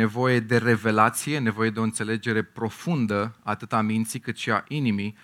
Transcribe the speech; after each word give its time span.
nevoie 0.00 0.40
de 0.40 0.58
revelație, 0.58 1.38
nevoie 1.38 1.70
de 1.70 1.78
o 1.78 1.82
înțelegere 1.82 2.42
profundă, 2.42 3.34
atât 3.42 3.72
a 3.72 3.80
minții 3.80 4.20
cât 4.20 4.36
și 4.36 4.50
a 4.50 4.64
inimii, 4.68 5.16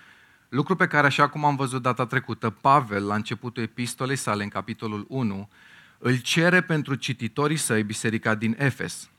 lucru 0.49 0.75
pe 0.75 0.87
care, 0.87 1.07
așa 1.07 1.27
cum 1.27 1.45
am 1.45 1.55
văzut 1.55 1.81
data 1.81 2.05
trecută, 2.05 2.49
Pavel, 2.49 3.05
la 3.05 3.15
începutul 3.15 3.63
epistolei 3.63 4.15
sale, 4.15 4.43
în 4.43 4.49
capitolul 4.49 5.05
1, 5.09 5.49
îl 5.97 6.17
cere 6.17 6.61
pentru 6.61 6.95
cititorii 6.95 7.57
săi, 7.57 7.83
biserica 7.83 8.35
din 8.35 8.55
Efes. 8.59 9.09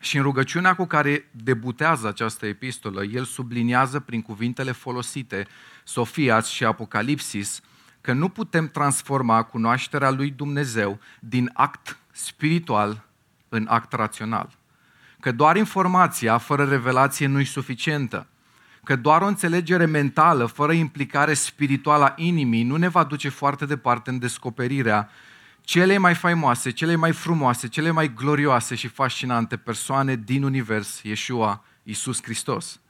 Și 0.00 0.16
în 0.16 0.22
rugăciunea 0.22 0.74
cu 0.74 0.84
care 0.84 1.28
debutează 1.30 2.08
această 2.08 2.46
epistolă, 2.46 3.04
el 3.04 3.24
subliniază 3.24 4.00
prin 4.00 4.22
cuvintele 4.22 4.72
folosite, 4.72 5.46
Sofiați 5.84 6.52
și 6.52 6.64
Apocalipsis, 6.64 7.60
că 8.00 8.12
nu 8.12 8.28
putem 8.28 8.68
transforma 8.68 9.42
cunoașterea 9.42 10.10
lui 10.10 10.30
Dumnezeu 10.30 10.98
din 11.20 11.50
act 11.52 11.98
spiritual 12.10 13.04
în 13.48 13.66
act 13.68 13.92
rațional. 13.92 14.55
Că 15.26 15.32
doar 15.32 15.56
informația 15.56 16.38
fără 16.38 16.64
revelație 16.64 17.26
nu 17.26 17.40
e 17.40 17.44
suficientă. 17.44 18.26
Că 18.84 18.96
doar 18.96 19.22
o 19.22 19.26
înțelegere 19.26 19.84
mentală 19.84 20.46
fără 20.46 20.72
implicare 20.72 21.34
spirituală 21.34 22.04
a 22.04 22.14
inimii 22.16 22.62
nu 22.62 22.76
ne 22.76 22.88
va 22.88 23.04
duce 23.04 23.28
foarte 23.28 23.66
departe 23.66 24.10
în 24.10 24.18
descoperirea 24.18 25.08
cele 25.60 25.98
mai 25.98 26.14
faimoase, 26.14 26.70
cele 26.70 26.94
mai 26.94 27.12
frumoase, 27.12 27.68
cele 27.68 27.90
mai 27.90 28.14
glorioase 28.14 28.74
și 28.74 28.88
fascinante 28.88 29.56
persoane 29.56 30.16
din 30.16 30.42
univers, 30.42 31.00
Yeshua, 31.02 31.64
Iisus 31.82 32.22
Hristos. 32.22 32.80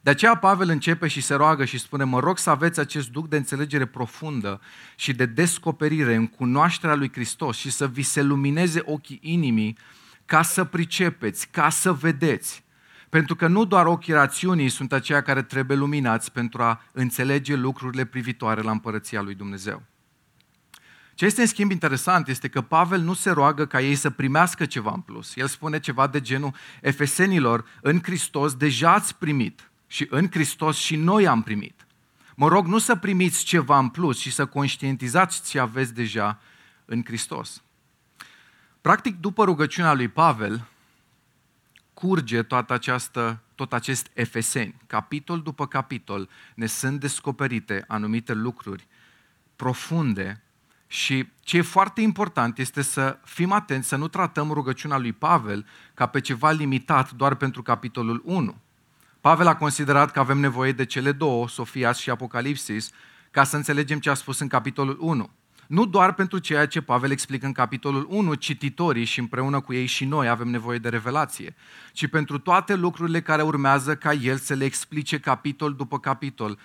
De 0.00 0.10
aceea 0.10 0.36
Pavel 0.36 0.68
începe 0.68 1.08
și 1.08 1.20
se 1.20 1.34
roagă 1.34 1.64
și 1.64 1.78
spune, 1.78 2.04
mă 2.04 2.20
rog 2.20 2.38
să 2.38 2.50
aveți 2.50 2.80
acest 2.80 3.08
duc 3.08 3.28
de 3.28 3.36
înțelegere 3.36 3.86
profundă 3.86 4.60
și 4.96 5.12
de 5.12 5.26
descoperire 5.26 6.14
în 6.14 6.26
cunoașterea 6.26 6.94
lui 6.94 7.10
Hristos 7.12 7.56
și 7.56 7.70
să 7.70 7.88
vi 7.88 8.02
se 8.02 8.22
lumineze 8.22 8.82
ochii 8.84 9.18
inimii 9.22 9.76
ca 10.26 10.42
să 10.42 10.64
pricepeți, 10.64 11.48
ca 11.48 11.68
să 11.68 11.92
vedeți. 11.92 12.64
Pentru 13.08 13.36
că 13.36 13.46
nu 13.46 13.64
doar 13.64 13.86
ochii 13.86 14.12
rațiunii 14.12 14.68
sunt 14.68 14.92
aceia 14.92 15.22
care 15.22 15.42
trebuie 15.42 15.76
luminați 15.76 16.32
pentru 16.32 16.62
a 16.62 16.82
înțelege 16.92 17.54
lucrurile 17.54 18.04
privitoare 18.04 18.60
la 18.60 18.70
împărăția 18.70 19.20
lui 19.20 19.34
Dumnezeu. 19.34 19.82
Ce 21.14 21.24
este 21.24 21.40
în 21.40 21.46
schimb 21.46 21.70
interesant 21.70 22.28
este 22.28 22.48
că 22.48 22.60
Pavel 22.60 23.00
nu 23.00 23.14
se 23.14 23.30
roagă 23.30 23.66
ca 23.66 23.80
ei 23.80 23.94
să 23.94 24.10
primească 24.10 24.66
ceva 24.66 24.92
în 24.94 25.00
plus. 25.00 25.36
El 25.36 25.46
spune 25.46 25.80
ceva 25.80 26.06
de 26.06 26.20
genul, 26.20 26.54
efesenilor, 26.80 27.64
în 27.82 28.00
Hristos 28.02 28.54
deja 28.54 28.92
ați 28.92 29.16
primit 29.16 29.70
și 29.86 30.06
în 30.10 30.28
Hristos 30.30 30.76
și 30.76 30.96
noi 30.96 31.26
am 31.26 31.42
primit. 31.42 31.86
Mă 32.34 32.48
rog 32.48 32.66
nu 32.66 32.78
să 32.78 32.96
primiți 32.96 33.44
ceva 33.44 33.78
în 33.78 33.88
plus 33.88 34.18
și 34.18 34.30
să 34.30 34.46
conștientizați 34.46 35.50
ce 35.50 35.58
aveți 35.58 35.94
deja 35.94 36.40
în 36.84 37.02
Hristos. 37.04 37.62
Practic, 38.86 39.20
după 39.20 39.44
rugăciunea 39.44 39.92
lui 39.92 40.08
Pavel, 40.08 40.66
curge 41.94 42.42
toată 42.42 42.72
această, 42.72 43.42
tot 43.54 43.72
acest 43.72 44.10
efeseni. 44.12 44.74
Capitol 44.86 45.40
după 45.40 45.66
capitol 45.66 46.28
ne 46.54 46.66
sunt 46.66 47.00
descoperite 47.00 47.84
anumite 47.88 48.32
lucruri 48.32 48.86
profunde 49.56 50.42
și 50.86 51.28
ce 51.40 51.56
e 51.56 51.62
foarte 51.62 52.00
important 52.00 52.58
este 52.58 52.82
să 52.82 53.18
fim 53.24 53.52
atenți, 53.52 53.88
să 53.88 53.96
nu 53.96 54.08
tratăm 54.08 54.50
rugăciunea 54.50 54.98
lui 54.98 55.12
Pavel 55.12 55.66
ca 55.94 56.06
pe 56.06 56.20
ceva 56.20 56.50
limitat 56.50 57.10
doar 57.10 57.34
pentru 57.34 57.62
capitolul 57.62 58.22
1. 58.24 58.56
Pavel 59.20 59.46
a 59.46 59.56
considerat 59.56 60.10
că 60.10 60.18
avem 60.18 60.38
nevoie 60.38 60.72
de 60.72 60.84
cele 60.84 61.12
două, 61.12 61.48
Sofias 61.48 61.98
și 61.98 62.10
Apocalipsis, 62.10 62.90
ca 63.30 63.44
să 63.44 63.56
înțelegem 63.56 63.98
ce 63.98 64.10
a 64.10 64.14
spus 64.14 64.38
în 64.38 64.48
capitolul 64.48 64.96
1. 65.00 65.30
Nu 65.66 65.86
doar 65.86 66.14
pentru 66.14 66.38
ceea 66.38 66.66
ce 66.66 66.80
Pavel 66.80 67.10
explică 67.10 67.46
în 67.46 67.52
capitolul 67.52 68.06
1, 68.08 68.34
cititorii 68.34 69.04
și 69.04 69.18
împreună 69.18 69.60
cu 69.60 69.72
ei 69.72 69.86
și 69.86 70.04
noi 70.04 70.28
avem 70.28 70.48
nevoie 70.48 70.78
de 70.78 70.88
revelație, 70.88 71.54
ci 71.92 72.06
pentru 72.06 72.38
toate 72.38 72.74
lucrurile 72.74 73.20
care 73.20 73.42
urmează 73.42 73.96
ca 73.96 74.12
el 74.12 74.36
să 74.36 74.54
le 74.54 74.64
explice 74.64 75.20
capitol 75.20 75.74
după 75.74 75.98
capitol. 75.98 76.58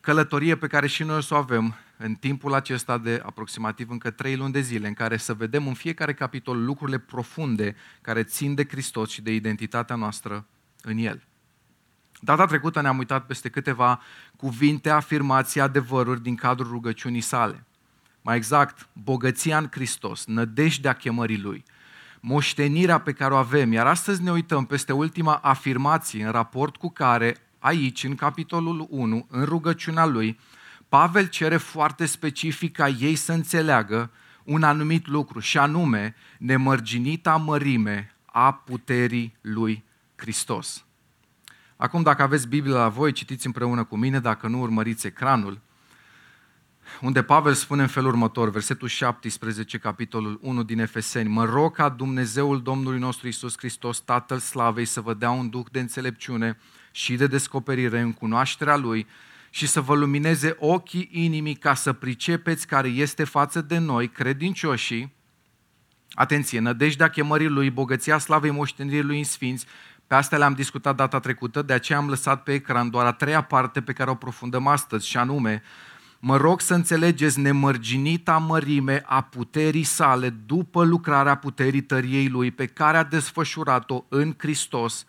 Călătorie 0.00 0.56
pe 0.56 0.66
care 0.66 0.86
și 0.86 1.02
noi 1.02 1.16
o 1.16 1.20
să 1.20 1.34
o 1.34 1.36
avem 1.36 1.74
în 1.96 2.14
timpul 2.14 2.54
acesta 2.54 2.98
de 2.98 3.22
aproximativ 3.24 3.90
încă 3.90 4.10
trei 4.10 4.36
luni 4.36 4.52
de 4.52 4.60
zile, 4.60 4.86
în 4.86 4.94
care 4.94 5.16
să 5.16 5.34
vedem 5.34 5.66
în 5.66 5.74
fiecare 5.74 6.14
capitol 6.14 6.64
lucrurile 6.64 6.98
profunde 6.98 7.76
care 8.00 8.22
țin 8.22 8.54
de 8.54 8.66
Hristos 8.68 9.10
și 9.10 9.22
de 9.22 9.34
identitatea 9.34 9.96
noastră 9.96 10.46
în 10.82 10.98
El. 10.98 11.22
Data 12.20 12.46
trecută 12.46 12.80
ne-am 12.80 12.98
uitat 12.98 13.26
peste 13.26 13.48
câteva 13.48 14.00
cuvinte, 14.36 14.90
afirmații, 14.90 15.60
adevăruri 15.60 16.22
din 16.22 16.34
cadrul 16.34 16.70
rugăciunii 16.70 17.20
sale. 17.20 17.64
Mai 18.26 18.36
exact, 18.36 18.88
bogăția 18.92 19.58
în 19.58 19.68
Hristos, 19.70 20.24
nădejdea 20.24 20.92
chemării 20.92 21.40
Lui, 21.40 21.64
moștenirea 22.20 22.98
pe 22.98 23.12
care 23.12 23.34
o 23.34 23.36
avem. 23.36 23.72
Iar 23.72 23.86
astăzi 23.86 24.22
ne 24.22 24.30
uităm 24.30 24.64
peste 24.64 24.92
ultima 24.92 25.34
afirmație 25.34 26.24
în 26.24 26.30
raport 26.30 26.76
cu 26.76 26.90
care 26.90 27.36
aici, 27.58 28.04
în 28.04 28.14
capitolul 28.14 28.86
1, 28.90 29.26
în 29.30 29.44
rugăciunea 29.44 30.04
Lui, 30.04 30.38
Pavel 30.88 31.26
cere 31.26 31.56
foarte 31.56 32.06
specific 32.06 32.76
ca 32.76 32.88
ei 32.88 33.14
să 33.14 33.32
înțeleagă 33.32 34.10
un 34.44 34.62
anumit 34.62 35.06
lucru, 35.06 35.38
și 35.38 35.58
anume 35.58 36.14
nemărginita 36.38 37.36
mărime 37.36 38.14
a 38.24 38.52
puterii 38.52 39.36
lui 39.40 39.84
Hristos. 40.16 40.84
Acum, 41.76 42.02
dacă 42.02 42.22
aveți 42.22 42.48
Biblia 42.48 42.74
la 42.74 42.88
voi, 42.88 43.12
citiți 43.12 43.46
împreună 43.46 43.84
cu 43.84 43.96
mine, 43.96 44.20
dacă 44.20 44.46
nu 44.46 44.60
urmăriți 44.60 45.06
ecranul, 45.06 45.64
unde 47.00 47.22
Pavel 47.22 47.54
spune 47.54 47.82
în 47.82 47.88
felul 47.88 48.08
următor, 48.08 48.50
versetul 48.50 48.88
17, 48.88 49.78
capitolul 49.78 50.38
1 50.42 50.62
din 50.62 50.78
Efeseni, 50.78 51.28
Mă 51.28 51.44
rog 51.44 51.74
ca 51.74 51.88
Dumnezeul 51.88 52.62
Domnului 52.62 52.98
nostru 52.98 53.28
Isus 53.28 53.54
Hristos, 53.56 54.00
Tatăl 54.00 54.38
Slavei, 54.38 54.84
să 54.84 55.00
vă 55.00 55.14
dea 55.14 55.30
un 55.30 55.48
duh 55.48 55.66
de 55.70 55.80
înțelepciune 55.80 56.58
și 56.90 57.16
de 57.16 57.26
descoperire 57.26 58.00
în 58.00 58.12
cunoașterea 58.12 58.76
Lui 58.76 59.06
și 59.50 59.66
să 59.66 59.80
vă 59.80 59.94
lumineze 59.94 60.56
ochii 60.58 61.08
inimii 61.12 61.54
ca 61.54 61.74
să 61.74 61.92
pricepeți 61.92 62.66
care 62.66 62.88
este 62.88 63.24
față 63.24 63.60
de 63.60 63.78
noi, 63.78 64.08
credincioșii, 64.08 65.12
atenție, 66.12 66.60
nădejdea 66.60 67.08
chemării 67.08 67.48
Lui, 67.48 67.70
bogăția 67.70 68.18
slavei 68.18 68.50
moștenirii 68.50 69.02
Lui 69.02 69.18
în 69.18 69.24
sfinți, 69.24 69.66
pe 70.06 70.14
astea 70.14 70.38
le-am 70.38 70.52
discutat 70.52 70.96
data 70.96 71.18
trecută, 71.18 71.62
de 71.62 71.72
aceea 71.72 71.98
am 71.98 72.08
lăsat 72.08 72.42
pe 72.42 72.52
ecran 72.52 72.90
doar 72.90 73.06
a 73.06 73.12
treia 73.12 73.42
parte 73.42 73.82
pe 73.82 73.92
care 73.92 74.10
o 74.10 74.14
profundăm 74.14 74.66
astăzi, 74.66 75.08
și 75.08 75.16
anume, 75.16 75.62
mă 76.26 76.36
rog 76.36 76.60
să 76.60 76.74
înțelegeți 76.74 77.40
nemărginita 77.40 78.36
mărime 78.36 79.02
a 79.04 79.22
puterii 79.22 79.82
sale 79.82 80.28
după 80.28 80.84
lucrarea 80.84 81.34
puterii 81.34 81.80
tăriei 81.80 82.28
Lui 82.28 82.50
pe 82.50 82.66
care 82.66 82.96
a 82.96 83.04
desfășurat-o 83.04 84.04
în 84.08 84.34
Hristos, 84.38 85.04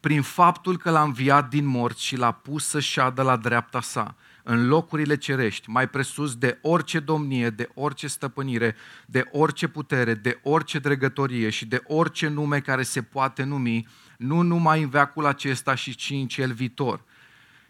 prin 0.00 0.22
faptul 0.22 0.78
că 0.78 0.90
l-a 0.90 1.02
înviat 1.02 1.48
din 1.48 1.66
morți 1.66 2.04
și 2.04 2.16
l-a 2.16 2.32
pus 2.32 2.66
să 2.66 2.80
șadă 2.80 3.22
la 3.22 3.36
dreapta 3.36 3.80
sa, 3.80 4.16
în 4.42 4.68
locurile 4.68 5.16
cerești, 5.16 5.70
mai 5.70 5.88
presus 5.88 6.36
de 6.36 6.58
orice 6.62 6.98
domnie, 6.98 7.50
de 7.50 7.68
orice 7.74 8.06
stăpânire, 8.06 8.76
de 9.06 9.28
orice 9.32 9.66
putere, 9.66 10.14
de 10.14 10.40
orice 10.42 10.78
dregătorie 10.78 11.50
și 11.50 11.66
de 11.66 11.82
orice 11.86 12.28
nume 12.28 12.60
care 12.60 12.82
se 12.82 13.02
poate 13.02 13.42
numi, 13.42 13.88
nu 14.18 14.40
numai 14.40 14.82
în 14.82 14.88
veacul 14.88 15.26
acesta, 15.26 15.74
și 15.74 15.94
ci 15.94 16.10
în 16.10 16.26
cel 16.26 16.52
viitor. 16.52 17.04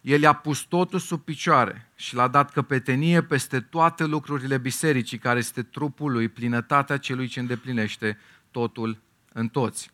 El 0.05 0.21
i-a 0.21 0.33
pus 0.33 0.61
totul 0.61 0.99
sub 0.99 1.21
picioare 1.21 1.91
și 1.95 2.15
l-a 2.15 2.29
dat 2.29 2.51
căpetenie 2.51 3.23
peste 3.23 3.61
toate 3.61 4.05
lucrurile 4.05 4.59
bisericii, 4.59 5.19
care 5.19 5.39
este 5.39 5.63
trupul 5.63 6.13
lui, 6.13 6.29
plinătatea 6.29 6.97
celui 6.97 7.27
ce 7.27 7.41
îndeplinește 7.41 8.19
totul 8.51 9.01
în 9.33 9.49
toți. 9.49 9.91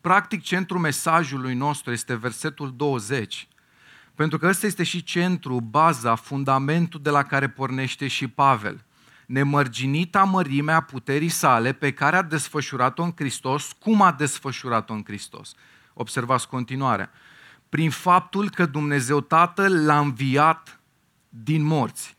Practic, 0.00 0.42
centrul 0.42 0.80
mesajului 0.80 1.54
nostru 1.54 1.92
este 1.92 2.14
versetul 2.14 2.76
20, 2.76 3.48
pentru 4.14 4.38
că 4.38 4.46
ăsta 4.46 4.66
este 4.66 4.82
și 4.82 5.02
centrul, 5.02 5.60
baza, 5.60 6.14
fundamentul 6.14 7.00
de 7.02 7.10
la 7.10 7.22
care 7.22 7.48
pornește 7.48 8.06
și 8.06 8.28
Pavel 8.28 8.84
nemărginita 9.26 10.24
mărime 10.24 10.72
a 10.72 10.80
puterii 10.80 11.28
sale 11.28 11.72
pe 11.72 11.92
care 11.92 12.16
a 12.16 12.22
desfășurat-o 12.22 13.02
în 13.02 13.12
Hristos, 13.16 13.72
cum 13.72 14.02
a 14.02 14.12
desfășurat-o 14.12 14.92
în 14.92 15.02
Hristos. 15.04 15.54
Observați 15.94 16.48
continuarea. 16.48 17.10
Prin 17.68 17.90
faptul 17.90 18.50
că 18.50 18.66
Dumnezeu 18.66 19.20
Tatăl 19.20 19.84
l-a 19.84 19.98
înviat 19.98 20.80
din 21.28 21.62
morți. 21.62 22.16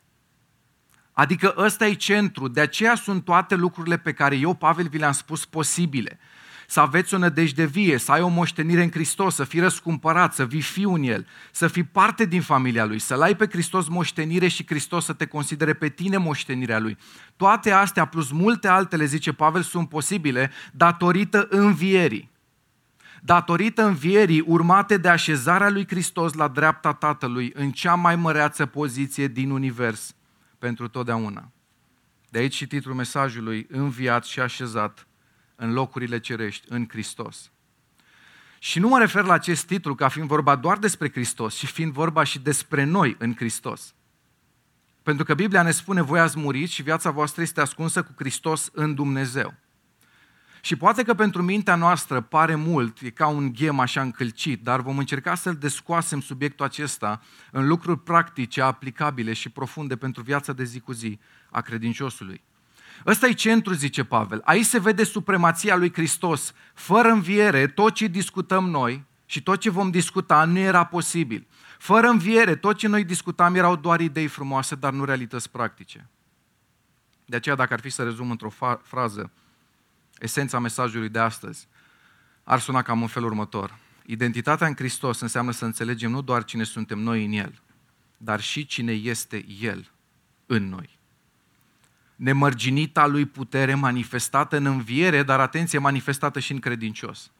Adică 1.12 1.54
ăsta 1.58 1.88
e 1.88 1.94
centru, 1.94 2.48
de 2.48 2.60
aceea 2.60 2.96
sunt 2.96 3.24
toate 3.24 3.56
lucrurile 3.56 3.98
pe 3.98 4.14
care 4.14 4.36
eu, 4.36 4.54
Pavel, 4.54 4.88
vi 4.88 4.98
le-am 4.98 5.12
spus 5.12 5.46
posibile 5.46 6.20
să 6.70 6.80
aveți 6.80 7.14
o 7.14 7.18
nădejde 7.18 7.66
vie, 7.66 7.98
să 7.98 8.12
ai 8.12 8.22
o 8.22 8.28
moștenire 8.28 8.84
în 8.84 8.92
Hristos, 8.92 9.36
să 9.36 9.44
fii 9.44 9.60
răscumpărat, 9.60 10.34
să 10.34 10.46
vii 10.46 10.62
fiu 10.62 10.94
în 10.94 11.04
El, 11.04 11.28
să 11.52 11.68
fii 11.68 11.84
parte 11.84 12.26
din 12.26 12.42
familia 12.42 12.86
Lui, 12.86 13.00
să-L 13.00 13.22
ai 13.22 13.36
pe 13.36 13.48
Hristos 13.52 13.88
moștenire 13.88 14.48
și 14.48 14.66
Hristos 14.66 15.06
să 15.06 15.14
te 15.14 15.26
considere 15.26 15.74
pe 15.74 15.90
tine 15.90 16.18
moștenirea 16.18 16.80
Lui. 16.80 16.98
Toate 17.36 17.72
astea, 17.72 18.06
plus 18.06 18.32
multe 18.32 18.68
altele, 18.68 19.06
zice 19.06 19.34
Pavel, 19.34 19.62
sunt 19.62 19.90
posibile 19.90 20.52
datorită 20.72 21.48
învierii. 21.50 22.30
Datorită 23.28 23.84
învierii 23.84 24.40
urmate 24.40 24.98
de 24.98 25.10
așezarea 25.10 25.70
lui 25.70 25.88
Hristos 25.88 26.34
la 26.34 26.48
dreapta 26.48 26.94
Tatălui 26.94 27.52
în 27.54 27.72
cea 27.72 27.96
mai 27.96 28.16
măreață 28.16 28.66
poziție 28.66 29.28
din 29.28 29.50
univers 29.50 30.16
pentru 30.60 30.88
totdeauna. 30.88 31.52
De 32.30 32.40
aici 32.40 32.54
și 32.54 32.68
titlul 32.68 32.96
mesajului, 32.96 33.68
înviat 33.70 34.26
și 34.26 34.40
așezat 34.40 35.08
în 35.56 35.74
locurile 35.74 36.20
cerești, 36.20 36.66
în 36.70 36.86
Hristos. 36.90 37.52
Și 38.60 38.80
nu 38.80 38.88
mă 38.88 39.00
refer 39.00 39.24
la 39.24 39.34
acest 39.34 39.66
titlu 39.66 39.96
ca 39.96 40.08
fiind 40.08 40.28
vorba 40.28 40.56
doar 40.56 40.78
despre 40.78 41.12
Hristos, 41.12 41.56
ci 41.56 41.66
fiind 41.66 41.92
vorba 41.92 42.24
și 42.24 42.40
despre 42.40 42.84
noi 42.84 43.16
în 43.20 43.36
Hristos. 43.36 43.94
Pentru 45.04 45.26
că 45.26 45.34
Biblia 45.34 45.62
ne 45.62 45.72
spune, 45.72 46.02
voi 46.02 46.20
ați 46.20 46.40
murit 46.40 46.70
și 46.70 46.82
viața 46.82 47.12
voastră 47.12 47.42
este 47.42 47.62
ascunsă 47.62 48.04
cu 48.04 48.14
Hristos 48.18 48.70
în 48.74 48.94
Dumnezeu. 48.96 49.54
Și 50.62 50.76
poate 50.76 51.04
că 51.04 51.14
pentru 51.14 51.44
mintea 51.44 51.76
noastră 51.76 52.22
pare 52.22 52.56
mult, 52.56 53.00
e 53.02 53.10
ca 53.10 53.28
un 53.28 53.54
ghem 53.54 53.80
așa 53.80 54.02
încălcit, 54.02 54.64
dar 54.64 54.82
vom 54.82 54.98
încerca 54.98 55.36
să-l 55.36 55.56
descoasem 55.56 56.22
subiectul 56.22 56.66
acesta 56.66 57.22
în 57.52 57.68
lucruri 57.68 58.00
practice, 58.00 58.62
aplicabile 58.62 59.34
și 59.34 59.50
profunde 59.50 59.96
pentru 59.96 60.22
viața 60.22 60.54
de 60.54 60.64
zi 60.64 60.80
cu 60.80 60.92
zi 60.92 61.20
a 61.50 61.62
credinciosului. 61.62 62.42
Ăsta 63.06 63.28
e 63.28 63.34
centru, 63.34 63.74
zice 63.74 64.04
Pavel. 64.04 64.42
Aici 64.44 64.66
se 64.66 64.80
vede 64.80 65.04
supremația 65.04 65.76
lui 65.76 65.94
Hristos. 65.94 66.54
Fără 66.74 67.10
înviere, 67.10 67.68
tot 67.68 67.94
ce 67.94 68.08
discutăm 68.08 68.70
noi 68.70 69.06
și 69.26 69.44
tot 69.44 69.60
ce 69.60 69.70
vom 69.70 69.90
discuta 69.90 70.46
nu 70.46 70.58
era 70.58 70.84
posibil. 70.84 71.48
Fără 71.78 72.08
înviere, 72.08 72.56
tot 72.56 72.78
ce 72.78 72.88
noi 72.88 73.04
discutam 73.04 73.56
erau 73.56 73.76
doar 73.76 74.00
idei 74.00 74.28
frumoase, 74.28 74.76
dar 74.76 74.94
nu 74.94 75.04
realități 75.04 75.52
practice. 75.52 76.10
De 77.26 77.36
aceea, 77.36 77.56
dacă 77.56 77.74
ar 77.74 77.80
fi 77.80 77.90
să 77.90 78.04
rezum 78.04 78.32
într-o 78.32 78.50
fa- 78.50 78.82
frază 78.84 79.32
esența 80.20 80.60
mesajului 80.60 81.10
de 81.10 81.20
astăzi, 81.20 81.68
ar 82.44 82.60
suna 82.60 82.82
cam 82.82 83.02
în 83.02 83.08
felul 83.08 83.30
următor. 83.30 83.78
Identitatea 84.06 84.68
în 84.68 84.76
Hristos 84.76 85.20
înseamnă 85.20 85.52
să 85.52 85.66
înțelegem 85.66 86.12
nu 86.12 86.22
doar 86.22 86.44
cine 86.44 86.64
suntem 86.64 87.00
noi 87.00 87.26
în 87.26 87.32
El, 87.32 87.62
dar 88.18 88.42
și 88.42 88.66
cine 88.66 88.92
este 88.92 89.46
El 89.62 89.92
în 90.46 90.70
noi 90.70 90.98
nemărginita 92.18 93.06
lui 93.06 93.26
putere 93.26 93.76
manifestată 93.76 94.58
în 94.58 94.66
înviere, 94.66 95.24
dar 95.24 95.40
atenție, 95.40 95.80
manifestată 95.80 96.40
și 96.40 96.52
în 96.52 96.60
credincios. 96.60 97.32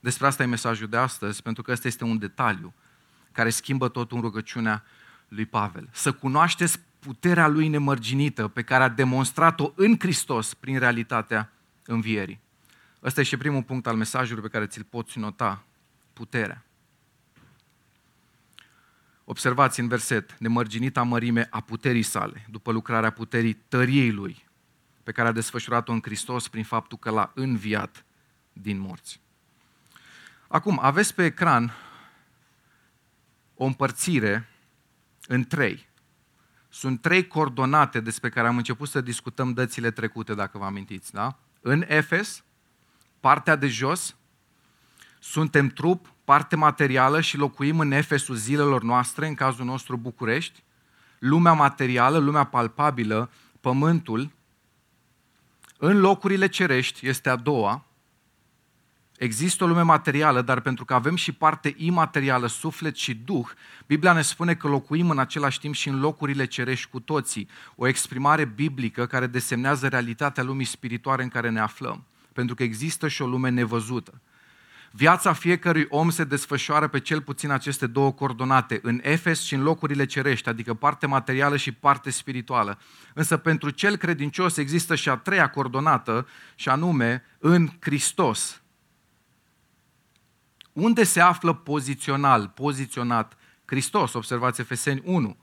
Despre 0.00 0.26
asta 0.26 0.42
e 0.42 0.46
mesajul 0.46 0.88
de 0.88 0.96
astăzi, 0.96 1.42
pentru 1.42 1.62
că 1.62 1.72
ăsta 1.72 1.88
este 1.88 2.04
un 2.04 2.18
detaliu 2.18 2.74
care 3.32 3.50
schimbă 3.50 3.88
totul 3.88 4.16
în 4.16 4.22
rugăciunea 4.22 4.84
lui 5.28 5.46
Pavel. 5.46 5.88
Să 5.92 6.12
cunoașteți 6.12 6.80
puterea 6.98 7.46
lui 7.46 7.68
nemărginită 7.68 8.48
pe 8.48 8.62
care 8.62 8.82
a 8.82 8.88
demonstrat-o 8.88 9.72
în 9.74 9.98
Hristos 9.98 10.54
prin 10.54 10.78
realitatea 10.78 11.52
învierii. 11.86 12.40
Ăsta 13.02 13.20
e 13.20 13.24
și 13.24 13.36
primul 13.36 13.62
punct 13.62 13.86
al 13.86 13.96
mesajului 13.96 14.42
pe 14.42 14.48
care 14.48 14.66
ți-l 14.66 14.84
poți 14.84 15.18
nota. 15.18 15.64
Puterea. 16.12 16.64
Observați 19.24 19.80
în 19.80 19.88
verset, 19.88 20.38
nemărginita 20.38 21.02
mărime 21.02 21.46
a 21.50 21.60
puterii 21.60 22.02
sale, 22.02 22.46
după 22.50 22.72
lucrarea 22.72 23.10
puterii 23.10 23.54
tăriei 23.54 24.12
lui, 24.12 24.44
pe 25.02 25.12
care 25.12 25.28
a 25.28 25.32
desfășurat-o 25.32 25.92
în 25.92 26.00
Hristos 26.02 26.48
prin 26.48 26.64
faptul 26.64 26.98
că 26.98 27.10
l-a 27.10 27.32
înviat 27.34 28.04
din 28.52 28.78
morți. 28.78 29.20
Acum, 30.48 30.78
aveți 30.82 31.14
pe 31.14 31.24
ecran 31.24 31.72
o 33.54 33.64
împărțire 33.64 34.48
în 35.26 35.44
trei. 35.44 35.88
Sunt 36.68 37.00
trei 37.00 37.26
coordonate 37.26 38.00
despre 38.00 38.28
care 38.28 38.46
am 38.46 38.56
început 38.56 38.88
să 38.88 39.00
discutăm 39.00 39.52
dățile 39.52 39.90
trecute, 39.90 40.34
dacă 40.34 40.58
vă 40.58 40.64
amintiți. 40.64 41.12
Da? 41.12 41.38
În 41.66 41.84
Efes, 41.86 42.44
partea 43.20 43.56
de 43.56 43.66
jos, 43.66 44.16
suntem 45.18 45.68
trup, 45.68 46.12
parte 46.24 46.56
materială 46.56 47.20
și 47.20 47.36
locuim 47.36 47.80
în 47.80 47.92
Efesul 47.92 48.34
zilelor 48.34 48.82
noastre, 48.82 49.26
în 49.26 49.34
cazul 49.34 49.64
nostru 49.64 49.96
București, 49.96 50.62
lumea 51.18 51.52
materială, 51.52 52.18
lumea 52.18 52.44
palpabilă, 52.44 53.30
pământul, 53.60 54.30
în 55.78 56.00
locurile 56.00 56.46
cerești 56.46 57.08
este 57.08 57.28
a 57.28 57.36
doua, 57.36 57.84
Există 59.18 59.64
o 59.64 59.66
lume 59.66 59.82
materială, 59.82 60.42
dar 60.42 60.60
pentru 60.60 60.84
că 60.84 60.94
avem 60.94 61.16
și 61.16 61.32
parte 61.32 61.74
imaterială, 61.76 62.46
suflet 62.46 62.96
și 62.96 63.14
duh, 63.14 63.46
Biblia 63.86 64.12
ne 64.12 64.22
spune 64.22 64.54
că 64.54 64.68
locuim 64.68 65.10
în 65.10 65.18
același 65.18 65.58
timp 65.58 65.74
și 65.74 65.88
în 65.88 66.00
locurile 66.00 66.44
cerești 66.44 66.90
cu 66.90 67.00
toții. 67.00 67.48
O 67.76 67.86
exprimare 67.86 68.44
biblică 68.44 69.06
care 69.06 69.26
desemnează 69.26 69.88
realitatea 69.88 70.42
lumii 70.42 70.64
spirituale 70.64 71.22
în 71.22 71.28
care 71.28 71.50
ne 71.50 71.60
aflăm. 71.60 72.04
Pentru 72.32 72.54
că 72.54 72.62
există 72.62 73.08
și 73.08 73.22
o 73.22 73.26
lume 73.26 73.48
nevăzută. 73.48 74.20
Viața 74.90 75.32
fiecărui 75.32 75.86
om 75.88 76.10
se 76.10 76.24
desfășoară 76.24 76.88
pe 76.88 77.00
cel 77.00 77.20
puțin 77.20 77.50
aceste 77.50 77.86
două 77.86 78.12
coordonate, 78.12 78.78
în 78.82 79.00
Efes 79.02 79.42
și 79.42 79.54
în 79.54 79.62
locurile 79.62 80.04
cerești, 80.04 80.48
adică 80.48 80.74
parte 80.74 81.06
materială 81.06 81.56
și 81.56 81.72
parte 81.72 82.10
spirituală. 82.10 82.78
Însă 83.14 83.36
pentru 83.36 83.70
cel 83.70 83.96
credincios 83.96 84.56
există 84.56 84.94
și 84.94 85.08
a 85.08 85.16
treia 85.16 85.50
coordonată, 85.50 86.26
și 86.54 86.68
anume 86.68 87.22
în 87.38 87.68
Hristos. 87.80 88.62
Unde 90.74 91.04
se 91.04 91.20
află 91.20 91.52
pozițional, 91.52 92.52
poziționat 92.54 93.36
Hristos? 93.64 94.12
Observați 94.12 94.60
Efeseni 94.60 95.02
1. 95.04 95.36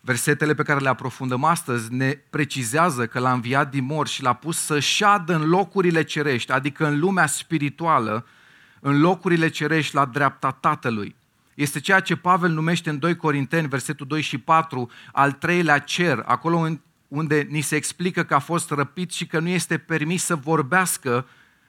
Versetele 0.00 0.54
pe 0.54 0.62
care 0.62 0.80
le 0.80 0.88
aprofundăm 0.88 1.44
astăzi 1.44 1.92
ne 1.92 2.18
precizează 2.30 3.06
că 3.06 3.18
l-a 3.18 3.32
înviat 3.32 3.70
din 3.70 3.84
mor 3.84 4.08
și 4.08 4.22
l-a 4.22 4.32
pus 4.32 4.58
să 4.58 4.80
șadă 4.80 5.34
în 5.34 5.48
locurile 5.48 6.02
cerești, 6.02 6.52
adică 6.52 6.86
în 6.86 6.98
lumea 6.98 7.26
spirituală, 7.26 8.26
în 8.80 9.00
locurile 9.00 9.48
cerești 9.48 9.94
la 9.94 10.04
dreapta 10.04 10.50
Tatălui. 10.50 11.14
Este 11.54 11.80
ceea 11.80 12.00
ce 12.00 12.16
Pavel 12.16 12.50
numește 12.50 12.90
în 12.90 12.98
2 12.98 13.16
Corinteni, 13.16 13.68
versetul 13.68 14.06
2 14.06 14.20
și 14.20 14.38
4, 14.38 14.90
al 15.12 15.32
treilea 15.32 15.78
cer, 15.78 16.22
acolo 16.26 16.68
unde 17.08 17.46
ni 17.50 17.60
se 17.60 17.76
explică 17.76 18.22
că 18.22 18.34
a 18.34 18.38
fost 18.38 18.70
răpit 18.70 19.12
și 19.12 19.26
că 19.26 19.38
nu 19.38 19.48
este 19.48 19.78
permis 19.78 20.24
să 20.24 20.36
vorbească 20.36 21.26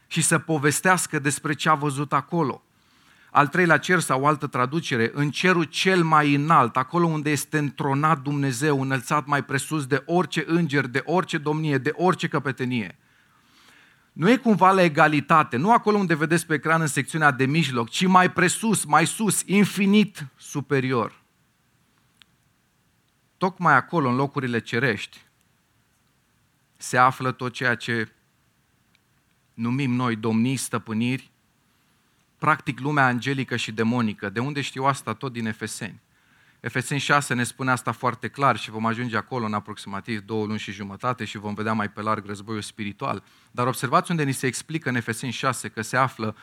și 0.08 0.22
să 0.22 0.40
povestească 0.40 1.20
despre 1.20 1.54
ce 1.54 1.70
a 1.70 1.74
văzut 1.74 2.14
acolo. 2.14 2.65
Al 3.36 3.48
treilea 3.48 3.78
cer 3.78 4.00
sau 4.00 4.22
o 4.22 4.28
altă 4.28 4.48
traducere, 4.48 5.12
în 5.14 5.32
cerul 5.32 5.64
cel 5.64 6.04
mai 6.04 6.34
înalt, 6.34 6.78
acolo 6.78 7.06
unde 7.06 7.30
este 7.30 7.58
întronat 7.58 8.22
Dumnezeu, 8.22 8.82
înălțat 8.82 9.26
mai 9.26 9.44
presus 9.44 9.86
de 9.86 10.04
orice 10.06 10.44
înger, 10.48 10.88
de 10.88 11.02
orice 11.06 11.38
domnie, 11.38 11.78
de 11.78 11.92
orice 11.94 12.28
căpetenie 12.28 12.98
nu 14.16 14.30
e 14.30 14.38
cumva 14.38 14.72
la 14.72 14.82
egalitate, 14.82 15.58
nu 15.58 15.72
acolo 15.72 15.98
unde 15.98 16.16
vedeți 16.16 16.46
pe 16.46 16.54
ecran 16.54 16.82
în 16.82 16.88
secțiunea 16.88 17.32
de 17.32 17.46
mijloc, 17.46 17.90
ci 17.90 18.06
mai 18.06 18.32
presus, 18.32 18.86
mai 18.86 19.08
sus, 19.08 19.42
infinit 19.46 20.28
superior. 20.38 21.22
Tocmai 23.38 23.74
acolo, 23.74 24.10
în 24.10 24.16
locurile 24.16 24.60
cerești, 24.60 25.22
se 26.78 26.98
află 26.98 27.32
tot 27.32 27.54
ceea 27.54 27.76
ce 27.76 28.12
numim 29.54 29.92
noi 29.92 30.16
domnii, 30.16 30.56
stăpâniri, 30.56 31.32
practic 32.38 32.80
lumea 32.80 33.06
angelică 33.06 33.56
și 33.56 33.72
demonică. 33.72 34.30
De 34.30 34.40
unde 34.40 34.62
știu 34.62 34.84
asta 34.84 35.14
tot 35.14 35.34
din 35.34 35.46
Efeseni? 35.46 36.02
Efeseni 36.60 37.00
6 37.00 37.34
ne 37.34 37.44
spune 37.44 37.72
asta 37.72 37.92
foarte 37.92 38.28
clar 38.28 38.58
și 38.58 38.70
vom 38.70 38.86
ajunge 38.86 39.18
acolo 39.18 39.46
în 39.46 39.54
aproximativ 39.54 40.20
două 40.20 40.46
luni 40.46 40.60
și 40.60 40.72
jumătate 40.72 41.26
și 41.26 41.38
vom 41.38 41.54
vedea 41.54 41.74
mai 41.74 41.90
pe 41.90 42.02
larg 42.02 42.26
războiul 42.26 42.62
spiritual. 42.62 43.24
Dar 43.52 43.68
observați 43.68 44.12
unde 44.12 44.24
ni 44.24 44.32
se 44.32 44.48
explică 44.48 44.90
în 44.90 44.96
Efeseni 44.96 45.32
6 45.32 45.70
că 45.70 45.82
se 45.82 45.98
află 45.98 46.36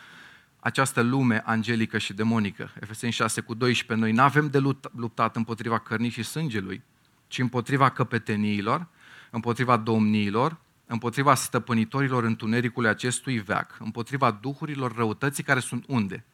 această 0.61 1.00
lume 1.00 1.43
angelică 1.45 1.99
și 1.99 2.12
demonică. 2.12 2.71
Efeseni 2.81 3.12
6 3.12 3.40
cu 3.40 3.55
12, 3.55 4.07
noi 4.07 4.16
nu 4.16 4.23
avem 4.23 4.49
de 4.49 4.59
luptat 4.93 5.37
împotriva 5.37 5.78
cărnii 5.78 6.11
și 6.11 6.23
sângelui, 6.23 6.83
ci 7.28 7.38
împotriva 7.38 7.88
căpeteniilor, 7.88 8.87
împotriva 9.31 9.76
domniilor, 9.76 10.57
împotriva 10.92 11.34
stăpânitorilor 11.34 12.25
întunericului 12.25 12.88
acestui 12.88 13.38
veac, 13.38 13.76
împotriva 13.78 14.30
duhurilor 14.30 14.94
răutății 14.94 15.42
care 15.42 15.61
sunt 15.61 15.84
unde? 15.88 16.25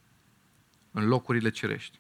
În 0.91 1.07
locurile 1.07 1.51
cerești. 1.51 1.99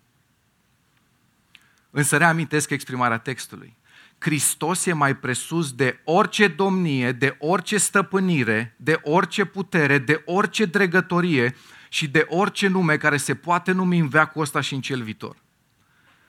Însă 1.90 2.16
reamintesc 2.16 2.70
exprimarea 2.70 3.18
textului. 3.18 3.76
Hristos 4.18 4.86
e 4.86 4.92
mai 4.92 5.16
presus 5.16 5.72
de 5.72 6.00
orice 6.04 6.48
domnie, 6.48 7.12
de 7.12 7.36
orice 7.38 7.78
stăpânire, 7.78 8.76
de 8.78 9.00
orice 9.02 9.44
putere, 9.44 9.98
de 9.98 10.22
orice 10.24 10.64
dregătorie 10.64 11.54
și 11.88 12.08
de 12.08 12.26
orice 12.28 12.66
nume 12.68 12.96
care 12.96 13.16
se 13.16 13.34
poate 13.34 13.72
numi 13.72 13.98
în 13.98 14.08
veacul 14.08 14.42
ăsta 14.42 14.60
și 14.60 14.74
în 14.74 14.80
cel 14.80 15.02
viitor. 15.02 15.36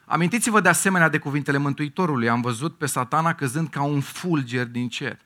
Amintiți-vă 0.05 0.61
de 0.61 0.69
asemenea 0.69 1.09
de 1.09 1.17
cuvintele 1.17 1.57
Mântuitorului. 1.57 2.29
Am 2.29 2.41
văzut 2.41 2.77
pe 2.77 2.85
satana 2.85 3.33
căzând 3.33 3.69
ca 3.69 3.81
un 3.81 4.01
fulger 4.01 4.65
din 4.65 4.89
cer. 4.89 5.19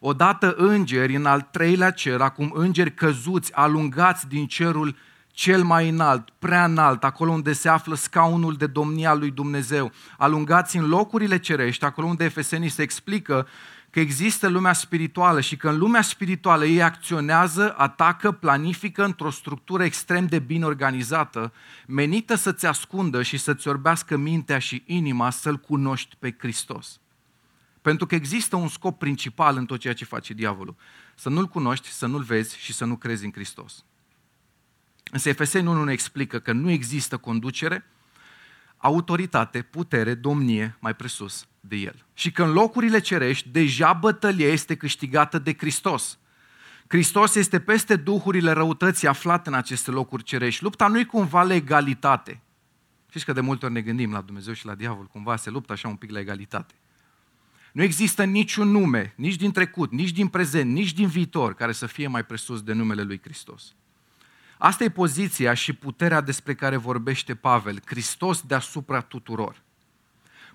Odată 0.00 0.54
îngeri 0.56 1.16
în 1.16 1.26
al 1.26 1.40
treilea 1.40 1.90
cer, 1.90 2.20
acum 2.20 2.52
îngeri 2.54 2.94
căzuți, 2.94 3.54
alungați 3.54 4.28
din 4.28 4.46
cerul 4.46 4.96
cel 5.38 5.62
mai 5.62 5.88
înalt, 5.88 6.28
prea 6.38 6.64
înalt, 6.64 7.04
acolo 7.04 7.30
unde 7.30 7.52
se 7.52 7.68
află 7.68 7.94
scaunul 7.94 8.54
de 8.54 8.66
domnia 8.66 9.14
lui 9.14 9.30
Dumnezeu, 9.30 9.92
alungați 10.16 10.76
în 10.76 10.88
locurile 10.88 11.38
cerești, 11.38 11.84
acolo 11.84 12.06
unde 12.06 12.24
Efesenii 12.24 12.68
se 12.68 12.82
explică 12.82 13.46
că 13.90 14.00
există 14.00 14.48
lumea 14.48 14.72
spirituală 14.72 15.40
și 15.40 15.56
că 15.56 15.68
în 15.68 15.78
lumea 15.78 16.02
spirituală 16.02 16.64
ei 16.64 16.82
acționează, 16.82 17.74
atacă, 17.76 18.32
planifică 18.32 19.04
într-o 19.04 19.30
structură 19.30 19.84
extrem 19.84 20.26
de 20.26 20.38
bine 20.38 20.64
organizată, 20.64 21.52
menită 21.86 22.34
să-ți 22.34 22.66
ascundă 22.66 23.22
și 23.22 23.36
să-ți 23.36 23.68
orbească 23.68 24.16
mintea 24.16 24.58
și 24.58 24.82
inima 24.86 25.30
să-L 25.30 25.56
cunoști 25.56 26.16
pe 26.18 26.34
Hristos. 26.38 27.00
Pentru 27.82 28.06
că 28.06 28.14
există 28.14 28.56
un 28.56 28.68
scop 28.68 28.98
principal 28.98 29.56
în 29.56 29.66
tot 29.66 29.80
ceea 29.80 29.94
ce 29.94 30.04
face 30.04 30.32
diavolul. 30.32 30.76
să 31.14 31.28
nu-L 31.28 31.46
cunoști, 31.46 31.88
să 31.88 32.06
nu-L 32.06 32.22
vezi 32.22 32.58
și 32.58 32.72
să 32.72 32.84
nu 32.84 32.96
crezi 32.96 33.24
în 33.24 33.32
Hristos. 33.32 33.84
Însă 35.10 35.28
Efeseni 35.28 35.68
1 35.68 35.84
ne 35.84 35.92
explică 35.92 36.38
că 36.38 36.52
nu 36.52 36.70
există 36.70 37.16
conducere, 37.16 37.84
autoritate, 38.76 39.62
putere, 39.62 40.14
domnie 40.14 40.76
mai 40.80 40.94
presus 40.94 41.46
de 41.60 41.76
El. 41.76 42.04
Și 42.14 42.32
că 42.32 42.42
în 42.42 42.52
locurile 42.52 42.98
cerești 42.98 43.48
deja 43.48 43.92
bătălia 43.92 44.48
este 44.48 44.74
câștigată 44.74 45.38
de 45.38 45.54
Hristos. 45.58 46.18
Hristos 46.86 47.34
este 47.34 47.60
peste 47.60 47.96
duhurile 47.96 48.50
răutății 48.50 49.08
aflate 49.08 49.48
în 49.48 49.54
aceste 49.54 49.90
locuri 49.90 50.22
cerești. 50.22 50.62
Lupta 50.62 50.86
nu 50.86 50.98
e 50.98 51.04
cumva 51.04 51.42
legalitate. 51.42 52.40
Știți 53.08 53.24
că 53.24 53.32
de 53.32 53.40
multe 53.40 53.64
ori 53.64 53.74
ne 53.74 53.80
gândim 53.80 54.12
la 54.12 54.20
Dumnezeu 54.20 54.52
și 54.52 54.66
la 54.66 54.74
diavol, 54.74 55.04
cumva 55.04 55.36
se 55.36 55.50
luptă 55.50 55.72
așa 55.72 55.88
un 55.88 55.96
pic 55.96 56.10
la 56.10 56.18
egalitate. 56.18 56.74
Nu 57.78 57.84
există 57.84 58.24
niciun 58.24 58.68
nume, 58.68 59.12
nici 59.16 59.36
din 59.36 59.52
trecut, 59.52 59.92
nici 59.92 60.10
din 60.10 60.28
prezent, 60.28 60.72
nici 60.72 60.92
din 60.92 61.08
viitor, 61.08 61.54
care 61.54 61.72
să 61.72 61.86
fie 61.86 62.06
mai 62.06 62.24
presus 62.24 62.62
de 62.62 62.72
numele 62.72 63.02
lui 63.02 63.20
Hristos. 63.22 63.74
Asta 64.58 64.84
e 64.84 64.88
poziția 64.88 65.54
și 65.54 65.72
puterea 65.72 66.20
despre 66.20 66.54
care 66.54 66.76
vorbește 66.76 67.34
Pavel, 67.34 67.80
Hristos 67.84 68.42
deasupra 68.42 69.00
tuturor. 69.00 69.62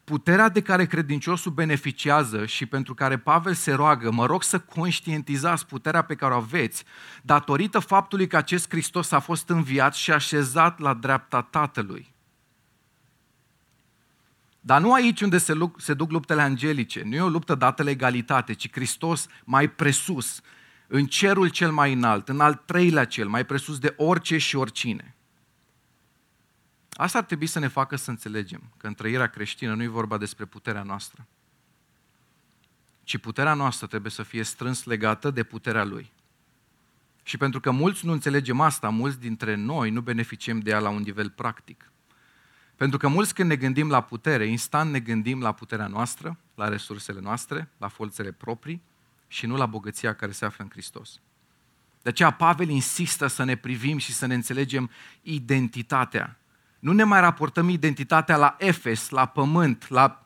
Puterea 0.03 0.50
de 0.50 0.62
care 0.62 0.86
credinciosul 0.86 1.51
beneficiază 1.51 2.46
și 2.46 2.65
pentru 2.65 2.94
care 2.94 3.18
Pavel 3.18 3.53
se 3.53 3.72
roagă, 3.72 4.12
mă 4.12 4.25
rog 4.25 4.44
să 4.44 4.60
conștientizați 4.60 5.65
puterea 5.65 6.01
pe 6.01 6.15
care 6.15 6.34
o 6.34 6.38
aveți, 6.38 6.84
datorită 7.22 7.80
faptului 7.80 8.27
că 8.27 8.38
acest 8.38 8.70
Hristos 8.70 9.12
a 9.12 9.20
fost 9.20 9.50
înviat 9.50 9.94
și 9.94 10.12
așezat 10.12 10.80
la 10.80 10.94
dreapta 10.94 11.42
Tatălui. 11.42 12.12
Dar 14.65 14.82
nu 14.82 14.93
aici 14.93 15.22
unde 15.22 15.38
se, 15.38 15.53
se 15.77 15.93
duc 15.93 16.12
luptele 16.12 16.41
angelice, 16.41 17.03
nu 17.03 17.15
e 17.15 17.22
o 17.22 17.29
luptă 17.29 17.55
dată 17.55 17.84
legalitate, 17.84 18.53
ci 18.53 18.72
Hristos 18.72 19.27
mai 19.43 19.70
presus, 19.70 20.41
în 20.88 21.05
cerul 21.05 21.48
cel 21.48 21.72
mai 21.72 21.93
înalt, 21.93 22.29
în 22.29 22.39
al 22.39 22.53
treilea 22.65 23.05
cel, 23.05 23.27
mai 23.27 23.46
presus 23.46 23.79
de 23.79 23.93
orice 23.98 24.38
și 24.38 24.55
oricine. 24.55 25.15
Asta 26.91 27.17
ar 27.17 27.24
trebui 27.24 27.46
să 27.46 27.60
ne 27.60 27.67
facă 27.67 27.96
să 27.96 28.10
înțelegem 28.10 28.62
că 28.77 28.88
în 28.88 28.93
trăirea 28.93 29.27
creștină 29.27 29.74
nu 29.74 29.84
e 29.84 29.88
vorba 29.88 30.17
despre 30.17 30.46
puterea 30.46 30.84
noastră, 30.84 31.27
ci 33.03 33.17
puterea 33.17 33.53
noastră 33.53 33.88
trebuie 33.88 34.12
să 34.12 34.24
fie 34.24 34.43
strâns 34.43 34.84
legată 34.84 35.32
de 35.32 35.43
puterea 35.43 35.84
Lui. 35.84 36.12
Și 37.24 37.38
pentru 37.38 37.60
că 37.60 37.72
mulți 37.72 38.05
nu 38.05 38.12
înțelegem 38.12 38.62
asta, 38.62 38.89
mulți 38.89 39.20
dintre 39.20 39.55
noi 39.55 39.89
nu 39.89 40.01
beneficiem 40.01 40.60
de 40.60 40.70
ea 40.70 40.79
la 40.79 40.89
un 40.89 41.01
nivel 41.01 41.29
practic. 41.29 41.92
Pentru 42.75 42.98
că 42.98 43.08
mulți 43.08 43.34
când 43.34 43.50
ne 43.50 43.56
gândim 43.56 43.89
la 43.89 44.01
putere, 44.01 44.46
instant 44.46 44.92
ne 44.92 45.00
gândim 45.00 45.42
la 45.42 45.51
puterea 45.51 45.88
noastră, 45.88 46.38
la 46.56 46.68
resursele 46.68 47.20
noastre, 47.20 47.70
la 47.77 47.88
forțele 47.88 48.32
proprii 48.32 48.82
și 49.27 49.46
nu 49.46 49.56
la 49.56 49.65
bogăția 49.65 50.15
care 50.15 50.32
se 50.32 50.46
află 50.46 50.63
în 50.63 50.70
Hristos. 50.70 51.20
De 52.01 52.10
aceea 52.10 52.32
Pavel 52.32 52.70
insistă 52.70 53.27
să 53.27 53.44
ne 53.44 53.56
privim 53.56 53.98
și 53.98 54.13
să 54.13 54.25
ne 54.25 54.34
înțelegem 54.34 54.89
identitatea. 55.22 56.38
Nu 56.80 56.92
ne 56.92 57.03
mai 57.03 57.20
raportăm 57.20 57.70
identitatea 57.70 58.38
la 58.38 58.56
Efes, 58.60 59.10
la 59.10 59.25
pământ, 59.25 59.89
la 59.89 60.25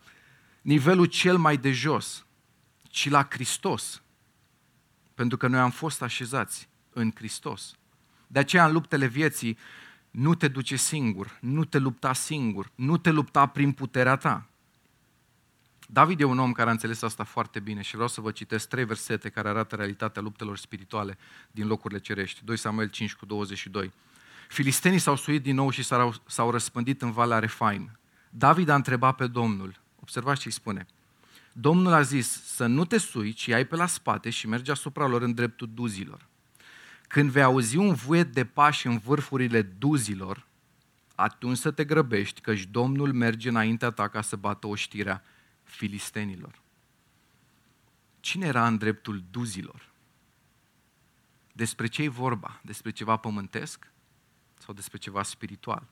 nivelul 0.62 1.06
cel 1.06 1.38
mai 1.38 1.58
de 1.58 1.72
jos, 1.72 2.26
ci 2.90 3.10
la 3.10 3.28
Hristos. 3.30 4.02
Pentru 5.14 5.38
că 5.38 5.48
noi 5.48 5.60
am 5.60 5.70
fost 5.70 6.02
așezați 6.02 6.70
în 6.94 7.12
Hristos. 7.16 7.76
De 8.28 8.40
aceea 8.40 8.66
în 8.66 8.74
luptele 8.74 9.06
vieții 9.06 9.58
nu 10.18 10.36
te 10.36 10.48
duce 10.48 10.76
singur, 10.76 11.38
nu 11.42 11.66
te 11.66 11.78
lupta 11.78 12.14
singur, 12.14 12.72
nu 12.76 12.98
te 12.98 13.12
lupta 13.12 13.46
prin 13.46 13.72
puterea 13.72 14.16
ta. 14.16 14.48
David 15.88 16.20
e 16.20 16.24
un 16.24 16.40
om 16.40 16.52
care 16.52 16.70
a 16.70 16.72
înțeles 16.72 17.02
asta 17.02 17.24
foarte 17.24 17.60
bine 17.60 17.82
și 17.82 17.94
vreau 17.94 18.08
să 18.08 18.22
vă 18.22 18.32
citesc 18.32 18.68
trei 18.68 18.86
versete 18.86 19.30
care 19.30 19.50
arată 19.50 19.76
realitatea 19.76 20.22
luptelor 20.22 20.58
spirituale 20.58 21.18
din 21.52 21.68
locurile 21.68 22.00
cerești. 22.00 22.44
2 22.44 22.58
Samuel 22.58 22.88
5 22.88 23.14
cu 23.14 23.26
22. 23.26 23.94
Filistenii 24.48 25.00
s-au 25.00 25.16
suit 25.16 25.44
din 25.44 25.56
nou 25.56 25.70
și 25.70 25.84
s-au, 25.84 26.14
s-au 26.26 26.52
răspândit 26.52 27.02
în 27.02 27.12
Valea 27.12 27.40
Refaim. 27.40 28.00
David 28.30 28.70
a 28.70 28.76
întrebat 28.76 29.16
pe 29.16 29.28
Domnul. 29.28 29.80
Observați 30.02 30.40
ce 30.40 30.48
îi 30.48 30.54
spune. 30.54 30.86
Domnul 31.52 31.94
a 31.94 32.02
zis 32.02 32.44
să 32.44 32.66
nu 32.66 32.86
te 32.86 32.98
sui, 32.98 33.34
ci 33.34 33.50
ai 33.50 33.66
pe 33.66 33.76
la 33.76 33.86
spate 33.86 34.30
și 34.30 34.48
mergi 34.48 34.72
asupra 34.72 35.08
lor 35.08 35.22
în 35.22 35.34
dreptul 35.34 35.70
duzilor. 35.74 36.26
Când 37.08 37.30
vei 37.30 37.44
auzi 37.44 37.78
un 37.78 37.94
vuiet 37.94 38.34
de 38.34 38.46
pași 38.46 38.88
în 38.88 38.98
vârfurile 38.98 39.62
duzilor, 39.62 40.46
atunci 41.16 41.58
să 41.58 41.72
te 41.72 41.86
grăbești, 41.86 42.42
căci 42.42 42.66
Domnul 42.66 43.14
merge 43.14 43.50
înaintea 43.50 43.92
ta 43.92 44.08
ca 44.08 44.22
să 44.22 44.36
bată 44.36 44.68
oștirea 44.68 45.24
filistenilor. 45.64 46.60
Cine 48.20 48.46
era 48.46 48.68
în 48.68 48.78
dreptul 48.78 49.24
duzilor? 49.32 49.90
Despre 51.52 51.88
ce 51.88 52.04
e 52.04 52.10
vorba? 52.10 52.60
Despre 52.64 52.92
ceva 52.92 53.18
pământesc 53.18 53.92
sau 54.58 54.74
despre 54.74 54.98
ceva 54.98 55.24
spiritual? 55.24 55.84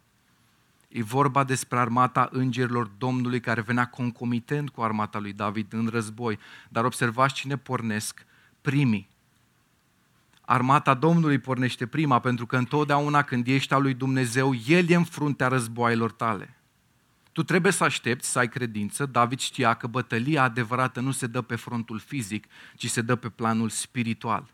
E 0.88 1.04
vorba 1.04 1.44
despre 1.44 1.80
armata 1.80 2.30
îngerilor 2.32 2.88
Domnului 2.88 3.40
care 3.40 3.62
venea 3.62 3.88
concomitent 3.88 4.70
cu 4.70 4.82
armata 4.82 5.20
lui 5.20 5.34
David 5.34 5.74
în 5.74 5.88
război. 5.88 6.40
Dar 6.70 6.86
observați 6.86 7.34
cine 7.34 7.58
pornesc 7.58 8.26
primii 8.62 9.10
armata 10.46 10.94
Domnului 10.94 11.40
pornește 11.40 11.86
prima, 11.86 12.20
pentru 12.20 12.46
că 12.46 12.58
întotdeauna 12.58 13.22
când 13.22 13.48
ești 13.48 13.74
al 13.74 13.82
lui 13.82 13.94
Dumnezeu, 13.94 14.54
El 14.68 14.90
e 14.90 14.96
în 14.96 15.04
fruntea 15.04 15.48
războaielor 15.48 16.12
tale. 16.12 16.58
Tu 17.32 17.44
trebuie 17.44 17.72
să 17.72 17.84
aștepți, 17.84 18.32
să 18.32 18.40
ai 18.40 18.50
credință. 18.50 19.06
David 19.06 19.40
știa 19.40 19.74
că 19.74 19.88
bătălia 19.88 20.44
adevărată 20.44 21.00
nu 21.00 21.12
se 21.12 21.28
dă 21.28 21.42
pe 21.42 21.56
frontul 21.56 22.00
fizic, 22.00 22.46
ci 22.76 22.90
se 22.90 23.02
dă 23.02 23.16
pe 23.16 23.30
planul 23.30 23.70
spiritual. 23.70 24.54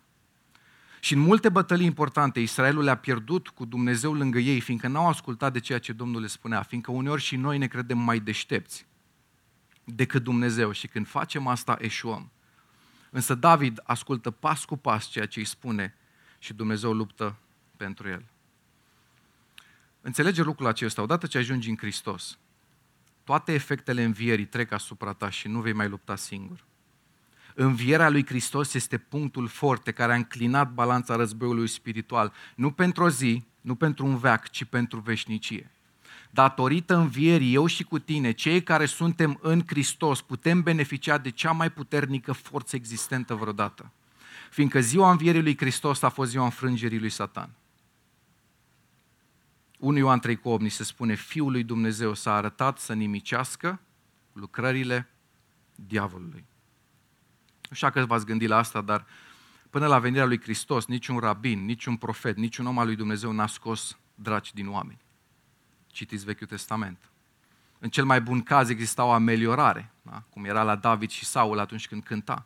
Și 1.00 1.14
în 1.14 1.20
multe 1.20 1.50
bătălii 1.50 1.86
importante, 1.86 2.40
Israelul 2.40 2.84
le-a 2.84 2.96
pierdut 2.96 3.48
cu 3.48 3.66
Dumnezeu 3.66 4.14
lângă 4.14 4.40
ei, 4.40 4.60
fiindcă 4.60 4.88
n-au 4.88 5.08
ascultat 5.08 5.54
de 5.54 5.60
ceea 5.60 5.80
ce 5.80 5.94
Domnul 5.94 6.22
le 6.22 6.28
spunea, 6.28 6.62
fiindcă 6.62 6.92
uneori 6.92 7.22
și 7.22 7.36
noi 7.36 7.58
ne 7.58 7.68
credem 7.68 7.98
mai 7.98 8.20
deștepți 8.20 8.86
decât 9.84 10.24
Dumnezeu 10.24 10.72
și 10.72 10.88
când 10.88 11.08
facem 11.08 11.48
asta, 11.48 11.78
eșuăm. 11.80 12.32
Însă 13.14 13.36
David 13.36 13.80
ascultă 13.84 14.32
pas 14.32 14.66
cu 14.66 14.78
pas 14.78 15.06
ceea 15.06 15.26
ce 15.26 15.40
îi 15.40 15.46
spune 15.46 15.96
și 16.40 16.54
Dumnezeu 16.54 16.94
luptă 16.94 17.36
pentru 17.78 18.10
el. 18.10 18.24
Înțelege 20.02 20.42
lucrul 20.42 20.68
acesta, 20.68 21.02
odată 21.02 21.28
ce 21.28 21.38
ajungi 21.38 21.70
în 21.70 21.78
Hristos, 21.78 22.38
toate 23.24 23.54
efectele 23.54 24.04
învierii 24.04 24.46
trec 24.46 24.72
asupra 24.72 25.14
ta 25.14 25.30
și 25.30 25.48
nu 25.48 25.62
vei 25.62 25.74
mai 25.74 25.90
lupta 25.90 26.16
singur. 26.16 26.64
Învierea 27.56 28.10
lui 28.10 28.26
Hristos 28.26 28.74
este 28.74 28.98
punctul 28.98 29.48
forte 29.48 29.92
care 29.92 30.12
a 30.12 30.16
înclinat 30.16 30.72
balanța 30.72 31.16
războiului 31.16 31.68
spiritual, 31.68 32.34
nu 32.56 32.72
pentru 32.72 33.04
o 33.04 33.10
zi, 33.10 33.44
nu 33.62 33.76
pentru 33.76 34.06
un 34.06 34.18
veac, 34.18 34.50
ci 34.50 34.64
pentru 34.66 35.00
veșnicie 35.00 35.72
datorită 36.34 36.96
învierii, 36.96 37.54
eu 37.54 37.66
și 37.66 37.84
cu 37.84 38.00
tine, 38.00 38.32
cei 38.32 38.64
care 38.64 38.86
suntem 38.86 39.40
în 39.42 39.64
Hristos, 39.68 40.22
putem 40.22 40.62
beneficia 40.62 41.18
de 41.18 41.30
cea 41.30 41.52
mai 41.52 41.72
puternică 41.72 42.32
forță 42.32 42.76
existentă 42.76 43.36
vreodată. 43.36 43.92
Fiindcă 44.50 44.80
ziua 44.80 45.12
învierii 45.12 45.42
lui 45.42 45.58
Hristos 45.58 46.02
a 46.02 46.10
fost 46.10 46.30
ziua 46.30 46.44
înfrângerii 46.44 47.00
lui 47.00 47.10
Satan. 47.10 47.50
1 49.78 49.98
Ioan 49.98 50.20
3 50.20 50.36
cu 50.36 50.50
8 50.50 50.62
ni 50.62 50.70
se 50.70 50.84
spune, 50.84 51.16
Fiul 51.16 51.52
lui 51.52 51.64
Dumnezeu 51.64 52.14
s-a 52.14 52.34
arătat 52.34 52.80
să 52.80 52.94
nimicească 52.94 53.80
lucrările 54.34 55.10
diavolului. 55.76 56.46
Nu 57.70 57.76
știu 57.76 57.90
că 57.90 58.06
v-ați 58.06 58.26
gândit 58.26 58.50
la 58.50 58.58
asta, 58.58 58.82
dar 58.82 59.06
până 59.70 59.88
la 59.88 60.00
venirea 60.00 60.26
lui 60.26 60.42
Hristos, 60.42 60.86
niciun 60.86 61.18
rabin, 61.18 61.66
niciun 61.66 61.96
profet, 61.96 62.38
niciun 62.38 62.66
om 62.66 62.80
al 62.80 62.86
lui 62.86 62.96
Dumnezeu 62.96 63.32
n-a 63.32 63.48
scos 63.48 63.98
draci 64.16 64.54
din 64.54 64.70
oameni. 64.70 65.00
Citiți 65.92 66.26
Vechiul 66.26 66.48
Testament. 66.48 67.10
În 67.80 67.90
cel 67.90 68.06
mai 68.06 68.22
bun 68.22 68.42
caz 68.42 68.70
exista 68.70 69.04
o 69.04 69.12
ameliorare, 69.12 69.92
da? 70.02 70.24
cum 70.30 70.46
era 70.46 70.64
la 70.64 70.76
David 70.76 71.10
și 71.10 71.26
Saul 71.26 71.60
atunci 71.60 71.88
când 71.88 72.04
cânta. 72.04 72.46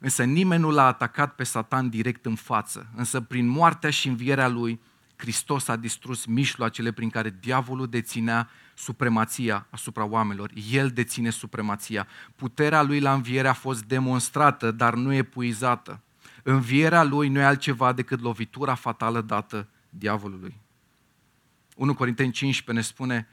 Însă 0.00 0.24
nimeni 0.24 0.60
nu 0.60 0.70
l-a 0.70 0.86
atacat 0.86 1.34
pe 1.34 1.44
Satan 1.44 1.88
direct 1.88 2.26
în 2.26 2.34
față. 2.34 2.86
Însă 2.94 3.20
prin 3.20 3.46
moartea 3.46 3.90
și 3.90 4.08
învierea 4.08 4.48
lui, 4.48 4.80
Hristos 5.16 5.68
a 5.68 5.76
distrus 5.76 6.24
mijloacele 6.24 6.92
prin 6.92 7.10
care 7.10 7.36
diavolul 7.40 7.88
deținea 7.88 8.48
supremația 8.74 9.66
asupra 9.70 10.04
oamenilor. 10.04 10.50
El 10.70 10.88
deține 10.88 11.30
supremația. 11.30 12.06
Puterea 12.36 12.82
lui 12.82 13.00
la 13.00 13.12
înviere 13.12 13.48
a 13.48 13.52
fost 13.52 13.84
demonstrată, 13.84 14.70
dar 14.70 14.94
nu 14.94 15.12
epuizată. 15.12 16.00
Învierea 16.42 17.02
lui 17.02 17.28
nu 17.28 17.38
e 17.38 17.44
altceva 17.44 17.92
decât 17.92 18.20
lovitura 18.20 18.74
fatală 18.74 19.20
dată 19.20 19.68
diavolului. 19.88 20.62
1 21.74 21.94
Corinteni 21.94 22.32
15 22.32 22.72
ne 22.72 22.92
spune, 22.92 23.28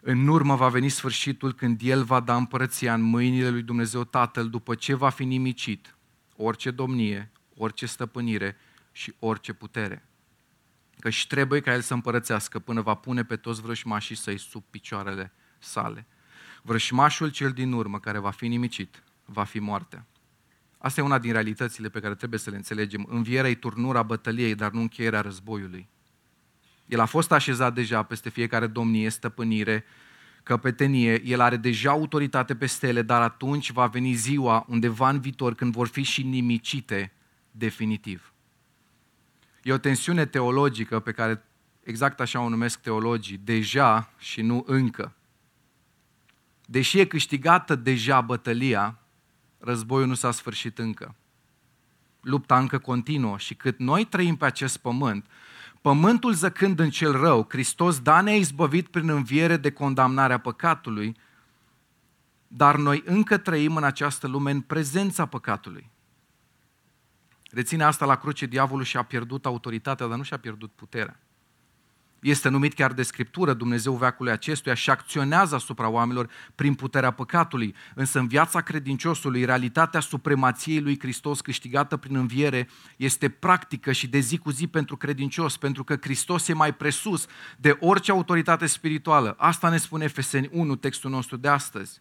în 0.00 0.26
urmă 0.26 0.56
va 0.56 0.68
veni 0.68 0.88
sfârșitul 0.88 1.52
când 1.52 1.80
El 1.82 2.04
va 2.04 2.20
da 2.20 2.36
împărăția 2.36 2.94
în 2.94 3.00
mâinile 3.00 3.48
lui 3.48 3.62
Dumnezeu 3.62 4.04
Tatăl 4.04 4.48
după 4.48 4.74
ce 4.74 4.94
va 4.94 5.08
fi 5.08 5.24
nimicit 5.24 5.96
orice 6.36 6.70
domnie, 6.70 7.32
orice 7.54 7.86
stăpânire 7.86 8.56
și 8.92 9.14
orice 9.18 9.52
putere. 9.52 10.08
Că 10.98 11.10
și 11.10 11.26
trebuie 11.26 11.60
ca 11.60 11.74
El 11.74 11.80
să 11.80 11.94
împărățească 11.94 12.58
până 12.58 12.80
va 12.80 12.94
pune 12.94 13.24
pe 13.24 13.36
toți 13.36 13.60
vrășmașii 13.60 14.16
săi 14.16 14.38
sub 14.38 14.64
picioarele 14.70 15.32
sale. 15.58 16.06
Vrășmașul 16.62 17.30
cel 17.30 17.50
din 17.50 17.72
urmă 17.72 18.00
care 18.00 18.18
va 18.18 18.30
fi 18.30 18.48
nimicit 18.48 19.02
va 19.30 19.44
fi 19.44 19.58
moartea. 19.58 20.06
Asta 20.78 21.00
e 21.00 21.04
una 21.04 21.18
din 21.18 21.32
realitățile 21.32 21.88
pe 21.88 22.00
care 22.00 22.14
trebuie 22.14 22.38
să 22.38 22.50
le 22.50 22.56
înțelegem. 22.56 23.06
Învierea 23.08 23.50
e 23.50 23.54
turnura 23.54 24.02
bătăliei, 24.02 24.54
dar 24.54 24.70
nu 24.70 24.80
încheierea 24.80 25.20
războiului. 25.20 25.88
El 26.88 27.00
a 27.00 27.04
fost 27.04 27.32
așezat 27.32 27.74
deja 27.74 28.02
peste 28.02 28.28
fiecare 28.28 28.66
domnie, 28.66 29.08
stăpânire, 29.08 29.84
căpetenie, 30.42 31.22
el 31.24 31.40
are 31.40 31.56
deja 31.56 31.90
autoritate 31.90 32.56
peste 32.56 32.86
ele, 32.86 33.02
dar 33.02 33.22
atunci 33.22 33.70
va 33.70 33.86
veni 33.86 34.12
ziua 34.12 34.64
undeva 34.68 35.08
în 35.08 35.20
viitor 35.20 35.54
când 35.54 35.72
vor 35.72 35.86
fi 35.88 36.02
și 36.02 36.22
nimicite 36.22 37.12
definitiv. 37.50 38.32
E 39.62 39.72
o 39.72 39.78
tensiune 39.78 40.26
teologică 40.26 41.00
pe 41.00 41.12
care 41.12 41.44
exact 41.82 42.20
așa 42.20 42.40
o 42.40 42.48
numesc 42.48 42.80
teologii, 42.80 43.40
deja 43.44 44.12
și 44.18 44.42
nu 44.42 44.64
încă. 44.66 45.16
Deși 46.66 46.98
e 46.98 47.04
câștigată 47.04 47.74
deja 47.74 48.20
bătălia, 48.20 48.98
războiul 49.58 50.06
nu 50.08 50.14
s-a 50.14 50.30
sfârșit 50.30 50.78
încă. 50.78 51.14
Lupta 52.20 52.58
încă 52.58 52.78
continuă 52.78 53.38
și 53.38 53.54
cât 53.54 53.78
noi 53.78 54.04
trăim 54.04 54.36
pe 54.36 54.44
acest 54.44 54.76
pământ, 54.76 55.26
pământul 55.88 56.32
zăcând 56.32 56.78
în 56.78 56.90
cel 56.90 57.12
rău, 57.12 57.46
Hristos 57.48 58.00
da 58.00 58.20
ne-a 58.20 58.36
izbăvit 58.36 58.88
prin 58.88 59.08
înviere 59.08 59.56
de 59.56 59.70
condamnarea 59.70 60.38
păcatului, 60.38 61.16
dar 62.48 62.76
noi 62.76 63.02
încă 63.06 63.36
trăim 63.36 63.76
în 63.76 63.84
această 63.84 64.26
lume 64.26 64.50
în 64.50 64.60
prezența 64.60 65.26
păcatului. 65.26 65.90
Reține 67.50 67.84
asta 67.84 68.04
la 68.04 68.16
cruce, 68.16 68.46
diavolul 68.46 68.84
și-a 68.84 69.02
pierdut 69.02 69.46
autoritatea, 69.46 70.06
dar 70.06 70.16
nu 70.16 70.22
și-a 70.22 70.36
pierdut 70.36 70.72
puterea 70.72 71.20
este 72.20 72.48
numit 72.48 72.74
chiar 72.74 72.92
de 72.92 73.02
Scriptură, 73.02 73.52
Dumnezeu 73.52 73.94
veacului 73.94 74.32
acestuia 74.32 74.74
și 74.74 74.90
acționează 74.90 75.54
asupra 75.54 75.88
oamenilor 75.88 76.30
prin 76.54 76.74
puterea 76.74 77.10
păcatului. 77.10 77.74
Însă 77.94 78.18
în 78.18 78.26
viața 78.26 78.60
credinciosului, 78.60 79.44
realitatea 79.44 80.00
supremației 80.00 80.80
lui 80.80 80.98
Hristos 80.98 81.40
câștigată 81.40 81.96
prin 81.96 82.16
înviere 82.16 82.68
este 82.96 83.28
practică 83.28 83.92
și 83.92 84.06
de 84.06 84.18
zi 84.18 84.38
cu 84.38 84.50
zi 84.50 84.66
pentru 84.66 84.96
credincios, 84.96 85.56
pentru 85.56 85.84
că 85.84 85.96
Hristos 86.00 86.48
e 86.48 86.52
mai 86.52 86.74
presus 86.74 87.26
de 87.56 87.76
orice 87.80 88.10
autoritate 88.10 88.66
spirituală. 88.66 89.34
Asta 89.38 89.68
ne 89.68 89.76
spune 89.76 90.04
Efeseni 90.04 90.48
1, 90.52 90.76
textul 90.76 91.10
nostru 91.10 91.36
de 91.36 91.48
astăzi. 91.48 92.00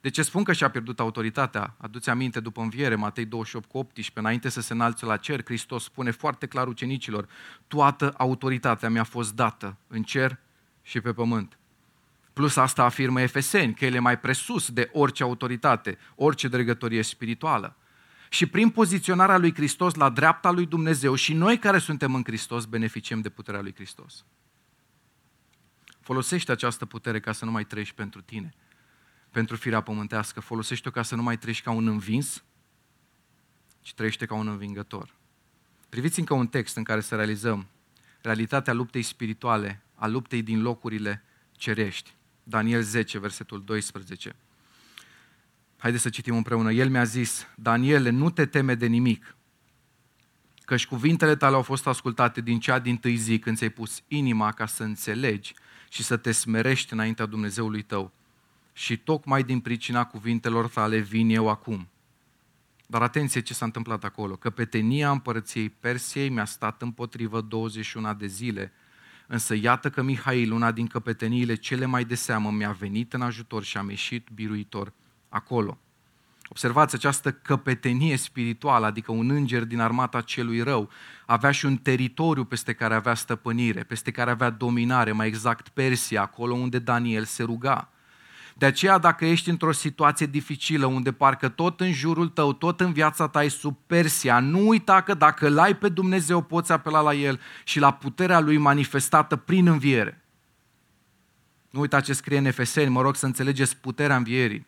De 0.00 0.08
ce 0.08 0.22
spun 0.22 0.44
că 0.44 0.52
și-a 0.52 0.70
pierdut 0.70 1.00
autoritatea? 1.00 1.74
Aduți 1.78 2.10
aminte 2.10 2.40
după 2.40 2.60
înviere, 2.60 2.94
Matei 2.94 3.24
28 3.24 3.68
cu 3.68 3.78
18, 3.78 4.18
înainte 4.18 4.48
să 4.48 4.60
se 4.60 4.72
înalțe 4.72 5.06
la 5.06 5.16
cer, 5.16 5.44
Hristos 5.44 5.84
spune 5.84 6.10
foarte 6.10 6.46
clar 6.46 6.66
ucenicilor, 6.66 7.28
toată 7.66 8.14
autoritatea 8.16 8.88
mi-a 8.88 9.04
fost 9.04 9.34
dată 9.34 9.76
în 9.86 10.02
cer 10.02 10.38
și 10.82 11.00
pe 11.00 11.12
pământ. 11.12 11.58
Plus 12.32 12.56
asta 12.56 12.84
afirmă 12.84 13.20
Efeseni, 13.20 13.74
că 13.74 13.84
el 13.84 13.94
e 13.94 13.98
mai 13.98 14.18
presus 14.18 14.70
de 14.70 14.90
orice 14.92 15.22
autoritate, 15.22 15.98
orice 16.14 16.48
dregătorie 16.48 17.02
spirituală. 17.02 17.76
Și 18.28 18.46
prin 18.46 18.70
poziționarea 18.70 19.38
lui 19.38 19.54
Hristos 19.54 19.94
la 19.94 20.08
dreapta 20.08 20.50
lui 20.50 20.66
Dumnezeu 20.66 21.14
și 21.14 21.32
noi 21.32 21.58
care 21.58 21.78
suntem 21.78 22.14
în 22.14 22.22
Hristos 22.24 22.64
beneficiem 22.64 23.20
de 23.20 23.28
puterea 23.28 23.60
lui 23.60 23.74
Hristos. 23.74 24.24
Folosește 26.00 26.52
această 26.52 26.86
putere 26.86 27.20
ca 27.20 27.32
să 27.32 27.44
nu 27.44 27.50
mai 27.50 27.64
trăiești 27.64 27.94
pentru 27.94 28.20
tine, 28.20 28.54
pentru 29.30 29.56
firea 29.56 29.80
pământească. 29.80 30.40
Folosește-o 30.40 30.90
ca 30.90 31.02
să 31.02 31.14
nu 31.14 31.22
mai 31.22 31.38
trăiești 31.38 31.64
ca 31.64 31.70
un 31.70 31.86
învins, 31.86 32.44
ci 33.80 33.94
trăiește 33.94 34.26
ca 34.26 34.34
un 34.34 34.48
învingător. 34.48 35.14
Priviți 35.88 36.18
încă 36.18 36.34
un 36.34 36.46
text 36.46 36.76
în 36.76 36.82
care 36.82 37.00
să 37.00 37.14
realizăm 37.14 37.66
realitatea 38.20 38.72
luptei 38.72 39.02
spirituale, 39.02 39.82
a 39.94 40.06
luptei 40.06 40.42
din 40.42 40.62
locurile 40.62 41.24
cerești. 41.52 42.14
Daniel 42.42 42.82
10, 42.82 43.18
versetul 43.18 43.64
12. 43.64 44.36
Haideți 45.76 46.02
să 46.02 46.08
citim 46.08 46.36
împreună. 46.36 46.72
El 46.72 46.88
mi-a 46.88 47.04
zis, 47.04 47.46
Daniele, 47.56 48.10
nu 48.10 48.30
te 48.30 48.46
teme 48.46 48.74
de 48.74 48.86
nimic, 48.86 49.36
căci 50.64 50.86
cuvintele 50.86 51.36
tale 51.36 51.54
au 51.54 51.62
fost 51.62 51.86
ascultate 51.86 52.40
din 52.40 52.60
cea 52.60 52.78
din 52.78 52.96
tâi 52.96 53.16
zi 53.16 53.38
când 53.38 53.56
ți-ai 53.56 53.70
pus 53.70 54.02
inima 54.08 54.52
ca 54.52 54.66
să 54.66 54.82
înțelegi 54.82 55.54
și 55.88 56.02
să 56.02 56.16
te 56.16 56.32
smerești 56.32 56.92
înaintea 56.92 57.26
Dumnezeului 57.26 57.82
tău 57.82 58.12
și 58.78 58.96
tocmai 58.96 59.42
din 59.42 59.60
pricina 59.60 60.04
cuvintelor 60.04 60.68
tale 60.68 60.98
vin 60.98 61.30
eu 61.30 61.48
acum. 61.48 61.88
Dar 62.86 63.02
atenție 63.02 63.40
ce 63.40 63.54
s-a 63.54 63.64
întâmplat 63.64 64.04
acolo. 64.04 64.36
Căpetenia 64.36 65.10
împărăției 65.10 65.68
Persiei 65.68 66.28
mi-a 66.28 66.44
stat 66.44 66.82
împotrivă 66.82 67.40
21 67.40 68.14
de 68.14 68.26
zile, 68.26 68.72
însă 69.26 69.54
iată 69.54 69.90
că 69.90 70.02
Mihail, 70.02 70.52
una 70.52 70.72
din 70.72 70.86
căpeteniile 70.86 71.54
cele 71.54 71.84
mai 71.84 72.04
de 72.04 72.14
seamă, 72.14 72.50
mi-a 72.50 72.70
venit 72.70 73.12
în 73.12 73.20
ajutor 73.20 73.62
și 73.62 73.76
am 73.76 73.88
ieșit 73.88 74.28
biruitor 74.34 74.92
acolo. 75.28 75.78
Observați 76.48 76.94
această 76.94 77.32
căpetenie 77.32 78.16
spirituală, 78.16 78.86
adică 78.86 79.12
un 79.12 79.30
înger 79.30 79.64
din 79.64 79.80
armata 79.80 80.20
celui 80.20 80.60
rău, 80.60 80.90
avea 81.26 81.50
și 81.50 81.66
un 81.66 81.76
teritoriu 81.76 82.44
peste 82.44 82.72
care 82.72 82.94
avea 82.94 83.14
stăpânire, 83.14 83.82
peste 83.82 84.10
care 84.10 84.30
avea 84.30 84.50
dominare, 84.50 85.12
mai 85.12 85.26
exact 85.26 85.68
Persia, 85.68 86.22
acolo 86.22 86.54
unde 86.54 86.78
Daniel 86.78 87.24
se 87.24 87.42
ruga. 87.42 87.92
De 88.58 88.66
aceea, 88.66 88.98
dacă 88.98 89.24
ești 89.24 89.50
într-o 89.50 89.72
situație 89.72 90.26
dificilă, 90.26 90.86
unde 90.86 91.12
parcă 91.12 91.48
tot 91.48 91.80
în 91.80 91.92
jurul 91.92 92.28
tău, 92.28 92.52
tot 92.52 92.80
în 92.80 92.92
viața 92.92 93.28
ta 93.28 93.44
e 93.44 93.48
sub 93.48 93.76
Persia, 93.86 94.40
nu 94.40 94.68
uita 94.68 95.00
că 95.00 95.14
dacă 95.14 95.46
îl 95.46 95.58
ai 95.58 95.76
pe 95.76 95.88
Dumnezeu, 95.88 96.42
poți 96.42 96.72
apela 96.72 97.00
la 97.00 97.14
El 97.14 97.40
și 97.64 97.78
la 97.78 97.92
puterea 97.92 98.40
Lui 98.40 98.56
manifestată 98.56 99.36
prin 99.36 99.66
înviere. 99.66 100.24
Nu 101.70 101.80
uita 101.80 102.00
ce 102.00 102.12
scrie 102.12 102.38
în 102.38 102.44
Efeseni, 102.44 102.90
mă 102.90 103.00
rog 103.00 103.16
să 103.16 103.26
înțelegeți 103.26 103.76
puterea 103.76 104.16
învierii. 104.16 104.66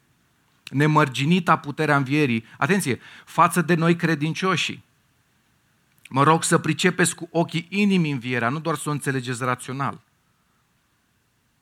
Nemărginita 0.71 1.57
puterea 1.57 1.97
învierii. 1.97 2.45
Atenție, 2.59 3.01
față 3.25 3.63
de 3.63 3.75
noi 3.75 3.97
credincioși. 3.97 4.81
Mă 6.09 6.23
rog 6.23 6.45
să 6.45 6.59
pricepeți 6.59 7.15
cu 7.15 7.29
ochii 7.33 7.67
inimii 7.71 8.13
învierea, 8.13 8.49
nu 8.49 8.59
doar 8.59 8.77
să 8.77 8.89
o 8.89 8.93
înțelegeți 8.93 9.45
rațional. 9.45 10.01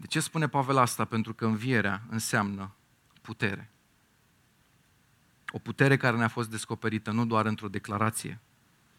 De 0.01 0.07
ce 0.07 0.21
spune 0.21 0.49
Pavel 0.49 0.77
asta? 0.77 1.05
Pentru 1.05 1.35
că 1.35 1.47
învierea 1.47 2.03
înseamnă 2.11 2.75
putere. 3.21 3.71
O 5.51 5.59
putere 5.59 5.97
care 5.97 6.17
ne-a 6.17 6.29
fost 6.29 6.51
descoperită 6.51 7.11
nu 7.11 7.27
doar 7.27 7.47
într-o 7.47 7.69
declarație, 7.69 8.41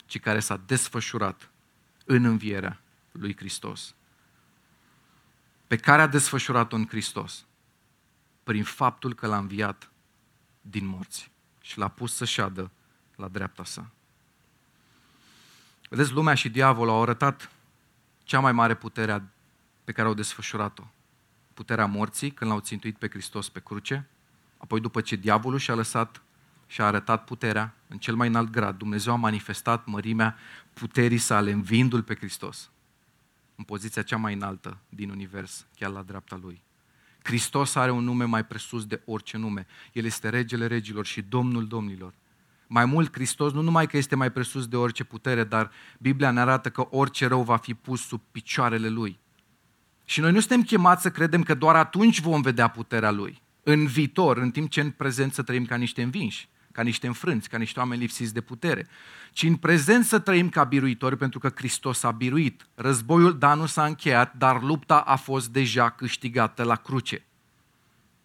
ci 0.06 0.20
care 0.20 0.40
s-a 0.40 0.62
desfășurat 0.66 1.50
în 2.06 2.24
învierea 2.24 2.82
lui 3.12 3.36
Hristos. 3.36 3.96
Pe 5.68 5.76
care 5.76 6.02
a 6.02 6.08
desfășurat-o 6.08 6.76
în 6.76 6.88
Hristos? 6.88 7.46
Prin 8.44 8.64
faptul 8.64 9.14
că 9.14 9.28
l-a 9.28 9.38
înviat 9.38 9.92
din 10.62 10.86
morți 10.86 11.32
și 11.62 11.78
l-a 11.78 11.88
pus 11.88 12.16
să 12.16 12.26
șadă 12.26 12.72
la 13.16 13.28
dreapta 13.28 13.64
sa. 13.64 13.92
Vedeți, 15.90 16.12
lumea 16.12 16.34
și 16.34 16.50
diavolul 16.50 16.94
au 16.94 17.02
arătat 17.02 17.52
cea 18.24 18.40
mai 18.40 18.52
mare 18.52 18.76
putere 18.76 19.12
pe 19.90 19.96
care 19.96 20.08
au 20.08 20.14
desfășurat-o. 20.14 20.84
Puterea 21.54 21.86
morții, 21.86 22.32
când 22.32 22.50
l-au 22.50 22.60
țintuit 22.60 22.98
pe 22.98 23.10
Hristos 23.10 23.50
pe 23.50 23.60
cruce, 23.60 24.08
apoi 24.58 24.80
după 24.80 25.02
ce 25.02 25.16
diavolul 25.16 25.60
și-a 25.60 25.74
lăsat 25.74 26.22
și 26.68 26.82
a 26.82 26.86
arătat 26.86 27.24
puterea 27.24 27.74
în 27.88 27.98
cel 27.98 28.16
mai 28.16 28.28
înalt 28.28 28.50
grad, 28.50 28.78
Dumnezeu 28.78 29.14
a 29.14 29.16
manifestat 29.16 29.86
mărimea 29.86 30.38
puterii 30.74 31.18
sale, 31.18 31.52
învindu-L 31.52 32.04
pe 32.04 32.16
Hristos 32.16 32.70
în 33.56 33.64
poziția 33.64 34.02
cea 34.02 34.18
mai 34.18 34.34
înaltă 34.34 34.78
din 34.90 35.10
univers, 35.10 35.66
chiar 35.76 35.92
la 35.92 36.02
dreapta 36.02 36.40
Lui. 36.42 36.62
Hristos 37.24 37.76
are 37.76 37.92
un 37.92 38.04
nume 38.04 38.26
mai 38.26 38.46
presus 38.46 38.86
de 38.86 39.02
orice 39.06 39.38
nume. 39.38 39.68
El 39.94 40.06
este 40.06 40.30
regele 40.30 40.68
regilor 40.68 41.06
și 41.06 41.22
domnul 41.22 41.68
domnilor. 41.68 42.14
Mai 42.68 42.86
mult, 42.86 43.14
Hristos 43.14 43.54
nu 43.54 43.62
numai 43.62 43.88
că 43.88 43.98
este 43.98 44.16
mai 44.16 44.32
presus 44.32 44.68
de 44.68 44.76
orice 44.76 45.04
putere, 45.04 45.44
dar 45.44 45.72
Biblia 46.00 46.32
ne 46.32 46.40
arată 46.40 46.70
că 46.70 46.88
orice 46.90 47.28
rău 47.28 47.44
va 47.44 47.58
fi 47.58 47.74
pus 47.74 48.02
sub 48.02 48.22
picioarele 48.32 48.90
Lui. 48.90 49.20
Și 50.10 50.20
noi 50.20 50.32
nu 50.32 50.40
suntem 50.40 50.64
chemați 50.64 51.02
să 51.02 51.12
credem 51.12 51.44
că 51.44 51.54
doar 51.54 51.76
atunci 51.76 52.22
vom 52.22 52.42
vedea 52.42 52.68
puterea 52.68 53.12
Lui, 53.12 53.42
în 53.64 53.86
viitor, 53.86 54.38
în 54.38 54.52
timp 54.52 54.70
ce 54.70 54.82
în 54.82 54.92
prezent 54.92 55.34
să 55.34 55.42
trăim 55.42 55.66
ca 55.66 55.76
niște 55.76 56.02
învinși, 56.02 56.50
ca 56.72 56.82
niște 56.82 57.08
înfrânți, 57.08 57.50
ca 57.50 57.58
niște 57.58 57.80
oameni 57.80 58.02
lipsiți 58.02 58.34
de 58.34 58.42
putere, 58.42 58.88
ci 59.32 59.44
în 59.44 59.56
prezent 59.56 60.06
să 60.06 60.20
trăim 60.20 60.50
ca 60.50 60.64
biruitori 60.64 61.18
pentru 61.18 61.40
că 61.40 61.52
Hristos 61.56 62.04
a 62.04 62.12
biruit. 62.12 62.68
Războiul, 62.76 63.38
da, 63.38 63.54
nu 63.54 63.66
s-a 63.66 63.86
încheiat, 63.86 64.34
dar 64.38 64.62
lupta 64.62 65.00
a 65.00 65.16
fost 65.16 65.50
deja 65.50 65.90
câștigată 65.90 66.64
la 66.64 66.76
cruce. 66.76 67.26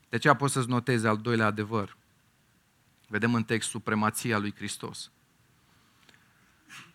De 0.08 0.16
aceea 0.16 0.34
poți 0.34 0.52
să-ți 0.52 0.68
notezi 0.68 1.06
al 1.06 1.16
doilea 1.16 1.46
adevăr. 1.46 1.96
Vedem 3.08 3.34
în 3.34 3.42
text 3.42 3.68
supremația 3.68 4.38
lui 4.38 4.54
Hristos 4.56 5.10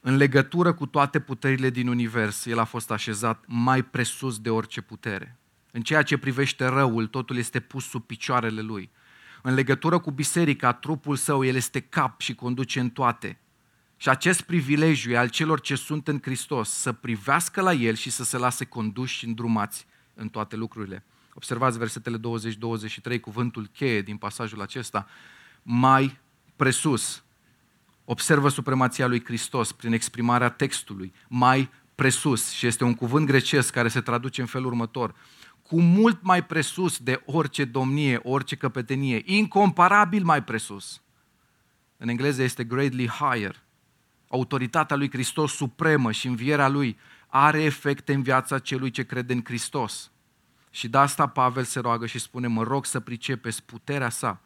în 0.01 0.15
legătură 0.15 0.73
cu 0.73 0.85
toate 0.85 1.19
puterile 1.19 1.69
din 1.69 1.87
univers, 1.87 2.45
el 2.45 2.59
a 2.59 2.63
fost 2.63 2.91
așezat 2.91 3.43
mai 3.47 3.83
presus 3.83 4.39
de 4.39 4.49
orice 4.49 4.81
putere. 4.81 5.37
În 5.71 5.81
ceea 5.81 6.01
ce 6.01 6.17
privește 6.17 6.65
răul, 6.65 7.07
totul 7.07 7.37
este 7.37 7.59
pus 7.59 7.85
sub 7.85 8.05
picioarele 8.05 8.61
lui. 8.61 8.91
În 9.41 9.53
legătură 9.53 9.99
cu 9.99 10.11
biserica, 10.11 10.73
trupul 10.73 11.15
său, 11.15 11.43
el 11.43 11.55
este 11.55 11.79
cap 11.79 12.21
și 12.21 12.35
conduce 12.35 12.79
în 12.79 12.89
toate. 12.89 13.39
Și 13.97 14.09
acest 14.09 14.41
privilegiu 14.41 15.11
e 15.11 15.17
al 15.17 15.29
celor 15.29 15.61
ce 15.61 15.75
sunt 15.75 16.07
în 16.07 16.19
Hristos, 16.21 16.69
să 16.69 16.91
privească 16.91 17.61
la 17.61 17.73
el 17.73 17.95
și 17.95 18.09
să 18.09 18.23
se 18.23 18.37
lase 18.37 18.65
conduși 18.65 19.17
și 19.17 19.25
îndrumați 19.25 19.85
în 20.13 20.29
toate 20.29 20.55
lucrurile. 20.55 21.05
Observați 21.33 21.77
versetele 21.77 22.17
20-23, 23.17 23.19
cuvântul 23.19 23.69
cheie 23.73 24.01
din 24.01 24.17
pasajul 24.17 24.61
acesta. 24.61 25.07
Mai 25.61 26.17
presus 26.55 27.23
observă 28.11 28.49
supremația 28.49 29.07
lui 29.07 29.23
Hristos 29.23 29.71
prin 29.71 29.93
exprimarea 29.93 30.49
textului, 30.49 31.13
mai 31.27 31.69
presus, 31.95 32.49
și 32.49 32.67
este 32.67 32.83
un 32.83 32.93
cuvânt 32.93 33.25
grecesc 33.25 33.73
care 33.73 33.87
se 33.87 34.01
traduce 34.01 34.41
în 34.41 34.47
felul 34.47 34.67
următor, 34.67 35.15
cu 35.61 35.81
mult 35.81 36.21
mai 36.21 36.45
presus 36.45 36.97
de 36.97 37.21
orice 37.25 37.65
domnie, 37.65 38.19
orice 38.23 38.55
căpetenie, 38.55 39.21
incomparabil 39.25 40.23
mai 40.23 40.43
presus. 40.43 41.01
În 41.97 42.07
engleză 42.07 42.43
este 42.43 42.63
greatly 42.63 43.07
higher. 43.07 43.63
Autoritatea 44.27 44.95
lui 44.95 45.09
Hristos 45.09 45.51
supremă 45.51 46.11
și 46.11 46.27
învierea 46.27 46.67
lui 46.67 46.97
are 47.27 47.61
efecte 47.61 48.13
în 48.13 48.21
viața 48.21 48.59
celui 48.59 48.89
ce 48.89 49.03
crede 49.03 49.33
în 49.33 49.41
Hristos. 49.43 50.11
Și 50.69 50.87
de 50.87 50.97
asta 50.97 51.27
Pavel 51.27 51.63
se 51.63 51.79
roagă 51.79 52.05
și 52.05 52.19
spune, 52.19 52.47
mă 52.47 52.63
rog 52.63 52.85
să 52.85 52.99
pricepeți 52.99 53.63
puterea 53.63 54.09
sa 54.09 54.41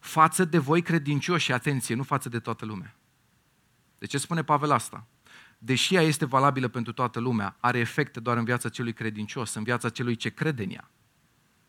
față 0.00 0.44
de 0.44 0.58
voi 0.58 0.82
credincioși, 0.82 1.52
atenție, 1.52 1.94
nu 1.94 2.02
față 2.02 2.28
de 2.28 2.38
toată 2.38 2.64
lumea. 2.64 2.94
De 4.04 4.10
ce 4.10 4.18
spune 4.18 4.42
Pavel 4.42 4.70
asta? 4.70 5.06
Deși 5.58 5.94
ea 5.94 6.02
este 6.02 6.24
valabilă 6.24 6.68
pentru 6.68 6.92
toată 6.92 7.20
lumea, 7.20 7.56
are 7.60 7.78
efecte 7.78 8.20
doar 8.20 8.36
în 8.36 8.44
viața 8.44 8.68
celui 8.68 8.92
credincios, 8.92 9.54
în 9.54 9.62
viața 9.62 9.88
celui 9.88 10.16
ce 10.16 10.28
crede 10.28 10.62
în 10.62 10.70
ea. 10.70 10.90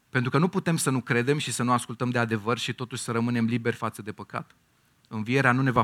Pentru 0.09 0.29
că 0.29 0.37
nu 0.37 0.47
putem 0.47 0.77
să 0.77 0.89
nu 0.89 1.01
credem 1.01 1.37
și 1.37 1.51
să 1.51 1.63
nu 1.63 1.71
ascultăm 1.71 2.09
de 2.09 2.17
adevăr 2.17 2.57
și 2.57 2.73
totuși 2.73 3.01
să 3.01 3.11
rămânem 3.11 3.45
liberi 3.45 3.75
față 3.75 4.01
de 4.01 4.11
păcat. 4.11 4.55
Învierea 5.07 5.51
nu 5.51 5.61
ne 5.61 5.71
va 5.71 5.83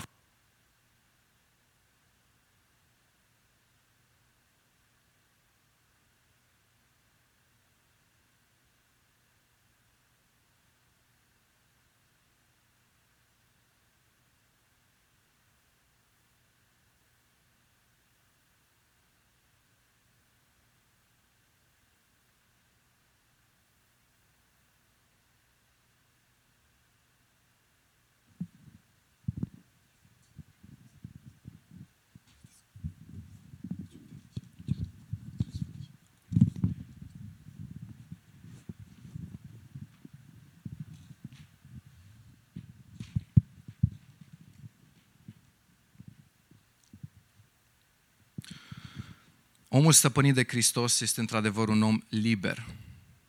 Omul 49.81 49.93
stăpânit 49.93 50.33
de 50.33 50.43
Hristos 50.47 50.99
este 50.99 51.19
într-adevăr 51.19 51.67
un 51.67 51.81
om 51.81 52.01
liber. 52.09 52.65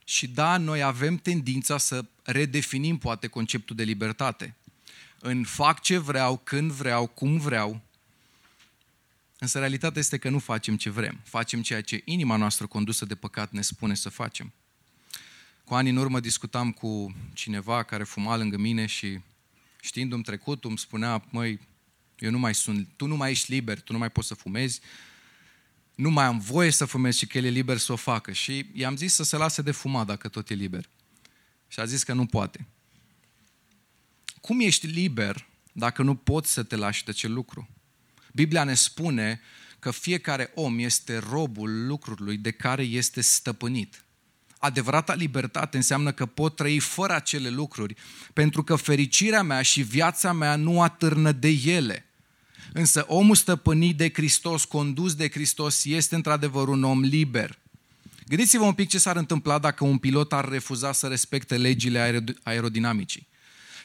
Și 0.04 0.28
da, 0.28 0.56
noi 0.56 0.82
avem 0.82 1.16
tendința 1.16 1.78
să 1.78 2.04
redefinim 2.22 2.98
poate 2.98 3.26
conceptul 3.26 3.76
de 3.76 3.82
libertate. 3.82 4.56
În 5.18 5.44
fac 5.44 5.80
ce 5.80 5.98
vreau, 5.98 6.36
când 6.36 6.70
vreau, 6.70 7.06
cum 7.06 7.38
vreau. 7.38 7.80
Însă 9.38 9.58
realitatea 9.58 10.00
este 10.00 10.18
că 10.18 10.28
nu 10.28 10.38
facem 10.38 10.76
ce 10.76 10.90
vrem. 10.90 11.20
Facem 11.24 11.62
ceea 11.62 11.80
ce 11.80 12.02
inima 12.04 12.36
noastră 12.36 12.66
condusă 12.66 13.04
de 13.04 13.14
păcat 13.14 13.52
ne 13.52 13.62
spune 13.62 13.94
să 13.94 14.08
facem. 14.08 14.52
Cu 15.64 15.74
ani 15.74 15.90
în 15.90 15.96
urmă 15.96 16.20
discutam 16.20 16.72
cu 16.72 17.14
cineva 17.32 17.82
care 17.82 18.04
fuma 18.04 18.36
lângă 18.36 18.56
mine 18.56 18.86
și 18.86 19.20
știindu-mi 19.80 20.22
trecutul 20.22 20.70
îmi 20.70 20.78
spunea, 20.78 21.24
măi, 21.30 21.60
eu 22.18 22.30
nu 22.30 22.38
mai 22.38 22.54
sunt, 22.54 22.88
tu 22.96 23.06
nu 23.06 23.16
mai 23.16 23.30
ești 23.30 23.52
liber, 23.52 23.80
tu 23.80 23.92
nu 23.92 23.98
mai 23.98 24.10
poți 24.10 24.28
să 24.28 24.34
fumezi, 24.34 24.80
nu 25.94 26.10
mai 26.10 26.24
am 26.24 26.38
voie 26.38 26.70
să 26.70 26.84
fumez 26.84 27.16
și 27.16 27.26
că 27.26 27.38
el 27.38 27.44
e 27.44 27.48
liber 27.48 27.76
să 27.76 27.92
o 27.92 27.96
facă. 27.96 28.32
Și 28.32 28.66
i-am 28.72 28.96
zis 28.96 29.14
să 29.14 29.22
se 29.22 29.36
lase 29.36 29.62
de 29.62 29.70
fumat 29.70 30.06
dacă 30.06 30.28
tot 30.28 30.50
e 30.50 30.54
liber. 30.54 30.88
Și 31.68 31.80
a 31.80 31.84
zis 31.84 32.02
că 32.02 32.12
nu 32.12 32.26
poate. 32.26 32.66
Cum 34.40 34.60
ești 34.60 34.86
liber 34.86 35.46
dacă 35.72 36.02
nu 36.02 36.14
poți 36.14 36.52
să 36.52 36.62
te 36.62 36.76
lași 36.76 37.04
de 37.04 37.10
acel 37.10 37.32
lucru? 37.32 37.68
Biblia 38.32 38.64
ne 38.64 38.74
spune 38.74 39.40
că 39.78 39.90
fiecare 39.90 40.50
om 40.54 40.78
este 40.78 41.18
robul 41.18 41.86
lucrului 41.86 42.36
de 42.36 42.50
care 42.50 42.82
este 42.82 43.20
stăpânit. 43.20 44.04
Adevărata 44.58 45.14
libertate 45.14 45.76
înseamnă 45.76 46.12
că 46.12 46.26
pot 46.26 46.56
trăi 46.56 46.78
fără 46.78 47.14
acele 47.14 47.48
lucruri, 47.48 47.94
pentru 48.32 48.64
că 48.64 48.76
fericirea 48.76 49.42
mea 49.42 49.62
și 49.62 49.82
viața 49.82 50.32
mea 50.32 50.56
nu 50.56 50.82
atârnă 50.82 51.32
de 51.32 51.48
ele– 51.48 52.06
Însă 52.72 53.04
omul 53.08 53.34
stăpânit 53.34 53.96
de 53.96 54.10
Hristos, 54.12 54.64
condus 54.64 55.14
de 55.14 55.28
Hristos, 55.28 55.84
este 55.84 56.14
într-adevăr 56.14 56.68
un 56.68 56.84
om 56.84 57.00
liber. 57.00 57.58
Gândiți-vă 58.26 58.64
un 58.64 58.72
pic 58.72 58.88
ce 58.88 58.98
s-ar 58.98 59.16
întâmpla 59.16 59.58
dacă 59.58 59.84
un 59.84 59.98
pilot 59.98 60.32
ar 60.32 60.48
refuza 60.48 60.92
să 60.92 61.06
respecte 61.06 61.56
legile 61.56 62.24
aerodinamicii. 62.42 63.26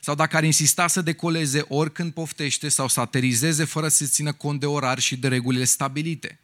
Sau 0.01 0.15
dacă 0.15 0.35
ar 0.37 0.43
insista 0.43 0.87
să 0.87 1.01
decoleze 1.01 1.65
oricând 1.67 2.11
poftește 2.11 2.69
sau 2.69 2.87
să 2.87 2.99
aterizeze 2.99 3.63
fără 3.63 3.87
să 3.87 4.05
țină 4.05 4.31
cont 4.31 4.59
de 4.59 4.65
orar 4.65 4.99
și 4.99 5.17
de 5.17 5.27
regulile 5.27 5.63
stabilite. 5.63 6.39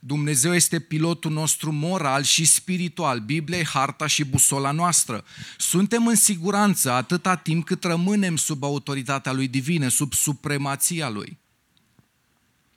Dumnezeu 0.00 0.54
este 0.54 0.80
pilotul 0.80 1.32
nostru 1.32 1.72
moral 1.72 2.22
și 2.22 2.44
spiritual. 2.44 3.20
Biblia 3.20 3.58
e 3.58 3.64
harta 3.64 4.06
și 4.06 4.24
busola 4.24 4.70
noastră. 4.70 5.24
Suntem 5.58 6.06
în 6.06 6.14
siguranță 6.14 6.90
atâta 6.90 7.36
timp 7.36 7.64
cât 7.64 7.84
rămânem 7.84 8.36
sub 8.36 8.64
autoritatea 8.64 9.32
lui 9.32 9.48
divină, 9.48 9.88
sub 9.88 10.12
supremația 10.12 11.08
lui. 11.08 11.38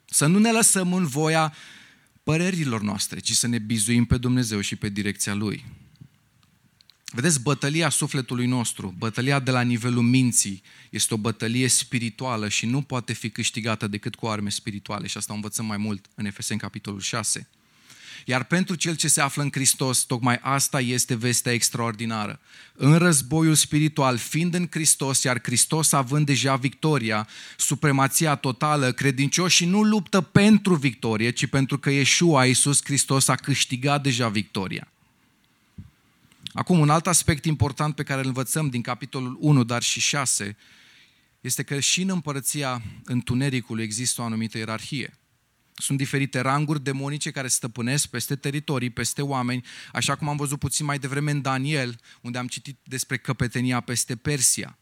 Să 0.04 0.26
nu 0.26 0.38
ne 0.38 0.52
lăsăm 0.52 0.92
în 0.92 1.06
voia 1.06 1.54
părerilor 2.22 2.80
noastre, 2.80 3.18
ci 3.18 3.32
să 3.32 3.46
ne 3.46 3.58
bizuim 3.58 4.04
pe 4.04 4.16
Dumnezeu 4.16 4.60
și 4.60 4.76
pe 4.76 4.88
direcția 4.88 5.34
lui. 5.34 5.64
Vedeți, 7.12 7.40
bătălia 7.40 7.88
sufletului 7.88 8.46
nostru, 8.46 8.94
bătălia 8.98 9.40
de 9.40 9.50
la 9.50 9.60
nivelul 9.60 10.02
minții, 10.02 10.62
este 10.90 11.14
o 11.14 11.16
bătălie 11.16 11.68
spirituală 11.68 12.48
și 12.48 12.66
nu 12.66 12.82
poate 12.82 13.12
fi 13.12 13.30
câștigată 13.30 13.86
decât 13.86 14.14
cu 14.14 14.26
arme 14.26 14.50
spirituale 14.50 15.06
și 15.06 15.16
asta 15.16 15.34
învățăm 15.34 15.66
mai 15.66 15.76
mult 15.76 16.06
în 16.14 16.24
Efeseni 16.24 16.60
capitolul 16.60 17.00
6. 17.00 17.48
Iar 18.24 18.44
pentru 18.44 18.74
cel 18.74 18.96
ce 18.96 19.08
se 19.08 19.20
află 19.20 19.42
în 19.42 19.48
Hristos, 19.52 19.98
tocmai 19.98 20.38
asta 20.42 20.80
este 20.80 21.14
vestea 21.14 21.52
extraordinară. 21.52 22.40
În 22.74 22.96
războiul 22.96 23.54
spiritual, 23.54 24.16
fiind 24.16 24.54
în 24.54 24.66
Hristos, 24.70 25.22
iar 25.22 25.40
Hristos 25.42 25.92
având 25.92 26.26
deja 26.26 26.56
victoria, 26.56 27.28
supremația 27.56 28.34
totală, 28.34 28.92
credincioșii 28.92 29.66
nu 29.66 29.82
luptă 29.82 30.20
pentru 30.20 30.74
victorie, 30.74 31.30
ci 31.30 31.46
pentru 31.46 31.78
că 31.78 31.90
Iesua, 31.90 32.44
Iisus 32.46 32.80
Hristos, 32.84 33.28
a 33.28 33.34
câștigat 33.34 34.02
deja 34.02 34.28
victoria. 34.28 34.88
Acum, 36.52 36.78
un 36.78 36.90
alt 36.90 37.06
aspect 37.06 37.44
important 37.44 37.94
pe 37.94 38.02
care 38.02 38.20
îl 38.20 38.26
învățăm 38.26 38.68
din 38.68 38.82
capitolul 38.82 39.36
1, 39.40 39.64
dar 39.64 39.82
și 39.82 40.00
6, 40.00 40.56
este 41.40 41.62
că 41.62 41.80
și 41.80 42.02
în 42.02 42.08
împărăția 42.08 42.82
întunericului 43.04 43.84
există 43.84 44.20
o 44.20 44.24
anumită 44.24 44.58
ierarhie. 44.58 45.14
Sunt 45.74 45.98
diferite 45.98 46.40
ranguri 46.40 46.82
demonice 46.82 47.30
care 47.30 47.48
stăpânesc 47.48 48.06
peste 48.06 48.36
teritorii, 48.36 48.90
peste 48.90 49.22
oameni, 49.22 49.64
așa 49.92 50.16
cum 50.16 50.28
am 50.28 50.36
văzut 50.36 50.58
puțin 50.58 50.86
mai 50.86 50.98
devreme 50.98 51.30
în 51.30 51.42
Daniel, 51.42 52.00
unde 52.20 52.38
am 52.38 52.46
citit 52.46 52.78
despre 52.82 53.16
căpetenia 53.16 53.80
peste 53.80 54.16
Persia. 54.16 54.78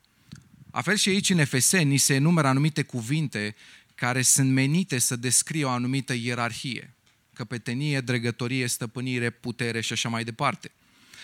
A 0.71 0.81
fel 0.81 0.97
și 0.97 1.09
aici 1.09 1.31
în 1.31 1.39
Efeseni 1.39 1.97
se 1.97 2.15
enumeră 2.15 2.49
anumite 2.49 2.83
cuvinte 2.83 3.55
care 3.95 4.23
sunt 4.23 4.51
menite 4.51 4.99
să 4.99 5.17
descrie 5.17 5.65
o 5.65 5.69
anumită 5.69 6.15
ierarhie. 6.15 6.95
Căpetenie, 7.33 8.01
dregătorie, 8.01 8.67
stăpânire, 8.67 9.31
putere 9.31 9.81
și 9.81 9.93
așa 9.93 10.09
mai 10.09 10.25
departe. 10.25 10.73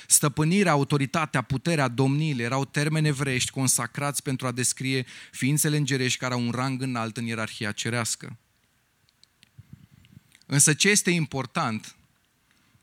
Stăpânirea, 0.07 0.73
autoritatea, 0.73 1.43
puterea, 1.43 1.88
domniile 1.88 2.43
erau 2.43 2.64
termeni 2.64 3.07
evreiești 3.07 3.51
consacrați 3.51 4.23
pentru 4.23 4.47
a 4.47 4.53
descrie 4.53 5.07
ființele 5.33 5.77
îngerești 5.77 6.19
care 6.19 6.35
au 6.35 6.40
un 6.40 6.51
rang 6.51 6.83
înalt 6.83 7.17
în 7.17 7.25
ierarhia 7.25 7.73
cerească. 7.73 8.37
Însă 10.47 10.75
ce 10.75 10.88
este 10.88 11.11
important 11.11 11.97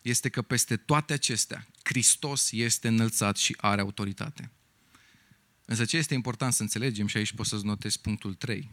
este 0.02 0.30
că 0.30 0.42
peste 0.42 0.78
toate 0.78 1.14
acestea, 1.14 1.68
Hristos 1.84 2.52
este 2.52 2.88
înălțat 2.88 3.38
și 3.38 3.58
are 3.58 3.82
autoritate. 3.82 4.52
Însă 5.66 5.86
ce 5.86 5.98
este 5.98 6.14
important 6.14 6.54
să 6.54 6.62
înțelegem, 6.62 7.08
și 7.08 7.18
aici 7.18 7.34
pot 7.34 7.46
să-ți 7.46 7.66
notez 7.66 7.96
punctul 7.96 8.34
3, 8.34 8.70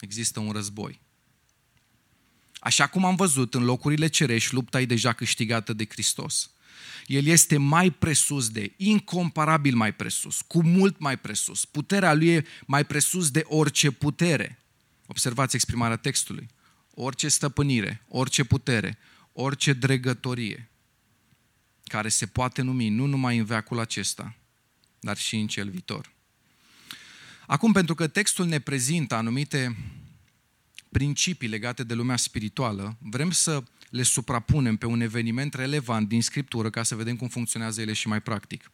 există 0.00 0.40
un 0.40 0.52
război. 0.52 1.00
Așa 2.54 2.86
cum 2.86 3.04
am 3.04 3.14
văzut 3.14 3.54
în 3.54 3.64
locurile 3.64 4.08
cerești, 4.08 4.54
lupta 4.54 4.80
e 4.80 4.86
deja 4.86 5.12
câștigată 5.12 5.72
de 5.72 5.86
Hristos. 5.88 6.50
El 7.06 7.26
este 7.26 7.56
mai 7.56 7.90
presus 7.90 8.48
de, 8.48 8.72
incomparabil 8.76 9.74
mai 9.74 9.94
presus, 9.94 10.40
cu 10.40 10.62
mult 10.62 10.98
mai 10.98 11.18
presus. 11.18 11.64
Puterea 11.64 12.14
lui 12.14 12.28
e 12.28 12.44
mai 12.66 12.84
presus 12.84 13.30
de 13.30 13.44
orice 13.46 13.90
putere. 13.90 14.58
Observați 15.06 15.54
exprimarea 15.54 15.96
textului. 15.96 16.48
Orice 16.94 17.28
stăpânire, 17.28 18.04
orice 18.08 18.44
putere, 18.44 18.98
orice 19.32 19.72
dregătorie 19.72 20.66
care 21.92 22.08
se 22.08 22.26
poate 22.26 22.62
numi 22.62 22.88
nu 22.88 23.06
numai 23.06 23.38
în 23.38 23.44
veacul 23.44 23.78
acesta, 23.78 24.34
dar 25.00 25.16
și 25.16 25.36
în 25.36 25.46
cel 25.46 25.68
viitor. 25.68 26.12
Acum, 27.46 27.72
pentru 27.72 27.94
că 27.94 28.06
textul 28.06 28.46
ne 28.46 28.58
prezintă 28.58 29.14
anumite 29.14 29.76
principii 30.90 31.48
legate 31.48 31.84
de 31.84 31.94
lumea 31.94 32.16
spirituală, 32.16 32.96
vrem 32.98 33.30
să 33.30 33.62
le 33.92 34.02
suprapunem 34.02 34.76
pe 34.76 34.86
un 34.86 35.00
eveniment 35.00 35.54
relevant 35.54 36.08
din 36.08 36.22
Scriptură 36.22 36.70
ca 36.70 36.82
să 36.82 36.94
vedem 36.94 37.16
cum 37.16 37.28
funcționează 37.28 37.80
ele 37.80 37.92
și 37.92 38.08
mai 38.08 38.20
practic. 38.20 38.70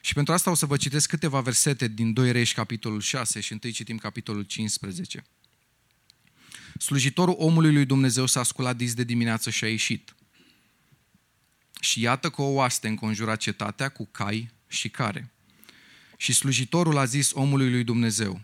Și 0.00 0.14
pentru 0.14 0.32
asta 0.32 0.50
o 0.50 0.54
să 0.54 0.66
vă 0.66 0.76
citesc 0.76 1.08
câteva 1.08 1.40
versete 1.40 1.88
din 1.88 2.12
2 2.12 2.32
Reși, 2.32 2.54
capitolul 2.54 3.00
6 3.00 3.40
și 3.40 3.52
întâi 3.52 3.72
citim 3.72 3.96
capitolul 3.96 4.42
15. 4.42 5.24
Slujitorul 6.78 7.34
omului 7.38 7.72
lui 7.72 7.84
Dumnezeu 7.84 8.26
s-a 8.26 8.42
sculat 8.42 8.76
dis 8.76 8.94
de 8.94 9.04
dimineață 9.04 9.50
și 9.50 9.64
a 9.64 9.68
ieșit. 9.68 10.14
Și 11.80 12.00
iată 12.00 12.30
că 12.30 12.42
o 12.42 12.52
oaste 12.52 12.88
înconjura 12.88 13.36
cetatea 13.36 13.88
cu 13.88 14.08
cai 14.10 14.50
și 14.68 14.88
care. 14.88 15.32
Și 16.16 16.32
slujitorul 16.32 16.96
a 16.96 17.04
zis 17.04 17.32
omului 17.32 17.70
lui 17.70 17.84
Dumnezeu, 17.84 18.40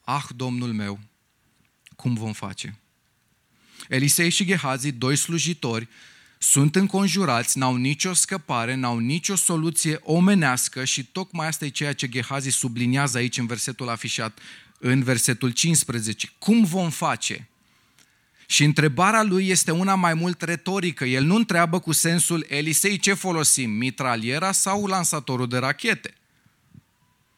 Ah, 0.00 0.24
Domnul 0.36 0.72
meu, 0.72 1.00
cum 1.96 2.14
vom 2.14 2.32
face? 2.32 2.78
Elisei 3.88 4.30
și 4.30 4.44
Gehazi, 4.44 4.92
doi 4.92 5.16
slujitori, 5.16 5.88
sunt 6.38 6.76
înconjurați, 6.76 7.58
n-au 7.58 7.76
nicio 7.76 8.12
scăpare, 8.12 8.74
n-au 8.74 8.98
nicio 8.98 9.36
soluție 9.36 10.00
omenească 10.02 10.84
și 10.84 11.04
tocmai 11.04 11.46
asta 11.46 11.64
e 11.64 11.68
ceea 11.68 11.92
ce 11.92 12.08
Gehazi 12.08 12.48
subliniază 12.48 13.18
aici 13.18 13.38
în 13.38 13.46
versetul 13.46 13.88
afișat, 13.88 14.38
în 14.78 15.02
versetul 15.02 15.50
15. 15.50 16.30
Cum 16.38 16.64
vom 16.64 16.90
face? 16.90 17.48
Și 18.46 18.64
întrebarea 18.64 19.22
lui 19.22 19.48
este 19.48 19.70
una 19.70 19.94
mai 19.94 20.14
mult 20.14 20.42
retorică. 20.42 21.04
El 21.04 21.24
nu 21.24 21.34
întreabă 21.34 21.80
cu 21.80 21.92
sensul 21.92 22.46
Elisei 22.48 22.98
ce 22.98 23.14
folosim, 23.14 23.70
mitraliera 23.70 24.52
sau 24.52 24.86
lansatorul 24.86 25.48
de 25.48 25.56
rachete. 25.56 26.14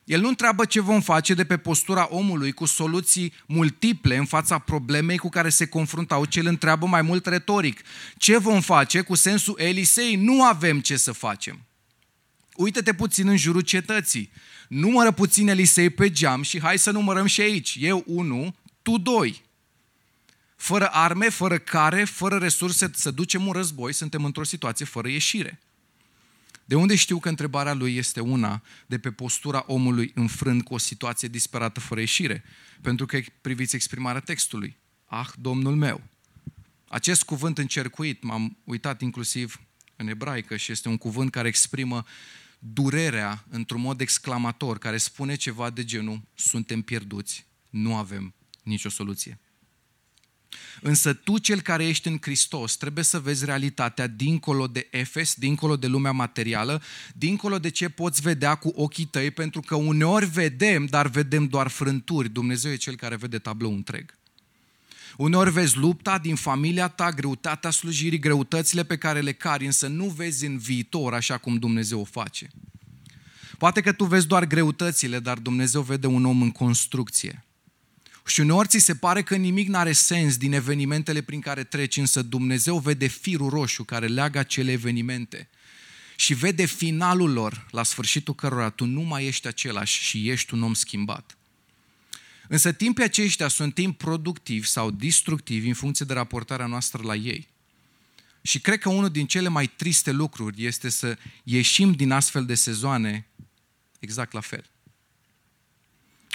El 0.09 0.21
nu 0.21 0.29
întreabă 0.29 0.65
ce 0.65 0.81
vom 0.81 1.01
face 1.01 1.35
de 1.35 1.45
pe 1.45 1.57
postura 1.57 2.09
omului 2.11 2.53
cu 2.53 2.65
soluții 2.65 3.33
multiple 3.47 4.17
în 4.17 4.25
fața 4.25 4.59
problemei 4.59 5.19
cu 5.19 5.29
care 5.29 5.49
se 5.49 5.67
confruntau, 5.67 6.25
ci 6.25 6.37
el 6.37 6.47
întreabă 6.47 6.87
mai 6.87 7.03
mult 7.03 7.27
retoric. 7.27 7.83
Ce 8.17 8.39
vom 8.39 8.61
face 8.61 9.01
cu 9.01 9.15
sensul 9.15 9.55
Elisei? 9.59 10.17
Nu 10.17 10.45
avem 10.45 10.81
ce 10.81 10.97
să 10.97 11.13
facem. 11.13 11.61
Uită-te 12.55 12.95
puțin 12.95 13.29
în 13.29 13.37
jurul 13.37 13.61
cetății. 13.61 14.33
Numără 14.69 15.11
puțin 15.11 15.49
Elisei 15.49 15.91
pe 15.91 16.11
geam 16.11 16.43
și 16.43 16.61
hai 16.61 16.79
să 16.79 16.91
numărăm 16.91 17.27
și 17.27 17.41
aici. 17.41 17.77
Eu 17.81 18.05
unu, 18.07 18.55
tu 18.83 18.99
doi. 18.99 19.43
Fără 20.57 20.89
arme, 20.93 21.29
fără 21.29 21.59
care, 21.59 22.05
fără 22.05 22.37
resurse 22.37 22.91
să 22.95 23.11
ducem 23.11 23.47
un 23.47 23.53
război, 23.53 23.93
suntem 23.93 24.25
într-o 24.25 24.45
situație 24.45 24.87
fără 24.87 25.09
ieșire. 25.09 25.61
De 26.69 26.75
unde 26.75 26.95
știu 26.95 27.19
că 27.19 27.29
întrebarea 27.29 27.75
lui 27.75 27.97
este 27.97 28.21
una 28.21 28.63
de 28.87 28.99
pe 28.99 29.11
postura 29.11 29.65
omului 29.67 30.11
înfrânt 30.15 30.65
cu 30.65 30.75
o 30.75 30.79
situație 30.79 31.29
disperată 31.29 31.81
fără 31.81 32.01
ieșire? 32.01 32.45
Pentru 32.81 33.07
că 33.07 33.21
priviți 33.41 33.75
exprimarea 33.75 34.21
textului. 34.21 34.77
Ah, 35.05 35.29
Domnul 35.41 35.77
meu! 35.77 36.03
Acest 36.89 37.23
cuvânt 37.23 37.59
încercuit, 37.59 38.23
m-am 38.23 38.57
uitat 38.65 39.01
inclusiv 39.01 39.61
în 39.97 40.09
ebraică 40.09 40.57
și 40.57 40.73
este 40.73 40.89
un 40.89 40.97
cuvânt 40.97 41.31
care 41.31 41.49
exprimă 41.49 42.05
durerea 42.59 43.45
într-un 43.49 43.81
mod 43.81 44.01
exclamator, 44.01 44.79
care 44.79 44.97
spune 44.97 45.35
ceva 45.35 45.71
de 45.71 45.85
genul, 45.85 46.23
suntem 46.35 46.83
pierduți, 46.83 47.47
nu 47.71 47.97
avem 47.97 48.35
nicio 48.63 48.89
soluție. 48.89 49.41
Însă 50.81 51.13
tu, 51.13 51.39
cel 51.39 51.61
care 51.61 51.87
ești 51.87 52.09
în 52.09 52.19
Hristos, 52.21 52.77
trebuie 52.77 53.05
să 53.05 53.21
vezi 53.21 53.45
realitatea 53.45 54.07
dincolo 54.07 54.67
de 54.67 54.89
Efes, 54.91 55.35
dincolo 55.35 55.77
de 55.77 55.87
lumea 55.87 56.13
materială, 56.13 56.83
dincolo 57.15 57.59
de 57.59 57.69
ce 57.69 57.89
poți 57.89 58.21
vedea 58.21 58.55
cu 58.55 58.73
ochii 58.75 59.05
tăi, 59.05 59.31
pentru 59.31 59.61
că 59.61 59.75
uneori 59.75 60.27
vedem, 60.27 60.87
dar 60.87 61.09
vedem 61.09 61.47
doar 61.47 61.69
frânturi. 61.69 62.29
Dumnezeu 62.29 62.71
e 62.71 62.77
cel 62.77 62.97
care 62.97 63.17
vede 63.17 63.39
tablou 63.39 63.73
întreg. 63.73 64.17
Uneori 65.17 65.51
vezi 65.51 65.77
lupta 65.77 66.19
din 66.19 66.35
familia 66.35 66.89
ta, 66.89 67.11
greutatea 67.11 67.71
slujirii, 67.71 68.19
greutățile 68.19 68.85
pe 68.85 68.97
care 68.97 69.21
le 69.21 69.33
cari, 69.33 69.67
însă 69.67 69.87
nu 69.87 70.05
vezi 70.05 70.47
în 70.47 70.59
viitor 70.59 71.15
așa 71.15 71.39
cum 71.39 71.57
Dumnezeu 71.57 72.01
o 72.01 72.05
face. 72.05 72.51
Poate 73.59 73.81
că 73.81 73.93
tu 73.93 74.05
vezi 74.05 74.27
doar 74.27 74.45
greutățile, 74.45 75.19
dar 75.19 75.39
Dumnezeu 75.39 75.83
vede 75.83 76.07
un 76.07 76.25
om 76.25 76.43
în 76.43 76.51
construcție. 76.51 77.48
Și 78.29 78.41
uneori 78.41 78.69
ți 78.69 78.79
se 78.79 78.95
pare 78.95 79.23
că 79.23 79.37
nimic 79.37 79.69
n-are 79.69 79.93
sens 79.93 80.37
din 80.37 80.53
evenimentele 80.53 81.21
prin 81.21 81.41
care 81.41 81.65
treci, 81.65 81.97
însă 81.97 82.23
Dumnezeu 82.23 82.79
vede 82.79 83.07
firul 83.07 83.49
roșu 83.49 83.85
care 83.85 84.07
leagă 84.07 84.39
acele 84.39 84.73
evenimente 84.73 85.49
și 86.17 86.35
vede 86.35 86.65
finalul 86.65 87.33
lor, 87.33 87.67
la 87.71 87.83
sfârșitul 87.83 88.35
cărora 88.35 88.71
tu 88.71 88.85
nu 88.85 89.01
mai 89.01 89.27
ești 89.27 89.47
același 89.47 90.03
și 90.03 90.29
ești 90.31 90.55
un 90.55 90.63
om 90.63 90.75
schimbat. 90.75 91.37
Însă 92.49 92.73
timpii 92.73 93.05
aceștia 93.05 93.49
sunt 93.49 93.75
timp 93.75 93.99
productiv 93.99 94.65
sau 94.65 94.91
destructiv 94.91 95.67
în 95.67 95.75
funcție 95.75 96.07
de 96.07 96.13
raportarea 96.13 96.67
noastră 96.67 97.03
la 97.03 97.15
ei. 97.15 97.49
Și 98.43 98.61
cred 98.61 98.79
că 98.79 98.89
unul 98.89 99.11
din 99.11 99.27
cele 99.27 99.49
mai 99.49 99.67
triste 99.67 100.11
lucruri 100.11 100.65
este 100.65 100.89
să 100.89 101.19
ieșim 101.43 101.93
din 101.93 102.11
astfel 102.11 102.45
de 102.45 102.55
sezoane 102.55 103.27
exact 103.99 104.33
la 104.33 104.41
fel. 104.41 104.65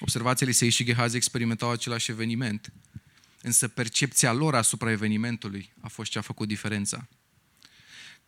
Observați, 0.04 0.44
Elisei 0.44 0.70
și 0.70 0.84
Gehazi 0.84 1.16
experimentau 1.16 1.70
același 1.70 2.12
eveniment, 2.12 2.74
însă 3.42 3.68
percepția 3.68 4.34
lor 4.34 4.56
asupra 4.56 4.92
evenimentului 4.92 5.74
a 5.82 5.88
fost 5.88 6.12
ce 6.12 6.18
a 6.18 6.22
făcut 6.22 6.48
diferența. 6.48 7.08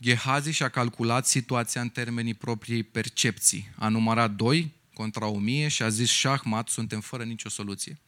Gehazi 0.02 0.52
și-a 0.52 0.70
calculat 0.70 1.28
situația 1.28 1.82
în 1.82 1.90
termenii 1.90 2.34
propriei 2.34 2.84
percepții. 2.84 3.70
A 3.76 3.88
numărat 3.88 4.32
doi 4.32 4.72
contra 4.94 5.28
o 5.28 5.38
mie 5.38 5.68
și 5.68 5.84
a 5.84 5.90
zis 5.90 6.10
șahmat, 6.10 6.68
suntem 6.68 7.02
fără 7.02 7.24
nicio 7.24 7.50
soluție. 7.50 8.00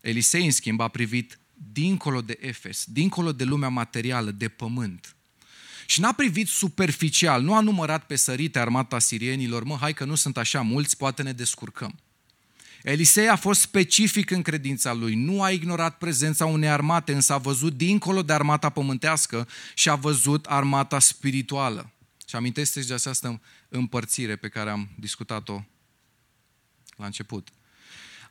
Elisei, 0.00 0.44
în 0.44 0.50
schimb, 0.50 0.80
a 0.80 0.88
privit 0.88 1.38
dincolo 1.72 2.20
de 2.20 2.38
Efes, 2.40 2.84
dincolo 2.88 3.32
de 3.32 3.44
lumea 3.44 3.68
materială, 3.68 4.30
de 4.30 4.48
pământ. 4.48 5.16
Și 5.86 6.00
n-a 6.00 6.12
privit 6.12 6.48
superficial, 6.48 7.42
nu 7.42 7.54
a 7.54 7.60
numărat 7.60 8.06
pe 8.06 8.16
sărite 8.16 8.58
armata 8.58 8.98
sirienilor, 8.98 9.64
mă, 9.64 9.76
hai 9.76 9.94
că 9.94 10.04
nu 10.04 10.14
sunt 10.14 10.36
așa 10.36 10.60
mulți, 10.60 10.96
poate 10.96 11.22
ne 11.22 11.32
descurcăm. 11.32 11.98
Elisei 12.82 13.28
a 13.28 13.36
fost 13.36 13.60
specific 13.60 14.30
în 14.30 14.42
credința 14.42 14.92
lui, 14.92 15.14
nu 15.14 15.42
a 15.42 15.50
ignorat 15.50 15.98
prezența 15.98 16.46
unei 16.46 16.68
armate, 16.68 17.12
însă 17.12 17.32
a 17.32 17.38
văzut 17.38 17.76
dincolo 17.76 18.22
de 18.22 18.32
armata 18.32 18.68
pământească 18.68 19.48
și 19.74 19.90
a 19.90 19.94
văzut 19.94 20.46
armata 20.46 20.98
spirituală. 20.98 21.92
Și 22.26 22.36
amintește 22.36 22.80
de 22.80 22.94
această 22.94 23.40
împărțire 23.68 24.36
pe 24.36 24.48
care 24.48 24.70
am 24.70 24.88
discutat-o 24.98 25.62
la 26.96 27.04
început. 27.04 27.48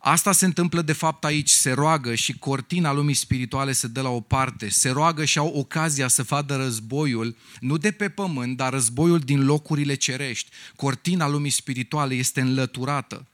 Asta 0.02 0.32
se 0.32 0.46
întâmplă 0.46 0.82
de 0.82 0.94
fapt 0.94 1.24
aici, 1.24 1.50
se 1.50 1.72
roagă 1.72 2.16
și 2.16 2.38
cortina 2.38 2.92
lumii 2.92 3.14
spirituale 3.14 3.72
se 3.72 3.88
dă 3.88 4.02
la 4.02 4.10
o 4.10 4.20
parte, 4.20 4.70
se 4.70 4.90
roagă 4.90 5.26
și 5.26 5.38
au 5.38 5.48
ocazia 5.48 6.08
să 6.08 6.24
vadă 6.24 6.56
războiul, 6.56 7.38
nu 7.60 7.78
de 7.78 7.92
pe 7.92 8.10
pământ, 8.10 8.58
dar 8.58 8.72
războiul 8.72 9.20
din 9.20 9.46
locurile 9.46 9.96
cerești. 9.96 10.50
Cortina 10.76 11.28
lumii 11.28 11.50
spirituale 11.50 12.14
este 12.14 12.42
înlăturată. 12.42 13.28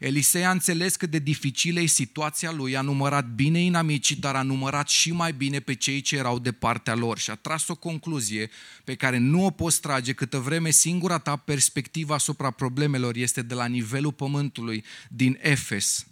Elisei 0.00 0.44
a 0.44 0.50
înțeles 0.50 0.96
cât 0.96 1.10
de 1.10 1.18
dificilă 1.18 1.80
e 1.80 1.86
situația 1.86 2.52
lui, 2.52 2.76
a 2.76 2.80
numărat 2.80 3.26
bine 3.26 3.60
inamicii, 3.60 4.16
dar 4.16 4.36
a 4.36 4.42
numărat 4.42 4.88
și 4.88 5.12
mai 5.12 5.32
bine 5.32 5.60
pe 5.60 5.74
cei 5.74 6.00
ce 6.00 6.16
erau 6.16 6.38
de 6.38 6.52
partea 6.52 6.94
lor 6.94 7.18
și 7.18 7.30
a 7.30 7.34
tras 7.34 7.68
o 7.68 7.74
concluzie 7.74 8.50
pe 8.84 8.94
care 8.94 9.18
nu 9.18 9.44
o 9.44 9.50
poți 9.50 9.80
trage 9.80 10.12
câtă 10.12 10.38
vreme 10.38 10.70
singura 10.70 11.18
ta 11.18 11.36
perspectivă 11.36 12.14
asupra 12.14 12.50
problemelor 12.50 13.16
este 13.16 13.42
de 13.42 13.54
la 13.54 13.66
nivelul 13.66 14.12
pământului 14.12 14.84
din 15.08 15.38
Efes. 15.40 16.06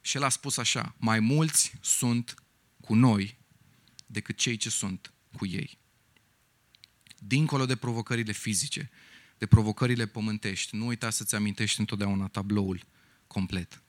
Și 0.00 0.16
el 0.16 0.22
a 0.22 0.28
spus 0.28 0.56
așa, 0.56 0.94
mai 0.98 1.20
mulți 1.20 1.72
sunt 1.80 2.34
cu 2.80 2.94
noi 2.94 3.38
decât 4.06 4.36
cei 4.36 4.56
ce 4.56 4.70
sunt 4.70 5.12
cu 5.36 5.46
ei. 5.46 5.78
Dincolo 7.18 7.66
de 7.66 7.76
provocările 7.76 8.32
fizice, 8.32 8.90
de 9.38 9.46
provocările 9.46 10.06
pământești, 10.06 10.76
nu 10.76 10.86
uita 10.86 11.10
să-ți 11.10 11.34
amintești 11.34 11.80
întotdeauna 11.80 12.26
tabloul 12.26 12.86
complet. 13.32 13.82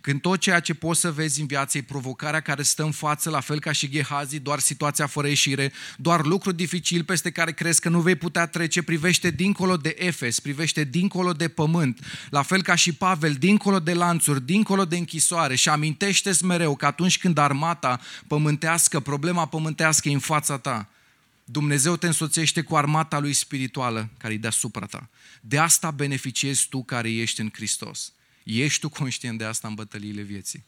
Când 0.00 0.20
tot 0.20 0.40
ceea 0.40 0.60
ce 0.60 0.74
poți 0.74 1.00
să 1.00 1.12
vezi 1.12 1.40
în 1.40 1.46
viață 1.46 1.78
e 1.78 1.82
provocarea 1.82 2.40
care 2.40 2.62
stă 2.62 2.82
în 2.82 2.90
față, 2.90 3.30
la 3.30 3.40
fel 3.40 3.60
ca 3.60 3.72
și 3.72 3.88
Gehazi, 3.88 4.38
doar 4.38 4.58
situația 4.58 5.06
fără 5.06 5.28
ieșire, 5.28 5.72
doar 5.96 6.24
lucru 6.24 6.52
dificil 6.52 7.04
peste 7.04 7.30
care 7.30 7.52
crezi 7.52 7.80
că 7.80 7.88
nu 7.88 8.00
vei 8.00 8.14
putea 8.14 8.46
trece, 8.46 8.82
privește 8.82 9.30
dincolo 9.30 9.76
de 9.76 9.94
Efes, 9.98 10.40
privește 10.40 10.84
dincolo 10.84 11.32
de 11.32 11.48
pământ, 11.48 12.00
la 12.30 12.42
fel 12.42 12.62
ca 12.62 12.74
și 12.74 12.92
Pavel, 12.92 13.32
dincolo 13.32 13.78
de 13.78 13.92
lanțuri, 13.92 14.44
dincolo 14.46 14.84
de 14.84 14.96
închisoare 14.96 15.54
și 15.54 15.68
amintește-ți 15.68 16.44
mereu 16.44 16.76
că 16.76 16.86
atunci 16.86 17.18
când 17.18 17.38
armata 17.38 18.00
pământească, 18.26 19.00
problema 19.00 19.46
pământească 19.46 20.08
e 20.08 20.12
în 20.12 20.18
fața 20.18 20.58
ta, 20.58 20.88
Dumnezeu 21.44 21.96
te 21.96 22.06
însoțește 22.06 22.62
cu 22.62 22.76
armata 22.76 23.18
lui 23.18 23.32
spirituală 23.32 24.08
care 24.16 24.34
e 24.34 24.38
deasupra 24.38 24.86
ta. 24.86 25.08
De 25.40 25.58
asta 25.58 25.90
beneficiezi 25.90 26.68
tu 26.68 26.82
care 26.82 27.10
ești 27.12 27.40
în 27.40 27.50
Hristos. 27.52 28.12
Ești 28.58 28.80
tu 28.80 28.88
conștient 28.88 29.38
de 29.38 29.44
asta 29.44 29.68
în 29.68 29.74
bătăliile 29.74 30.22
vieții? 30.22 30.64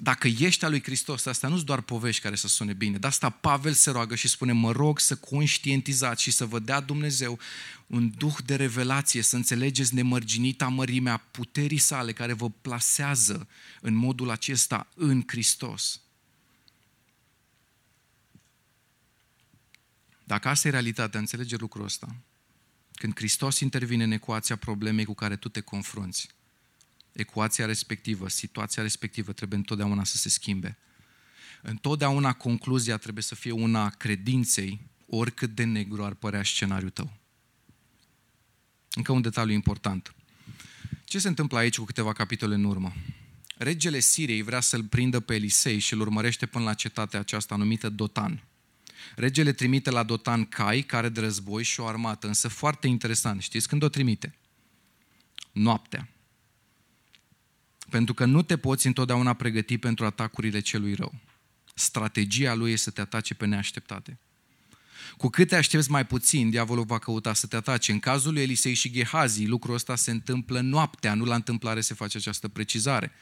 Dacă 0.00 0.28
ești 0.28 0.64
al 0.64 0.70
lui 0.70 0.82
Hristos, 0.82 1.26
asta 1.26 1.48
nu 1.48 1.54
sunt 1.54 1.66
doar 1.66 1.80
povești 1.80 2.22
care 2.22 2.36
să 2.36 2.48
sune 2.48 2.72
bine. 2.72 2.98
De 2.98 3.06
asta 3.06 3.30
Pavel 3.30 3.72
se 3.72 3.90
roagă 3.90 4.14
și 4.14 4.28
spune, 4.28 4.52
mă 4.52 4.72
rog 4.72 4.98
să 4.98 5.16
conștientizați 5.16 6.22
și 6.22 6.30
să 6.30 6.46
vă 6.46 6.58
dea 6.58 6.80
Dumnezeu 6.80 7.38
un 7.86 8.12
duh 8.16 8.34
de 8.44 8.56
revelație, 8.56 9.22
să 9.22 9.36
înțelegeți 9.36 9.94
nemărginita 9.94 10.68
mărimea 10.68 11.16
puterii 11.16 11.78
sale 11.78 12.12
care 12.12 12.32
vă 12.32 12.50
plasează 12.50 13.48
în 13.80 13.94
modul 13.94 14.30
acesta 14.30 14.88
în 14.94 15.22
Hristos. 15.26 16.00
Dacă 20.24 20.48
asta 20.48 20.68
e 20.68 20.70
realitatea, 20.70 21.20
înțelege 21.20 21.56
lucrul 21.56 21.84
ăsta. 21.84 22.16
Când 22.98 23.16
Hristos 23.16 23.60
intervine 23.60 24.04
în 24.04 24.10
ecuația 24.10 24.56
problemei 24.56 25.04
cu 25.04 25.14
care 25.14 25.36
tu 25.36 25.48
te 25.48 25.60
confrunți, 25.60 26.28
ecuația 27.12 27.66
respectivă, 27.66 28.28
situația 28.28 28.82
respectivă 28.82 29.32
trebuie 29.32 29.58
întotdeauna 29.58 30.04
să 30.04 30.16
se 30.16 30.28
schimbe. 30.28 30.78
Întotdeauna 31.62 32.32
concluzia 32.32 32.96
trebuie 32.96 33.22
să 33.22 33.34
fie 33.34 33.50
una 33.50 33.84
a 33.84 33.88
credinței, 33.88 34.80
oricât 35.06 35.54
de 35.54 35.64
negru 35.64 36.04
ar 36.04 36.14
părea 36.14 36.42
scenariul 36.42 36.90
tău. 36.90 37.12
Încă 38.94 39.12
un 39.12 39.20
detaliu 39.20 39.54
important. 39.54 40.14
Ce 41.04 41.18
se 41.18 41.28
întâmplă 41.28 41.58
aici 41.58 41.78
cu 41.78 41.84
câteva 41.84 42.12
capitole 42.12 42.54
în 42.54 42.64
urmă? 42.64 42.92
Regele 43.56 44.00
Siriei 44.00 44.42
vrea 44.42 44.60
să-l 44.60 44.84
prindă 44.84 45.20
pe 45.20 45.34
Elisei 45.34 45.78
și 45.78 45.92
îl 45.92 46.00
urmărește 46.00 46.46
până 46.46 46.64
la 46.64 46.74
cetatea 46.74 47.20
aceasta 47.20 47.56
numită 47.56 47.88
Dotan. 47.88 48.42
Regele 49.16 49.52
trimite 49.52 49.90
la 49.90 50.02
Dotan 50.02 50.44
cai, 50.44 50.80
care 50.82 51.08
de 51.08 51.20
război 51.20 51.62
și 51.62 51.80
o 51.80 51.86
armată, 51.86 52.26
însă 52.26 52.48
foarte 52.48 52.86
interesant, 52.86 53.42
știți 53.42 53.68
când 53.68 53.82
o 53.82 53.88
trimite? 53.88 54.34
Noaptea. 55.52 56.08
Pentru 57.90 58.14
că 58.14 58.24
nu 58.24 58.42
te 58.42 58.56
poți 58.56 58.86
întotdeauna 58.86 59.32
pregăti 59.32 59.78
pentru 59.78 60.04
atacurile 60.04 60.60
celui 60.60 60.94
rău. 60.94 61.14
Strategia 61.74 62.54
lui 62.54 62.72
este 62.72 62.82
să 62.84 62.90
te 62.90 63.00
atace 63.00 63.34
pe 63.34 63.46
neașteptate. 63.46 64.18
Cu 65.16 65.28
cât 65.28 65.48
te 65.48 65.56
aștepți 65.56 65.90
mai 65.90 66.06
puțin, 66.06 66.50
diavolul 66.50 66.84
va 66.84 66.98
căuta 66.98 67.32
să 67.32 67.46
te 67.46 67.56
atace. 67.56 67.92
În 67.92 67.98
cazul 67.98 68.32
lui 68.32 68.42
Elisei 68.42 68.74
și 68.74 68.90
Gehazi, 68.90 69.46
lucrul 69.46 69.74
ăsta 69.74 69.96
se 69.96 70.10
întâmplă 70.10 70.60
noaptea, 70.60 71.14
nu 71.14 71.24
la 71.24 71.34
întâmplare 71.34 71.80
se 71.80 71.94
face 71.94 72.16
această 72.16 72.48
precizare. 72.48 73.12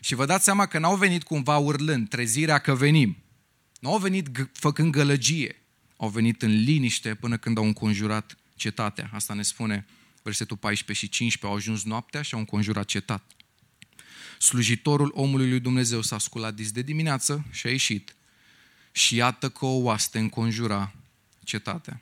Și 0.00 0.14
vă 0.14 0.26
dați 0.26 0.44
seama 0.44 0.66
că 0.66 0.78
n-au 0.78 0.96
venit 0.96 1.22
cumva 1.22 1.56
urlând, 1.56 2.08
trezirea 2.08 2.58
că 2.58 2.74
venim. 2.74 3.16
Nu 3.86 3.92
au 3.92 3.98
venit 3.98 4.48
făcând 4.52 4.92
gălăgie, 4.92 5.56
au 5.96 6.08
venit 6.08 6.42
în 6.42 6.62
liniște 6.62 7.14
până 7.14 7.36
când 7.36 7.58
au 7.58 7.64
înconjurat 7.64 8.36
cetatea. 8.56 9.10
Asta 9.12 9.34
ne 9.34 9.42
spune 9.42 9.86
versetul 10.22 10.56
14 10.56 11.06
și 11.06 11.12
15. 11.12 11.46
Au 11.46 11.54
ajuns 11.54 11.84
noaptea 11.84 12.22
și 12.22 12.34
au 12.34 12.40
înconjurat 12.40 12.84
cetat. 12.84 13.30
Slujitorul 14.38 15.12
omului 15.14 15.48
lui 15.48 15.60
Dumnezeu 15.60 16.02
s-a 16.02 16.18
sculat 16.18 16.54
dis 16.54 16.72
de 16.72 16.82
dimineață 16.82 17.44
și 17.50 17.66
a 17.66 17.70
ieșit. 17.70 18.14
Și 18.92 19.14
iată 19.14 19.48
că 19.48 19.64
o 19.64 19.82
oaste 19.82 20.18
înconjura 20.18 20.94
cetatea. 21.44 22.00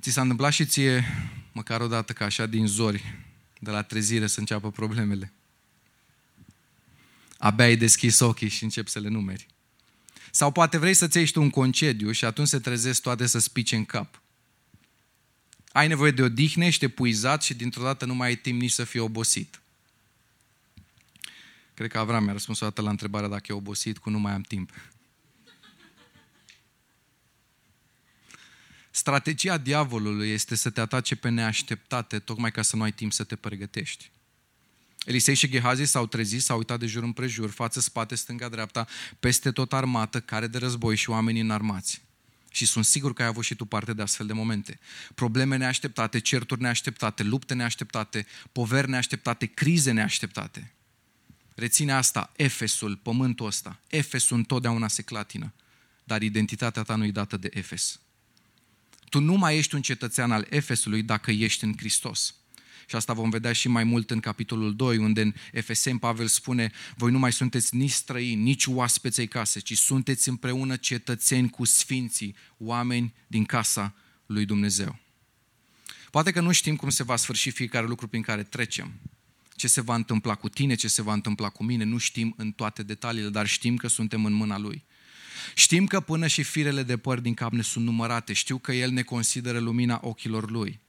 Ți 0.00 0.10
s-a 0.10 0.20
întâmplat 0.20 0.52
și 0.52 0.66
ție, 0.66 1.04
măcar 1.52 1.80
o 1.80 1.86
dată 1.86 2.12
ca 2.12 2.24
așa 2.24 2.46
din 2.46 2.66
zori, 2.66 3.14
de 3.58 3.70
la 3.70 3.82
trezire 3.82 4.26
să 4.26 4.40
înceapă 4.40 4.70
problemele. 4.70 5.32
Abia 7.38 7.64
ai 7.64 7.76
deschis 7.76 8.20
ochii 8.20 8.48
și 8.48 8.62
începi 8.62 8.90
să 8.90 8.98
le 8.98 9.08
numeri. 9.08 9.50
Sau 10.34 10.52
poate 10.52 10.78
vrei 10.78 10.94
să-ți 10.94 11.18
ieși 11.18 11.32
tu 11.32 11.40
un 11.40 11.50
concediu 11.50 12.10
și 12.10 12.24
atunci 12.24 12.48
se 12.48 12.58
trezesc 12.58 13.02
toate 13.02 13.26
să 13.26 13.38
spice 13.38 13.76
în 13.76 13.84
cap. 13.84 14.20
Ai 15.72 15.88
nevoie 15.88 16.10
de 16.10 16.22
odihnă, 16.22 16.64
ești 16.64 16.84
epuizat 16.84 17.42
și 17.42 17.54
dintr-o 17.54 17.82
dată 17.82 18.04
nu 18.04 18.14
mai 18.14 18.28
ai 18.28 18.36
timp 18.36 18.60
nici 18.60 18.70
să 18.70 18.84
fii 18.84 19.00
obosit. 19.00 19.60
Cred 21.74 21.90
că 21.90 21.98
Avram 21.98 22.24
mi-a 22.24 22.32
răspuns 22.32 22.60
o 22.60 22.64
dată 22.64 22.82
la 22.82 22.90
întrebarea 22.90 23.28
dacă 23.28 23.44
e 23.48 23.54
obosit 23.54 23.98
cu 23.98 24.10
nu 24.10 24.18
mai 24.18 24.32
am 24.32 24.42
timp. 24.42 24.70
Strategia 28.90 29.58
diavolului 29.58 30.30
este 30.30 30.54
să 30.54 30.70
te 30.70 30.80
atace 30.80 31.16
pe 31.16 31.28
neașteptate, 31.28 32.18
tocmai 32.18 32.50
ca 32.50 32.62
să 32.62 32.76
nu 32.76 32.82
ai 32.82 32.92
timp 32.92 33.12
să 33.12 33.24
te 33.24 33.36
pregătești. 33.36 34.10
Elisei 35.04 35.34
și 35.34 35.48
Gehazi 35.48 35.84
s-au 35.84 36.06
trezit, 36.06 36.42
s-au 36.42 36.56
uitat 36.56 36.78
de 36.78 36.86
jur 36.86 37.02
împrejur, 37.02 37.50
față, 37.50 37.80
spate, 37.80 38.14
stânga, 38.14 38.48
dreapta, 38.48 38.86
peste 39.20 39.50
tot 39.50 39.72
armată, 39.72 40.20
care 40.20 40.46
de 40.46 40.58
război 40.58 40.96
și 40.96 41.10
oameni 41.10 41.40
înarmați. 41.40 42.02
Și 42.50 42.66
sunt 42.66 42.84
sigur 42.84 43.12
că 43.12 43.22
ai 43.22 43.28
avut 43.28 43.44
și 43.44 43.54
tu 43.54 43.64
parte 43.64 43.92
de 43.92 44.02
astfel 44.02 44.26
de 44.26 44.32
momente. 44.32 44.78
Probleme 45.14 45.56
neașteptate, 45.56 46.18
certuri 46.18 46.60
neașteptate, 46.60 47.22
lupte 47.22 47.54
neașteptate, 47.54 48.26
poveri 48.52 48.90
neașteptate, 48.90 49.46
crize 49.46 49.90
neașteptate. 49.90 50.72
Reține 51.54 51.92
asta, 51.92 52.32
Efesul, 52.36 52.96
pământul 52.96 53.46
ăsta. 53.46 53.80
Efesul 53.88 54.36
întotdeauna 54.36 54.88
se 54.88 55.02
clatină, 55.02 55.52
dar 56.04 56.22
identitatea 56.22 56.82
ta 56.82 56.94
nu 56.94 57.04
e 57.04 57.10
dată 57.10 57.36
de 57.36 57.50
Efes. 57.52 58.00
Tu 59.08 59.20
nu 59.20 59.34
mai 59.34 59.56
ești 59.56 59.74
un 59.74 59.82
cetățean 59.82 60.32
al 60.32 60.46
Efesului 60.50 61.02
dacă 61.02 61.30
ești 61.30 61.64
în 61.64 61.74
Hristos. 61.76 62.34
Și 62.88 62.96
asta 62.96 63.12
vom 63.12 63.30
vedea 63.30 63.52
și 63.52 63.68
mai 63.68 63.84
mult 63.84 64.10
în 64.10 64.20
capitolul 64.20 64.76
2, 64.76 64.96
unde 64.96 65.20
în 65.20 65.34
Efeseni 65.52 65.98
Pavel 65.98 66.26
spune, 66.26 66.70
voi 66.96 67.10
nu 67.10 67.18
mai 67.18 67.32
sunteți 67.32 67.76
nici 67.76 67.90
străini, 67.90 68.42
nici 68.42 68.66
oaspeței 68.66 69.28
case, 69.28 69.60
ci 69.60 69.76
sunteți 69.78 70.28
împreună 70.28 70.76
cetățeni 70.76 71.50
cu 71.50 71.64
sfinții, 71.64 72.36
oameni 72.58 73.14
din 73.26 73.44
casa 73.44 73.94
lui 74.26 74.44
Dumnezeu. 74.44 74.98
Poate 76.10 76.30
că 76.30 76.40
nu 76.40 76.52
știm 76.52 76.76
cum 76.76 76.90
se 76.90 77.02
va 77.02 77.16
sfârși 77.16 77.50
fiecare 77.50 77.86
lucru 77.86 78.06
prin 78.06 78.22
care 78.22 78.42
trecem. 78.42 78.92
Ce 79.56 79.68
se 79.68 79.80
va 79.80 79.94
întâmpla 79.94 80.34
cu 80.34 80.48
tine, 80.48 80.74
ce 80.74 80.88
se 80.88 81.02
va 81.02 81.12
întâmpla 81.12 81.48
cu 81.48 81.64
mine, 81.64 81.84
nu 81.84 81.98
știm 81.98 82.34
în 82.36 82.52
toate 82.52 82.82
detaliile, 82.82 83.28
dar 83.28 83.46
știm 83.46 83.76
că 83.76 83.88
suntem 83.88 84.24
în 84.24 84.32
mâna 84.32 84.58
Lui. 84.58 84.84
Știm 85.54 85.86
că 85.86 86.00
până 86.00 86.26
și 86.26 86.42
firele 86.42 86.82
de 86.82 86.96
păr 86.96 87.20
din 87.20 87.34
cap 87.34 87.52
ne 87.52 87.62
sunt 87.62 87.84
numărate. 87.84 88.32
Știu 88.32 88.58
că 88.58 88.72
El 88.72 88.90
ne 88.90 89.02
consideră 89.02 89.58
lumina 89.58 90.00
ochilor 90.02 90.50
Lui. 90.50 90.80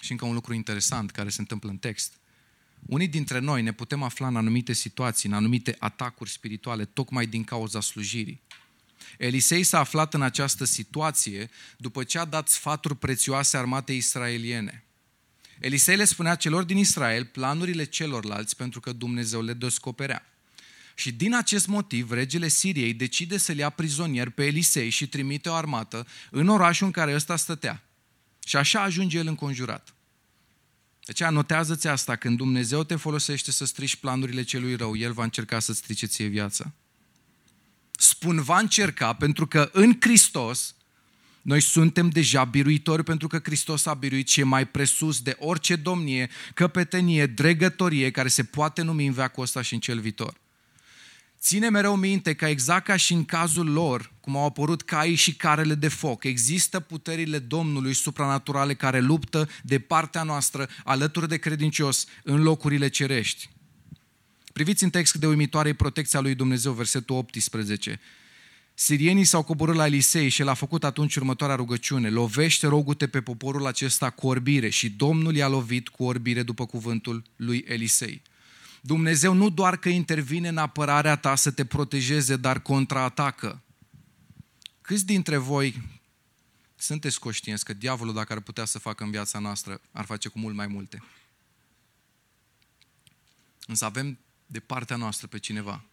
Și 0.00 0.12
încă 0.12 0.24
un 0.24 0.34
lucru 0.34 0.54
interesant 0.54 1.10
care 1.10 1.28
se 1.28 1.40
întâmplă 1.40 1.70
în 1.70 1.78
text. 1.78 2.12
Unii 2.86 3.08
dintre 3.08 3.38
noi 3.38 3.62
ne 3.62 3.72
putem 3.72 4.02
afla 4.02 4.26
în 4.26 4.36
anumite 4.36 4.72
situații, 4.72 5.28
în 5.28 5.34
anumite 5.34 5.76
atacuri 5.78 6.30
spirituale, 6.30 6.84
tocmai 6.84 7.26
din 7.26 7.44
cauza 7.44 7.80
slujirii. 7.80 8.40
Elisei 9.18 9.62
s-a 9.62 9.78
aflat 9.78 10.14
în 10.14 10.22
această 10.22 10.64
situație 10.64 11.50
după 11.76 12.04
ce 12.04 12.18
a 12.18 12.24
dat 12.24 12.48
sfaturi 12.48 12.96
prețioase 12.96 13.56
armatei 13.56 13.96
israeliene. 13.96 14.84
Elisei 15.60 15.96
le 15.96 16.04
spunea 16.04 16.34
celor 16.34 16.62
din 16.62 16.76
Israel 16.76 17.24
planurile 17.24 17.84
celorlalți 17.84 18.56
pentru 18.56 18.80
că 18.80 18.92
Dumnezeu 18.92 19.42
le 19.42 19.52
descoperea. 19.52 20.24
Și 20.94 21.12
din 21.12 21.34
acest 21.34 21.66
motiv, 21.66 22.10
regele 22.10 22.48
Siriei 22.48 22.94
decide 22.94 23.36
să-l 23.36 23.56
ia 23.56 23.70
prizonier 23.70 24.30
pe 24.30 24.46
Elisei 24.46 24.88
și 24.88 25.08
trimite 25.08 25.48
o 25.48 25.54
armată 25.54 26.06
în 26.30 26.48
orașul 26.48 26.86
în 26.86 26.92
care 26.92 27.14
ăsta 27.14 27.36
stătea. 27.36 27.89
Și 28.50 28.56
așa 28.56 28.82
ajunge 28.82 29.18
el 29.18 29.26
înconjurat. 29.26 29.94
Deci 31.04 31.20
anotează-ți 31.20 31.86
asta, 31.86 32.16
când 32.16 32.36
Dumnezeu 32.36 32.84
te 32.84 32.96
folosește 32.96 33.50
să 33.50 33.64
strici 33.64 33.96
planurile 33.96 34.42
celui 34.42 34.74
rău, 34.74 34.96
El 34.96 35.12
va 35.12 35.22
încerca 35.22 35.58
să 35.58 35.72
strice 35.72 36.06
ție 36.06 36.26
viața. 36.26 36.72
Spun 37.92 38.42
va 38.42 38.58
încerca 38.58 39.12
pentru 39.12 39.46
că 39.46 39.70
în 39.72 39.96
Hristos 40.00 40.74
noi 41.42 41.60
suntem 41.60 42.08
deja 42.08 42.44
biruitori 42.44 43.04
pentru 43.04 43.28
că 43.28 43.40
Hristos 43.42 43.86
a 43.86 43.94
biruit 43.94 44.26
ce 44.26 44.42
mai 44.42 44.66
presus 44.68 45.20
de 45.20 45.36
orice 45.38 45.76
domnie, 45.76 46.30
căpetenie, 46.54 47.26
dregătorie 47.26 48.10
care 48.10 48.28
se 48.28 48.44
poate 48.44 48.82
numi 48.82 49.06
în 49.06 49.12
veacul 49.12 49.42
ăsta 49.42 49.62
și 49.62 49.74
în 49.74 49.80
cel 49.80 50.00
viitor. 50.00 50.39
Ține 51.40 51.68
mereu 51.68 51.96
minte 51.96 52.34
că 52.34 52.46
exact 52.46 52.84
ca 52.84 52.96
și 52.96 53.12
în 53.12 53.24
cazul 53.24 53.70
lor, 53.70 54.12
cum 54.20 54.36
au 54.36 54.44
apărut 54.44 54.82
caii 54.82 55.14
și 55.14 55.34
carele 55.34 55.74
de 55.74 55.88
foc, 55.88 56.24
există 56.24 56.80
puterile 56.80 57.38
Domnului 57.38 57.94
supranaturale 57.94 58.74
care 58.74 59.00
luptă 59.00 59.48
de 59.62 59.78
partea 59.78 60.22
noastră 60.22 60.68
alături 60.84 61.28
de 61.28 61.36
credincios 61.36 62.06
în 62.22 62.42
locurile 62.42 62.88
cerești. 62.88 63.50
Priviți 64.52 64.84
în 64.84 64.90
text 64.90 65.14
de 65.14 65.26
uimitoare 65.26 65.72
protecția 65.74 66.20
lui 66.20 66.34
Dumnezeu, 66.34 66.72
versetul 66.72 67.16
18. 67.16 68.00
Sirienii 68.74 69.24
s-au 69.24 69.42
coborât 69.42 69.74
la 69.74 69.86
Elisei 69.86 70.28
și 70.28 70.40
el 70.40 70.48
a 70.48 70.54
făcut 70.54 70.84
atunci 70.84 71.16
următoarea 71.16 71.56
rugăciune. 71.56 72.08
Lovește 72.08 72.66
rogute 72.66 73.06
pe 73.06 73.20
poporul 73.20 73.66
acesta 73.66 74.10
cu 74.10 74.26
orbire 74.26 74.68
și 74.68 74.90
Domnul 74.90 75.36
i-a 75.36 75.48
lovit 75.48 75.88
cu 75.88 76.04
orbire 76.04 76.42
după 76.42 76.66
cuvântul 76.66 77.22
lui 77.36 77.64
Elisei. 77.68 78.22
Dumnezeu 78.80 79.32
nu 79.32 79.50
doar 79.50 79.76
că 79.76 79.88
intervine 79.88 80.48
în 80.48 80.56
apărarea 80.56 81.16
ta 81.16 81.34
să 81.34 81.50
te 81.50 81.64
protejeze, 81.64 82.36
dar 82.36 82.60
contraatacă. 82.60 83.62
Câți 84.80 85.06
dintre 85.06 85.36
voi 85.36 85.82
sunteți 86.76 87.18
conștienți 87.18 87.64
că 87.64 87.72
diavolul, 87.72 88.14
dacă 88.14 88.32
ar 88.32 88.40
putea 88.40 88.64
să 88.64 88.78
facă 88.78 89.04
în 89.04 89.10
viața 89.10 89.38
noastră, 89.38 89.80
ar 89.92 90.04
face 90.04 90.28
cu 90.28 90.38
mult 90.38 90.54
mai 90.54 90.66
multe? 90.66 91.02
Însă 93.66 93.84
avem 93.84 94.18
de 94.46 94.60
partea 94.60 94.96
noastră 94.96 95.26
pe 95.26 95.38
cineva 95.38 95.84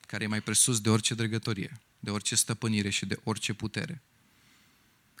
care 0.00 0.24
e 0.24 0.26
mai 0.26 0.40
presus 0.40 0.80
de 0.80 0.90
orice 0.90 1.14
dregătorie, 1.14 1.80
de 1.98 2.10
orice 2.10 2.34
stăpânire 2.34 2.90
și 2.90 3.06
de 3.06 3.20
orice 3.24 3.52
putere, 3.52 4.02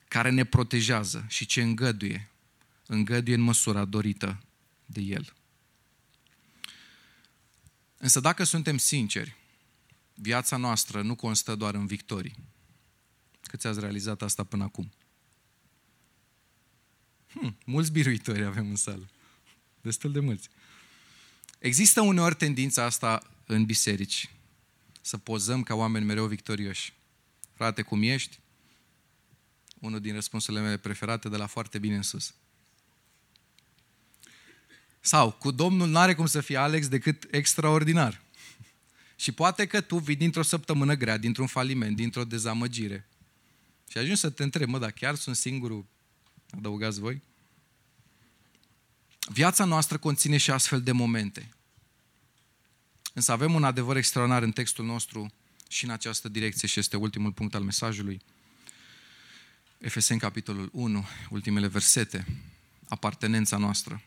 care 0.08 0.30
ne 0.30 0.44
protejează 0.44 1.24
și 1.28 1.46
ce 1.46 1.62
îngăduie, 1.62 2.28
îngăduie 2.86 3.34
în 3.34 3.40
măsura 3.40 3.84
dorită 3.84 4.42
de 4.86 5.00
El. 5.00 5.34
Însă 8.04 8.20
dacă 8.20 8.44
suntem 8.44 8.78
sinceri, 8.78 9.36
viața 10.14 10.56
noastră 10.56 11.02
nu 11.02 11.14
constă 11.14 11.54
doar 11.54 11.74
în 11.74 11.86
victorii. 11.86 12.34
Câți 13.42 13.66
ați 13.66 13.80
realizat 13.80 14.22
asta 14.22 14.44
până 14.44 14.64
acum? 14.64 14.92
Hmm, 17.26 17.56
mulți 17.64 17.92
biruitori 17.92 18.44
avem 18.44 18.68
în 18.68 18.76
sală. 18.76 19.08
Destul 19.80 20.12
de 20.12 20.20
mulți. 20.20 20.48
Există 21.58 22.00
uneori 22.00 22.34
tendința 22.34 22.84
asta 22.84 23.30
în 23.46 23.64
biserici, 23.64 24.30
să 25.00 25.18
pozăm 25.18 25.62
ca 25.62 25.74
oameni 25.74 26.04
mereu 26.04 26.26
victorioși. 26.26 26.92
Frate, 27.54 27.82
cum 27.82 28.02
ești? 28.02 28.40
Unul 29.80 30.00
din 30.00 30.14
răspunsurile 30.14 30.62
mele 30.62 30.76
preferate 30.76 31.28
de 31.28 31.36
la 31.36 31.46
foarte 31.46 31.78
bine 31.78 31.96
în 31.96 32.02
sus. 32.02 32.34
Sau, 35.06 35.30
cu 35.30 35.50
Domnul 35.50 35.88
n-are 35.88 36.14
cum 36.14 36.26
să 36.26 36.40
fie 36.40 36.56
Alex 36.56 36.88
decât 36.88 37.26
extraordinar. 37.30 38.22
Și 39.16 39.32
poate 39.32 39.66
că 39.66 39.80
tu 39.80 39.98
vii 39.98 40.16
dintr-o 40.16 40.42
săptămână 40.42 40.94
grea, 40.94 41.16
dintr-un 41.16 41.46
faliment, 41.46 41.96
dintr-o 41.96 42.24
dezamăgire. 42.24 43.08
Și 43.88 43.98
ajungi 43.98 44.20
să 44.20 44.30
te 44.30 44.42
întrebi, 44.42 44.70
mă, 44.70 44.78
dar 44.78 44.90
chiar 44.90 45.14
sunt 45.14 45.36
singurul, 45.36 45.86
adăugați 46.50 47.00
voi? 47.00 47.22
Viața 49.28 49.64
noastră 49.64 49.98
conține 49.98 50.36
și 50.36 50.50
astfel 50.50 50.82
de 50.82 50.92
momente. 50.92 51.54
Însă 53.12 53.32
avem 53.32 53.54
un 53.54 53.64
adevăr 53.64 53.96
extraordinar 53.96 54.42
în 54.42 54.52
textul 54.52 54.84
nostru 54.84 55.32
și 55.68 55.84
în 55.84 55.90
această 55.90 56.28
direcție 56.28 56.68
și 56.68 56.78
este 56.78 56.96
ultimul 56.96 57.32
punct 57.32 57.54
al 57.54 57.62
mesajului. 57.62 58.20
Efeseni, 59.78 60.20
capitolul 60.20 60.68
1, 60.72 61.06
ultimele 61.30 61.66
versete, 61.66 62.26
apartenența 62.88 63.56
noastră. 63.56 64.02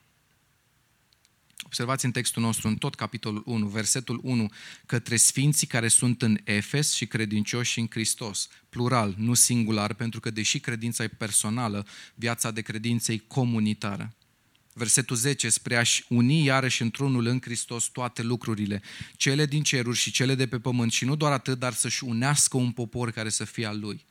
Observați 1.66 2.06
în 2.06 2.12
textul 2.12 2.42
nostru, 2.42 2.68
în 2.68 2.76
tot 2.76 2.96
capitolul 2.96 3.44
1, 3.46 3.68
versetul 3.68 4.20
1, 4.24 4.52
către 4.86 5.16
sfinții 5.16 5.68
care 5.68 5.88
sunt 5.88 6.22
în 6.22 6.38
Efes 6.44 6.94
și 6.94 7.06
credincioși 7.06 7.80
în 7.80 7.88
Hristos. 7.90 8.48
Plural, 8.70 9.16
nu 9.18 9.34
singular, 9.34 9.94
pentru 9.94 10.20
că 10.20 10.30
deși 10.30 10.60
credința 10.60 11.04
e 11.04 11.08
personală, 11.08 11.88
viața 12.16 12.52
de 12.52 12.62
credință 12.62 13.12
e 13.12 13.18
comunitară. 13.28 14.16
Versetul 14.74 15.16
10, 15.16 15.50
spre 15.50 15.76
a-și 15.76 16.06
uni 16.10 16.44
iarăși 16.44 16.82
într-unul 16.82 17.26
în 17.26 17.40
Hristos 17.42 17.86
toate 17.86 18.22
lucrurile, 18.22 18.82
cele 19.16 19.46
din 19.46 19.64
ceruri 19.64 19.98
și 19.98 20.12
cele 20.12 20.36
de 20.36 20.48
pe 20.48 20.60
pământ 20.60 20.92
și 20.92 21.06
nu 21.06 21.16
doar 21.16 21.32
atât, 21.32 21.60
dar 21.60 21.74
să-și 21.74 22.04
unească 22.04 22.58
un 22.58 22.72
popor 22.72 23.12
care 23.12 23.30
să 23.30 23.44
fie 23.44 23.66
al 23.66 23.80
lui. 23.80 24.06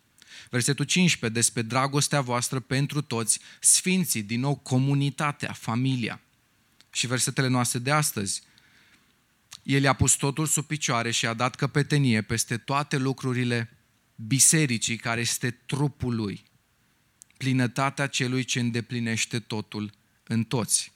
Versetul 0.51 0.85
15, 0.85 1.41
despre 1.41 1.63
dragostea 1.63 2.21
voastră 2.21 2.61
pentru 2.61 3.03
toți, 3.03 3.41
sfinții, 3.61 4.23
din 4.23 4.41
nou 4.41 4.57
comunitatea, 4.57 5.53
familia 5.53 6.21
și 6.97 7.07
versetele 7.07 7.49
noastre 7.49 7.79
de 7.79 7.91
astăzi. 7.91 8.43
El 9.63 9.83
i-a 9.83 9.93
pus 9.93 10.15
totul 10.15 10.47
sub 10.47 10.65
picioare 10.65 11.11
și 11.11 11.27
a 11.27 11.35
dat 11.35 11.55
căpetenie 11.55 12.23
peste 12.23 12.57
toate 12.57 12.97
lucrurile 12.97 13.71
bisericii 14.15 14.97
care 14.97 15.21
este 15.21 15.51
trupul 15.51 16.15
lui. 16.15 16.45
Plinătatea 17.37 18.07
celui 18.07 18.45
ce 18.45 18.61
îndeplinește 18.61 19.39
totul 19.39 19.93
în 20.25 20.45
toți. 20.45 20.93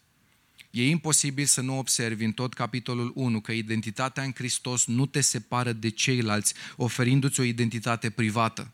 E 0.70 0.88
imposibil 0.88 1.44
să 1.44 1.60
nu 1.60 1.78
observi 1.78 2.24
în 2.24 2.32
tot 2.32 2.54
capitolul 2.54 3.12
1 3.14 3.40
că 3.40 3.52
identitatea 3.52 4.22
în 4.22 4.32
Hristos 4.34 4.86
nu 4.86 5.06
te 5.06 5.20
separă 5.20 5.72
de 5.72 5.88
ceilalți, 5.88 6.54
oferindu-ți 6.76 7.40
o 7.40 7.42
identitate 7.42 8.10
privată, 8.10 8.72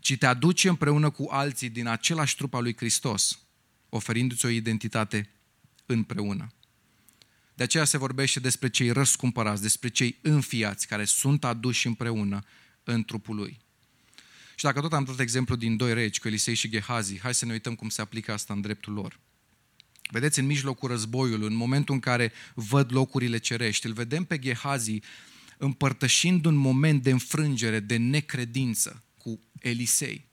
ci 0.00 0.16
te 0.16 0.26
aduce 0.26 0.68
împreună 0.68 1.10
cu 1.10 1.28
alții 1.30 1.68
din 1.68 1.86
același 1.86 2.36
trup 2.36 2.54
al 2.54 2.62
lui 2.62 2.76
Hristos, 2.76 3.38
oferindu-ți 3.88 4.46
o 4.46 4.48
identitate 4.48 5.30
împreună. 5.86 6.52
De 7.54 7.62
aceea 7.62 7.84
se 7.84 7.98
vorbește 7.98 8.40
despre 8.40 8.68
cei 8.68 8.90
răscumpărați, 8.90 9.62
despre 9.62 9.88
cei 9.88 10.18
înfiați, 10.22 10.86
care 10.86 11.04
sunt 11.04 11.44
aduși 11.44 11.86
împreună 11.86 12.44
în 12.84 13.04
trupul 13.04 13.36
lui. 13.36 13.60
Și 14.54 14.64
dacă 14.64 14.80
tot 14.80 14.92
am 14.92 15.04
dat 15.04 15.18
exemplu 15.18 15.56
din 15.56 15.76
doi 15.76 15.94
regi, 15.94 16.20
cu 16.20 16.28
Elisei 16.28 16.54
și 16.54 16.68
Gehazi, 16.68 17.18
hai 17.18 17.34
să 17.34 17.44
ne 17.44 17.52
uităm 17.52 17.74
cum 17.74 17.88
se 17.88 18.00
aplică 18.00 18.32
asta 18.32 18.52
în 18.52 18.60
dreptul 18.60 18.92
lor. 18.92 19.18
Vedeți, 20.10 20.38
în 20.38 20.46
mijlocul 20.46 20.88
războiului, 20.88 21.46
în 21.46 21.54
momentul 21.54 21.94
în 21.94 22.00
care 22.00 22.32
văd 22.54 22.92
locurile 22.92 23.38
cerești, 23.38 23.86
îl 23.86 23.92
vedem 23.92 24.24
pe 24.24 24.38
Gehazi 24.38 25.00
împărtășind 25.58 26.44
un 26.44 26.54
moment 26.54 27.02
de 27.02 27.10
înfrângere, 27.10 27.80
de 27.80 27.96
necredință 27.96 29.02
cu 29.18 29.40
Elisei. 29.60 30.26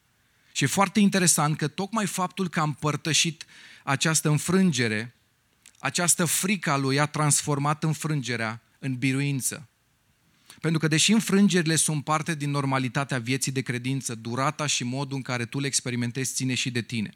Și 0.51 0.63
e 0.63 0.67
foarte 0.67 0.99
interesant 0.99 1.57
că 1.57 1.67
tocmai 1.67 2.05
faptul 2.05 2.49
că 2.49 2.59
a 2.59 2.63
împărtășit 2.63 3.45
această 3.83 4.29
înfrângere 4.29 5.15
această 5.79 6.25
frică 6.25 6.71
a 6.71 6.77
lui 6.77 6.99
a 6.99 7.05
transformat 7.05 7.83
înfrângerea 7.83 8.61
în 8.79 8.95
biruință. 8.95 9.67
Pentru 10.61 10.79
că 10.79 10.87
deși 10.87 11.11
înfrângerile 11.11 11.75
sunt 11.75 12.03
parte 12.03 12.35
din 12.35 12.49
normalitatea 12.49 13.19
vieții 13.19 13.51
de 13.51 13.61
credință, 13.61 14.15
durata 14.15 14.65
și 14.65 14.83
modul 14.83 15.15
în 15.15 15.21
care 15.21 15.45
tu 15.45 15.59
le 15.59 15.67
experimentezi 15.67 16.33
ține 16.33 16.53
și 16.53 16.71
de 16.71 16.81
tine. 16.81 17.13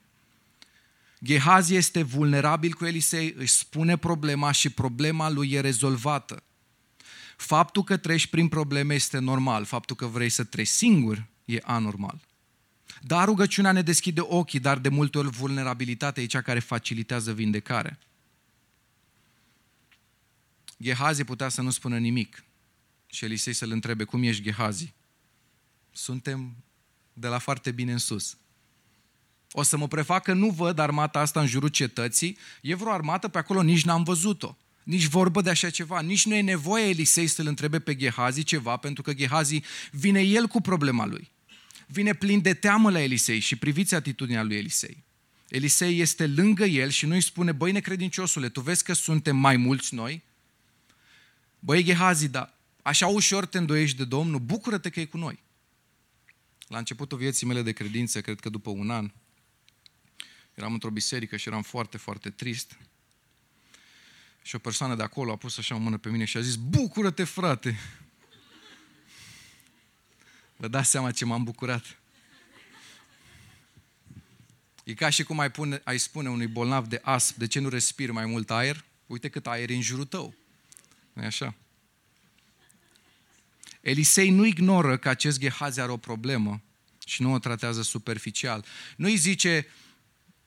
Gehazi 1.24 1.76
este 1.76 2.01
vulnerabil 2.01 2.74
cu 2.74 2.86
Elisei, 2.86 3.34
își 3.38 3.53
spune 3.53 3.97
problema 3.97 4.51
și 4.51 4.70
problema 4.70 5.30
lui 5.30 5.51
e 5.51 5.59
rezolvată. 5.59 6.43
Faptul 7.38 7.84
că 7.84 7.97
treci 7.97 8.28
prin 8.28 8.47
probleme 8.47 8.93
este 8.93 9.20
normal, 9.20 9.66
faptul 9.66 9.95
că 9.95 10.05
vrei 10.05 10.30
să 10.30 10.43
treci 10.43 10.68
singur 10.68 11.26
e 11.45 11.57
anormal. 11.61 12.22
Dar 13.01 13.26
rugăciunea 13.26 13.72
ne 13.72 13.82
deschide 13.82 14.22
ochii, 14.22 14.59
dar 14.59 14.78
de 14.78 14.89
multe 14.89 15.18
ori 15.18 15.30
vulnerabilitatea 15.30 16.24
e 16.24 16.26
cea 16.26 16.41
care 16.41 16.59
facilitează 16.59 17.34
vindecarea. 17.34 17.99
Gehazi 20.84 21.23
putea 21.23 21.49
să 21.49 21.61
nu 21.61 21.69
spună 21.69 21.97
nimic. 21.97 22.43
Și 23.07 23.25
Elisei 23.25 23.53
să-l 23.53 23.71
întrebe, 23.71 24.03
cum 24.03 24.23
ești 24.23 24.43
Gehazi? 24.43 24.93
Suntem 25.91 26.55
de 27.13 27.27
la 27.27 27.38
foarte 27.38 27.71
bine 27.71 27.91
în 27.91 27.97
sus. 27.97 28.38
O 29.51 29.63
să 29.63 29.77
mă 29.77 29.88
prefac 29.88 30.23
că 30.23 30.34
nu 30.34 30.49
văd 30.49 30.79
armata 30.79 31.19
asta 31.19 31.39
în 31.39 31.47
jurul 31.47 31.69
cetății. 31.69 32.38
E 32.61 32.75
vreo 32.75 32.91
armată 32.91 33.27
pe 33.27 33.38
acolo, 33.38 33.61
nici 33.61 33.84
n-am 33.84 34.03
văzut-o. 34.03 34.57
Nici 34.84 35.05
vorbă 35.05 35.41
de 35.41 35.49
așa 35.49 35.69
ceva. 35.69 36.01
Nici 36.01 36.25
nu 36.25 36.36
e 36.36 36.41
nevoie 36.41 36.88
Elisei 36.88 37.27
să-l 37.27 37.47
întrebe 37.47 37.79
pe 37.79 37.95
Gehazi 37.95 38.43
ceva, 38.43 38.77
pentru 38.77 39.03
că 39.03 39.13
Gehazi 39.13 39.61
vine 39.91 40.21
el 40.21 40.47
cu 40.47 40.61
problema 40.61 41.05
lui. 41.05 41.31
Vine 41.88 42.13
plin 42.13 42.41
de 42.41 42.53
teamă 42.53 42.91
la 42.91 43.01
Elisei 43.01 43.39
și 43.39 43.55
priviți 43.55 43.95
atitudinea 43.95 44.43
lui 44.43 44.55
Elisei. 44.55 45.03
Elisei 45.49 45.99
este 45.99 46.27
lângă 46.27 46.65
el 46.65 46.89
și 46.89 47.05
nu 47.05 47.13
îi 47.13 47.21
spune, 47.21 47.51
băi 47.51 47.71
necredinciosule, 47.71 48.49
tu 48.49 48.61
vezi 48.61 48.84
că 48.84 48.93
suntem 48.93 49.36
mai 49.36 49.57
mulți 49.57 49.95
noi? 49.95 50.23
Băi, 51.66 51.84
Gehazi, 51.84 52.28
dar 52.28 52.53
așa 52.82 53.07
ușor 53.07 53.45
te 53.45 53.57
îndoiești 53.57 53.97
de 53.97 54.05
Domnul, 54.05 54.39
bucură-te 54.39 54.89
că 54.89 54.99
e 54.99 55.05
cu 55.05 55.18
noi. 55.18 55.39
La 56.68 56.78
începutul 56.78 57.18
vieții 57.18 57.47
mele 57.47 57.61
de 57.61 57.72
credință, 57.72 58.22
cred 58.22 58.39
că 58.39 58.49
după 58.49 58.70
un 58.70 58.89
an, 58.89 59.11
eram 60.53 60.74
într-o 60.74 60.89
biserică 60.89 61.38
și 61.38 61.47
eram 61.47 61.61
foarte, 61.61 61.97
foarte 61.97 62.30
trist. 62.30 62.78
Și 64.41 64.55
o 64.55 64.57
persoană 64.57 64.95
de 64.95 65.03
acolo 65.03 65.32
a 65.32 65.36
pus 65.36 65.57
așa 65.57 65.76
o 65.76 65.78
mână 65.78 65.97
pe 65.97 66.09
mine 66.09 66.26
și 66.26 66.38
a 66.38 66.41
zis, 66.41 66.55
bucură-te, 66.55 67.24
frate! 67.24 67.80
Vă 70.55 70.68
dați 70.68 70.89
seama 70.89 71.11
ce 71.11 71.26
m-am 71.26 71.43
bucurat. 71.43 71.99
E 74.84 74.93
ca 74.93 75.09
și 75.09 75.24
cum 75.24 75.39
ai, 75.39 75.51
pune, 75.51 75.82
ai 75.84 75.97
spune 75.97 76.30
unui 76.30 76.47
bolnav 76.47 76.88
de 76.88 76.99
asp, 77.03 77.36
de 77.36 77.47
ce 77.47 77.59
nu 77.59 77.70
respiri 77.70 78.11
mai 78.11 78.26
mult 78.26 78.51
aer? 78.51 78.86
Uite 79.05 79.30
cât 79.30 79.47
aer 79.47 79.70
e 79.70 79.76
în 79.76 79.82
jurul 79.82 80.05
tău 80.05 80.41
nu 81.14 81.24
așa? 81.24 81.55
Elisei 83.82 84.30
nu 84.30 84.45
ignoră 84.45 84.97
că 84.97 85.09
acest 85.09 85.39
Gehazi 85.39 85.80
are 85.80 85.91
o 85.91 85.97
problemă 85.97 86.61
și 87.05 87.22
nu 87.22 87.34
o 87.34 87.39
tratează 87.39 87.82
superficial. 87.82 88.66
Nu 88.95 89.07
îi 89.07 89.16
zice, 89.16 89.68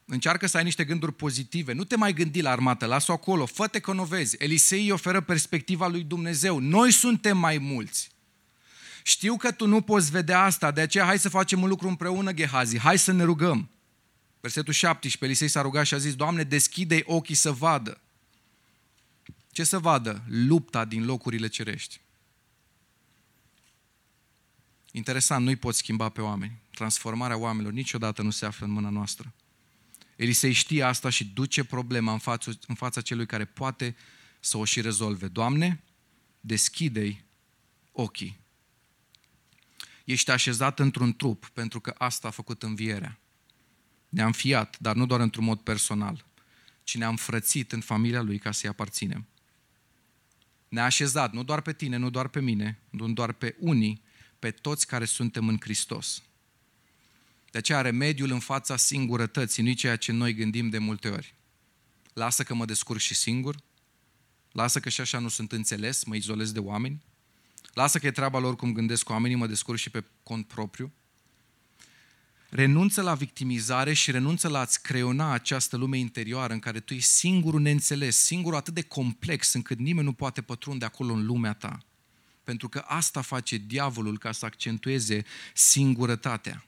încearcă 0.05 0.47
să 0.47 0.57
ai 0.57 0.64
niște 0.64 0.85
gânduri 0.85 1.12
pozitive, 1.12 1.73
nu 1.73 1.85
te 1.85 1.97
mai 1.97 2.12
gândi 2.12 2.41
la 2.41 2.51
armată, 2.51 2.87
lasă-o 2.87 3.14
acolo, 3.14 3.47
fă-te 3.47 3.79
că 3.79 3.93
nu 3.93 4.05
vezi. 4.05 4.37
Elisei 4.39 4.85
îi 4.85 4.91
oferă 4.91 5.21
perspectiva 5.21 5.87
lui 5.87 6.03
Dumnezeu. 6.03 6.59
Noi 6.59 6.91
suntem 6.91 7.39
mai 7.39 7.59
mulți. 7.59 8.11
Știu 9.03 9.37
că 9.37 9.53
tu 9.53 9.67
nu 9.67 9.81
poți 9.81 10.11
vedea 10.11 10.43
asta, 10.43 10.71
de 10.71 10.81
aceea 10.81 11.05
hai 11.05 11.19
să 11.19 11.29
facem 11.29 11.62
un 11.62 11.69
lucru 11.69 11.89
împreună, 11.89 12.33
Gehazi, 12.33 12.79
hai 12.79 12.99
să 12.99 13.12
ne 13.12 13.23
rugăm. 13.23 13.71
Versetul 14.41 14.73
17, 14.73 15.25
Elisei 15.25 15.49
s-a 15.49 15.62
rugat 15.62 15.87
și 15.87 15.95
a 15.95 15.99
zis, 15.99 16.14
Doamne, 16.14 16.43
deschide 16.43 17.03
ochii 17.05 17.35
să 17.35 17.53
vadă. 17.53 18.01
Ce 19.57 19.65
să 19.65 19.79
vadă? 19.79 20.25
Lupta 20.27 20.85
din 20.85 21.05
locurile 21.05 21.49
cerești. 21.49 22.01
Interesant, 24.93 25.45
nu-i 25.45 25.57
pot 25.57 25.75
schimba 25.75 26.09
pe 26.09 26.21
oameni. 26.21 26.59
Transformarea 26.71 27.37
oamenilor 27.37 27.73
niciodată 27.73 28.23
nu 28.23 28.31
se 28.31 28.47
află 28.47 28.67
în 28.67 28.73
mâna 28.73 28.89
noastră. 28.89 29.35
Elisei 30.17 30.53
știe 30.53 30.83
asta 30.83 31.11
și 31.11 31.25
duce 31.25 31.65
problema 31.65 32.13
în 32.13 32.19
fața, 32.19 32.53
în 32.67 32.75
fața 32.75 33.01
celui 33.01 33.27
care 33.27 33.45
poate 33.45 33.97
să 34.41 34.57
o 34.57 34.65
și 34.65 34.81
rezolve. 34.81 35.29
Doamne, 35.29 35.83
deschide-i 36.41 37.25
ochii. 37.93 38.41
Ești 40.05 40.31
așezat 40.31 40.79
într-un 40.79 41.15
trup 41.15 41.49
pentru 41.49 41.81
că 41.81 41.95
asta 41.99 42.29
a 42.29 42.31
făcut 42.31 42.63
învierea. 42.63 43.19
Ne-am 44.09 44.33
fiat, 44.33 44.79
dar 44.79 44.95
nu 44.95 45.07
doar 45.07 45.21
într-un 45.21 45.45
mod 45.45 45.61
personal, 45.61 46.25
ci 46.85 46.97
ne-am 46.97 47.17
frățit 47.17 47.73
în 47.73 47.81
familia 47.81 48.23
lui 48.23 48.39
ca 48.39 48.53
să-i 48.53 48.69
aparținem 48.69 49.27
Ne-a 50.77 50.85
așezat, 50.85 51.33
nu 51.33 51.43
doar 51.43 51.61
pe 51.61 51.72
tine, 51.72 51.97
nu 51.97 52.11
doar 52.11 52.29
pe 52.29 52.41
mine, 52.41 52.79
nu 52.91 53.09
doar 53.09 53.33
pe 53.33 53.57
unii, 53.59 54.03
pe 54.39 54.51
toți 54.51 54.87
care 54.87 55.05
suntem 55.05 55.49
în 55.49 55.57
Hristos. 55.61 56.22
De 57.51 57.59
aceea 57.59 57.81
remediul 57.81 58.31
în 58.31 58.39
fața 58.39 58.77
singurătății 58.77 59.62
nu 59.62 59.72
ceea 59.72 59.97
ce 59.97 60.12
noi 60.12 60.35
gândim 60.35 60.68
de 60.68 60.79
multe 60.79 61.09
ori. 61.09 61.35
Lasă 62.12 62.43
că 62.43 62.55
mă 62.55 62.64
descurc 62.64 63.01
și 63.01 63.14
singur, 63.14 63.57
lasă 64.53 64.81
că 64.81 64.89
și 64.89 65.01
așa 65.01 65.18
nu 65.18 65.29
sunt 65.29 65.53
înțeles, 65.53 66.05
mă 66.05 66.14
izolez 66.14 66.53
de 66.53 66.59
oameni, 66.59 67.03
lasă 67.72 67.99
că 67.99 68.07
e 68.07 68.11
treaba 68.11 68.39
lor 68.39 68.57
cum 68.57 68.72
gândesc 68.72 69.09
oamenii, 69.09 69.37
mă 69.37 69.47
descurc 69.47 69.79
și 69.79 69.91
pe 69.91 70.05
cont 70.22 70.47
propriu. 70.47 70.93
Renunță 72.51 73.03
la 73.03 73.15
victimizare 73.15 73.93
și 73.93 74.11
renunță 74.11 74.49
la 74.49 74.59
a-ți 74.59 74.83
creiona 74.83 75.33
această 75.33 75.77
lume 75.77 75.99
interioară 75.99 76.53
în 76.53 76.59
care 76.59 76.81
tu 76.81 76.95
ești 76.95 77.11
singurul 77.11 77.61
neînțeles, 77.61 78.17
singurul 78.17 78.59
atât 78.59 78.75
de 78.75 78.83
complex 78.83 79.53
încât 79.53 79.79
nimeni 79.79 80.07
nu 80.07 80.13
poate 80.13 80.43
pătrunde 80.43 80.85
acolo 80.85 81.13
în 81.13 81.27
lumea 81.27 81.53
ta. 81.53 81.79
Pentru 82.45 82.69
că 82.69 82.79
asta 82.79 83.21
face 83.21 83.57
diavolul 83.57 84.19
ca 84.19 84.33
să 84.33 84.45
accentueze 84.45 85.25
singurătatea. 85.55 86.67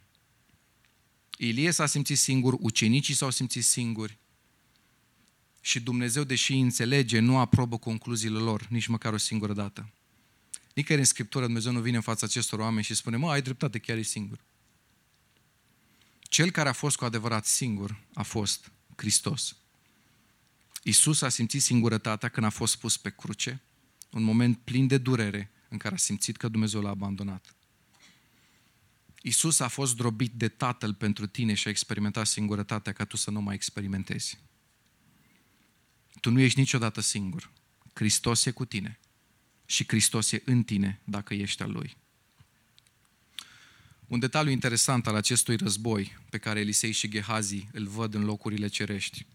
Ilie 1.38 1.70
s-a 1.70 1.86
simțit 1.86 2.18
singur, 2.18 2.56
ucenicii 2.60 3.14
s-au 3.14 3.30
simțit 3.30 3.64
singuri 3.64 4.18
și 5.60 5.80
Dumnezeu, 5.80 6.24
deși 6.24 6.52
înțelege, 6.52 7.18
nu 7.18 7.38
aprobă 7.38 7.78
concluziile 7.78 8.38
lor 8.38 8.66
nici 8.68 8.86
măcar 8.86 9.12
o 9.12 9.16
singură 9.16 9.52
dată. 9.52 9.90
Nicăieri 10.74 11.04
în 11.04 11.12
Scriptură 11.12 11.44
Dumnezeu 11.44 11.72
nu 11.72 11.80
vine 11.80 11.96
în 11.96 12.02
fața 12.02 12.26
acestor 12.26 12.58
oameni 12.58 12.84
și 12.84 12.94
spune, 12.94 13.16
mă, 13.16 13.30
ai 13.30 13.42
dreptate, 13.42 13.78
chiar 13.78 13.96
e 13.96 14.02
singur. 14.02 14.38
Cel 16.28 16.50
care 16.50 16.68
a 16.68 16.72
fost 16.72 16.96
cu 16.96 17.04
adevărat 17.04 17.46
singur 17.46 18.00
a 18.14 18.22
fost 18.22 18.72
Hristos. 18.96 19.56
Isus 20.82 21.22
a 21.22 21.28
simțit 21.28 21.62
singurătatea 21.62 22.28
când 22.28 22.46
a 22.46 22.50
fost 22.50 22.76
pus 22.76 22.96
pe 22.96 23.10
cruce, 23.10 23.62
un 24.10 24.22
moment 24.22 24.58
plin 24.58 24.86
de 24.86 24.98
durere 24.98 25.50
în 25.68 25.78
care 25.78 25.94
a 25.94 25.98
simțit 25.98 26.36
că 26.36 26.48
Dumnezeu 26.48 26.80
l-a 26.80 26.88
abandonat. 26.90 27.54
Isus 29.22 29.60
a 29.60 29.68
fost 29.68 29.96
drobit 29.96 30.32
de 30.32 30.48
Tatăl 30.48 30.94
pentru 30.94 31.26
tine 31.26 31.54
și 31.54 31.66
a 31.66 31.70
experimentat 31.70 32.26
singurătatea 32.26 32.92
ca 32.92 33.04
tu 33.04 33.16
să 33.16 33.30
nu 33.30 33.40
mai 33.40 33.54
experimentezi. 33.54 34.38
Tu 36.20 36.30
nu 36.30 36.40
ești 36.40 36.58
niciodată 36.58 37.00
singur. 37.00 37.52
Hristos 37.92 38.44
e 38.44 38.50
cu 38.50 38.64
tine 38.64 38.98
și 39.66 39.84
Hristos 39.86 40.32
e 40.32 40.42
în 40.44 40.62
tine 40.62 41.00
dacă 41.04 41.34
ești 41.34 41.62
al 41.62 41.70
Lui. 41.70 41.96
Un 44.08 44.18
detaliu 44.18 44.50
interesant 44.50 45.06
al 45.06 45.14
acestui 45.14 45.56
război 45.56 46.18
pe 46.30 46.38
care 46.38 46.60
Elisei 46.60 46.92
și 46.92 47.08
Gehazi 47.08 47.68
îl 47.72 47.86
văd 47.86 48.14
în 48.14 48.24
locurile 48.24 48.68
cerești. 48.68 49.26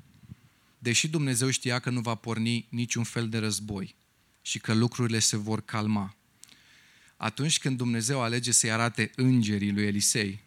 Deși 0.79 1.07
Dumnezeu 1.07 1.49
știa 1.49 1.79
că 1.79 1.89
nu 1.89 2.01
va 2.01 2.15
porni 2.15 2.67
niciun 2.69 3.03
fel 3.03 3.29
de 3.29 3.37
război 3.37 3.95
și 4.41 4.59
că 4.59 4.73
lucrurile 4.73 5.19
se 5.19 5.37
vor 5.37 5.61
calma, 5.61 6.15
atunci 7.17 7.59
când 7.59 7.77
Dumnezeu 7.77 8.21
alege 8.21 8.51
să-i 8.51 8.71
arate 8.71 9.11
îngerii 9.15 9.71
lui 9.71 9.85
Elisei, 9.85 10.43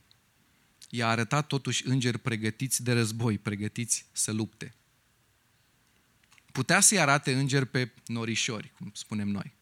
i-a 0.91 1.09
arătat 1.09 1.47
totuși 1.47 1.87
îngeri 1.87 2.18
pregătiți 2.18 2.83
de 2.83 2.93
război, 2.93 3.39
pregătiți 3.39 4.07
să 4.12 4.33
lupte. 4.33 4.74
Putea 6.53 6.81
să-i 6.81 7.01
arate 7.01 7.35
îngeri 7.35 7.66
pe 7.66 7.93
norișori, 8.07 8.72
cum 8.79 8.91
spunem 8.95 9.29
noi. 9.29 9.53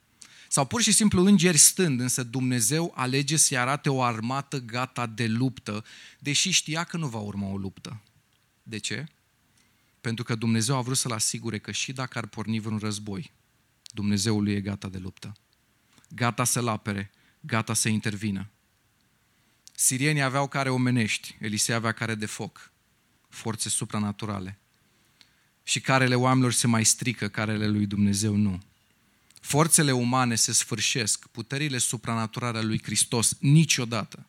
Sau 0.54 0.64
pur 0.64 0.82
și 0.82 0.92
simplu 0.92 1.24
îngeri 1.24 1.56
stând, 1.56 2.00
însă 2.00 2.22
Dumnezeu 2.22 2.92
alege 2.96 3.36
să-i 3.36 3.56
arate 3.58 3.88
o 3.88 4.02
armată 4.02 4.58
gata 4.58 5.06
de 5.06 5.26
luptă, 5.26 5.84
deși 6.18 6.50
știa 6.50 6.84
că 6.84 6.96
nu 6.96 7.06
va 7.06 7.18
urma 7.18 7.46
o 7.46 7.56
luptă. 7.56 8.00
De 8.62 8.78
ce? 8.78 9.06
Pentru 10.00 10.24
că 10.24 10.34
Dumnezeu 10.34 10.76
a 10.76 10.80
vrut 10.80 10.96
să-l 10.96 11.12
asigure 11.12 11.58
că 11.58 11.70
și 11.70 11.92
dacă 11.92 12.18
ar 12.18 12.26
porni 12.26 12.60
vreun 12.60 12.78
război, 12.78 13.32
Dumnezeul 13.92 14.42
lui 14.42 14.52
e 14.52 14.60
gata 14.60 14.88
de 14.88 14.98
luptă. 14.98 15.36
Gata 16.08 16.44
să-l 16.44 16.68
apere, 16.68 17.10
gata 17.40 17.74
să 17.74 17.88
intervină. 17.88 18.50
Sirienii 19.74 20.22
aveau 20.22 20.48
care 20.48 20.70
omenești, 20.70 21.36
Elisei 21.40 21.74
avea 21.74 21.92
care 21.92 22.14
de 22.14 22.26
foc, 22.26 22.70
forțe 23.28 23.68
supranaturale. 23.68 24.58
Și 25.62 25.80
carele 25.80 26.14
oamenilor 26.14 26.52
se 26.52 26.66
mai 26.66 26.84
strică, 26.84 27.28
carele 27.28 27.68
lui 27.68 27.86
Dumnezeu 27.86 28.34
nu. 28.34 28.62
Forțele 29.44 29.92
umane 29.92 30.34
se 30.34 30.52
sfârșesc, 30.52 31.26
puterile 31.26 31.78
supranaturale 31.78 32.58
ale 32.58 32.66
lui 32.66 32.82
Hristos 32.82 33.36
niciodată. 33.40 34.26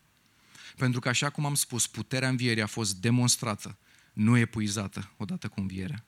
Pentru 0.77 0.99
că, 0.99 1.09
așa 1.09 1.29
cum 1.29 1.45
am 1.45 1.55
spus, 1.55 1.87
puterea 1.87 2.29
învierii 2.29 2.61
a 2.61 2.67
fost 2.67 2.95
demonstrată, 2.95 3.77
nu 4.13 4.37
epuizată 4.37 5.11
odată 5.17 5.47
cu 5.47 5.59
învierea. 5.59 6.05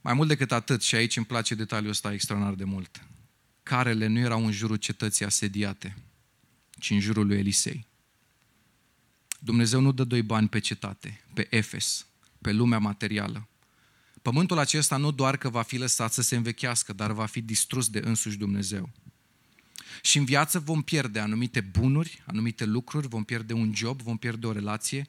Mai 0.00 0.14
mult 0.14 0.28
decât 0.28 0.52
atât, 0.52 0.82
și 0.82 0.94
aici 0.94 1.16
îmi 1.16 1.26
place 1.26 1.54
detaliul 1.54 1.90
ăsta 1.90 2.12
extraordinar 2.12 2.56
de 2.56 2.64
mult, 2.64 3.06
carele 3.62 4.06
nu 4.06 4.18
erau 4.18 4.44
în 4.44 4.52
jurul 4.52 4.76
cetății 4.76 5.24
asediate, 5.24 5.96
ci 6.78 6.90
în 6.90 7.00
jurul 7.00 7.26
lui 7.26 7.38
Elisei. 7.38 7.86
Dumnezeu 9.38 9.80
nu 9.80 9.92
dă 9.92 10.04
doi 10.04 10.22
bani 10.22 10.48
pe 10.48 10.58
cetate, 10.58 11.24
pe 11.34 11.46
Efes, 11.50 12.06
pe 12.40 12.52
lumea 12.52 12.78
materială. 12.78 13.48
Pământul 14.22 14.58
acesta 14.58 14.96
nu 14.96 15.10
doar 15.10 15.36
că 15.36 15.48
va 15.48 15.62
fi 15.62 15.76
lăsat 15.76 16.12
să 16.12 16.22
se 16.22 16.36
învechească, 16.36 16.92
dar 16.92 17.12
va 17.12 17.26
fi 17.26 17.40
distrus 17.40 17.88
de 17.88 18.00
însuși 18.04 18.36
Dumnezeu. 18.36 18.90
Și 20.02 20.18
în 20.18 20.24
viață 20.24 20.58
vom 20.58 20.82
pierde 20.82 21.18
anumite 21.18 21.60
bunuri, 21.60 22.22
anumite 22.26 22.64
lucruri, 22.64 23.08
vom 23.08 23.24
pierde 23.24 23.52
un 23.52 23.74
job, 23.74 24.02
vom 24.02 24.16
pierde 24.16 24.46
o 24.46 24.52
relație. 24.52 25.08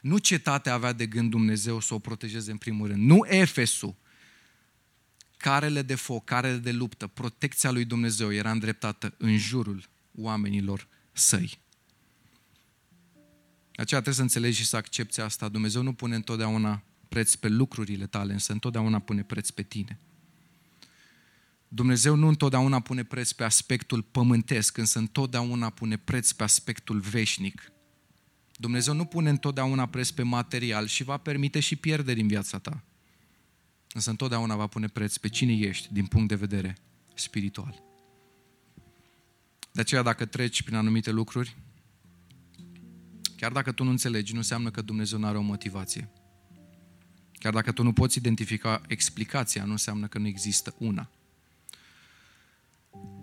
Nu 0.00 0.18
cetatea 0.18 0.74
avea 0.74 0.92
de 0.92 1.06
gând 1.06 1.30
Dumnezeu 1.30 1.80
să 1.80 1.94
o 1.94 1.98
protejeze 1.98 2.50
în 2.50 2.56
primul 2.56 2.86
rând. 2.86 3.02
Nu 3.02 3.26
Efesul. 3.26 3.94
Carele 5.36 5.82
de 5.82 5.94
foc, 5.94 6.24
carele 6.24 6.56
de 6.56 6.72
luptă, 6.72 7.06
protecția 7.06 7.70
lui 7.70 7.84
Dumnezeu 7.84 8.32
era 8.32 8.50
îndreptată 8.50 9.14
în 9.16 9.38
jurul 9.38 9.88
oamenilor 10.14 10.86
săi. 11.12 11.58
Aceea 13.74 14.00
trebuie 14.00 14.14
să 14.14 14.22
înțelegi 14.22 14.58
și 14.58 14.66
să 14.66 14.76
accepti 14.76 15.20
asta. 15.20 15.48
Dumnezeu 15.48 15.82
nu 15.82 15.92
pune 15.92 16.14
întotdeauna 16.14 16.82
preț 17.10 17.34
pe 17.34 17.48
lucrurile 17.48 18.06
tale, 18.06 18.32
însă 18.32 18.52
întotdeauna 18.52 18.98
pune 18.98 19.22
preț 19.22 19.50
pe 19.50 19.62
tine. 19.62 19.98
Dumnezeu 21.68 22.14
nu 22.14 22.28
întotdeauna 22.28 22.80
pune 22.80 23.04
preț 23.04 23.32
pe 23.32 23.44
aspectul 23.44 24.02
pământesc, 24.02 24.76
însă 24.76 24.98
întotdeauna 24.98 25.70
pune 25.70 25.96
preț 25.96 26.30
pe 26.32 26.42
aspectul 26.42 26.98
veșnic. 26.98 27.72
Dumnezeu 28.56 28.94
nu 28.94 29.04
pune 29.04 29.30
întotdeauna 29.30 29.86
preț 29.86 30.10
pe 30.10 30.22
material 30.22 30.86
și 30.86 31.02
va 31.02 31.16
permite 31.16 31.60
și 31.60 31.76
pierderi 31.76 32.20
în 32.20 32.26
viața 32.26 32.58
ta. 32.58 32.82
Însă 33.92 34.10
întotdeauna 34.10 34.56
va 34.56 34.66
pune 34.66 34.88
preț 34.88 35.16
pe 35.16 35.28
cine 35.28 35.52
ești 35.52 35.92
din 35.92 36.06
punct 36.06 36.28
de 36.28 36.34
vedere 36.34 36.76
spiritual. 37.14 37.82
De 39.72 39.80
aceea 39.80 40.02
dacă 40.02 40.24
treci 40.24 40.62
prin 40.62 40.76
anumite 40.76 41.10
lucruri, 41.10 41.56
chiar 43.36 43.52
dacă 43.52 43.72
tu 43.72 43.84
nu 43.84 43.90
înțelegi, 43.90 44.32
nu 44.32 44.38
înseamnă 44.38 44.70
că 44.70 44.82
Dumnezeu 44.82 45.18
nu 45.18 45.26
are 45.26 45.38
o 45.38 45.42
motivație. 45.42 46.10
Chiar 47.40 47.52
dacă 47.52 47.72
tu 47.72 47.82
nu 47.82 47.92
poți 47.92 48.18
identifica 48.18 48.80
explicația, 48.86 49.64
nu 49.64 49.70
înseamnă 49.70 50.06
că 50.06 50.18
nu 50.18 50.26
există 50.26 50.74
una. 50.78 51.10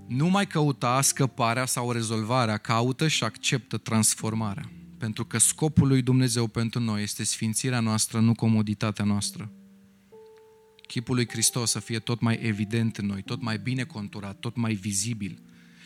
Nu 0.07 0.28
mai 0.28 0.47
căuta 0.47 1.01
scăparea 1.01 1.65
sau 1.65 1.91
rezolvarea, 1.91 2.57
caută 2.57 3.07
și 3.07 3.24
acceptă 3.24 3.78
transformarea. 3.78 4.72
Pentru 4.97 5.26
că 5.26 5.38
scopul 5.38 5.88
lui 5.88 6.01
Dumnezeu 6.01 6.47
pentru 6.47 6.80
noi 6.80 7.03
este 7.03 7.24
sfințirea 7.24 7.80
noastră, 7.80 8.20
nu 8.20 8.34
comoditatea 8.34 9.05
noastră. 9.05 9.51
Chipul 10.88 11.15
lui 11.15 11.28
Hristos 11.30 11.72
să 11.72 11.80
fie 11.80 11.99
tot 11.99 12.20
mai 12.20 12.39
evident 12.41 12.97
în 12.97 13.05
noi, 13.05 13.22
tot 13.22 13.41
mai 13.41 13.59
bine 13.59 13.84
conturat, 13.84 14.39
tot 14.39 14.55
mai 14.55 14.74
vizibil. 14.74 15.41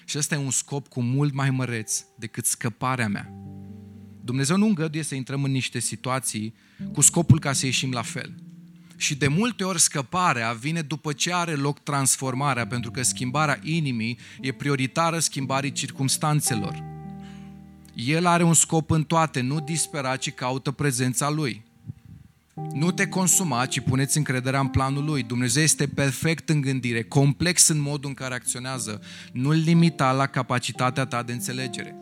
Și 0.05 0.17
ăsta 0.17 0.35
e 0.35 0.37
un 0.37 0.51
scop 0.51 0.87
cu 0.87 1.01
mult 1.01 1.33
mai 1.33 1.49
măreț 1.49 2.03
decât 2.15 2.45
scăparea 2.45 3.07
mea. 3.07 3.33
Dumnezeu 4.23 4.57
nu 4.57 4.65
îngăduie 4.65 5.03
să 5.03 5.15
intrăm 5.15 5.43
în 5.43 5.51
niște 5.51 5.79
situații 5.79 6.53
cu 6.93 7.01
scopul 7.01 7.39
ca 7.39 7.53
să 7.53 7.65
ieșim 7.65 7.91
la 7.91 8.01
fel. 8.01 8.33
Și 8.97 9.15
de 9.15 9.27
multe 9.27 9.63
ori 9.63 9.79
scăparea 9.79 10.51
vine 10.51 10.81
după 10.81 11.13
ce 11.13 11.33
are 11.33 11.53
loc 11.53 11.79
transformarea, 11.79 12.67
pentru 12.67 12.91
că 12.91 13.03
schimbarea 13.03 13.59
inimii 13.63 14.19
e 14.41 14.51
prioritară 14.51 15.19
schimbarii 15.19 15.71
circumstanțelor. 15.71 16.83
El 17.93 18.25
are 18.25 18.43
un 18.43 18.53
scop 18.53 18.91
în 18.91 19.03
toate, 19.03 19.41
nu 19.41 19.59
dispera, 19.59 20.15
ci 20.15 20.31
caută 20.31 20.71
prezența 20.71 21.29
Lui. 21.29 21.63
Nu 22.73 22.91
te 22.91 23.07
consuma, 23.07 23.65
ci 23.65 23.79
puneți 23.79 24.17
încrederea 24.17 24.59
în 24.59 24.67
planul 24.67 25.03
Lui. 25.03 25.23
Dumnezeu 25.23 25.63
este 25.63 25.87
perfect 25.87 26.49
în 26.49 26.61
gândire, 26.61 27.03
complex 27.03 27.67
în 27.67 27.79
modul 27.79 28.09
în 28.09 28.15
care 28.15 28.33
acționează. 28.33 29.01
Nu-L 29.31 29.55
limita 29.55 30.11
la 30.11 30.27
capacitatea 30.27 31.05
ta 31.05 31.23
de 31.23 31.31
înțelegere. 31.31 31.95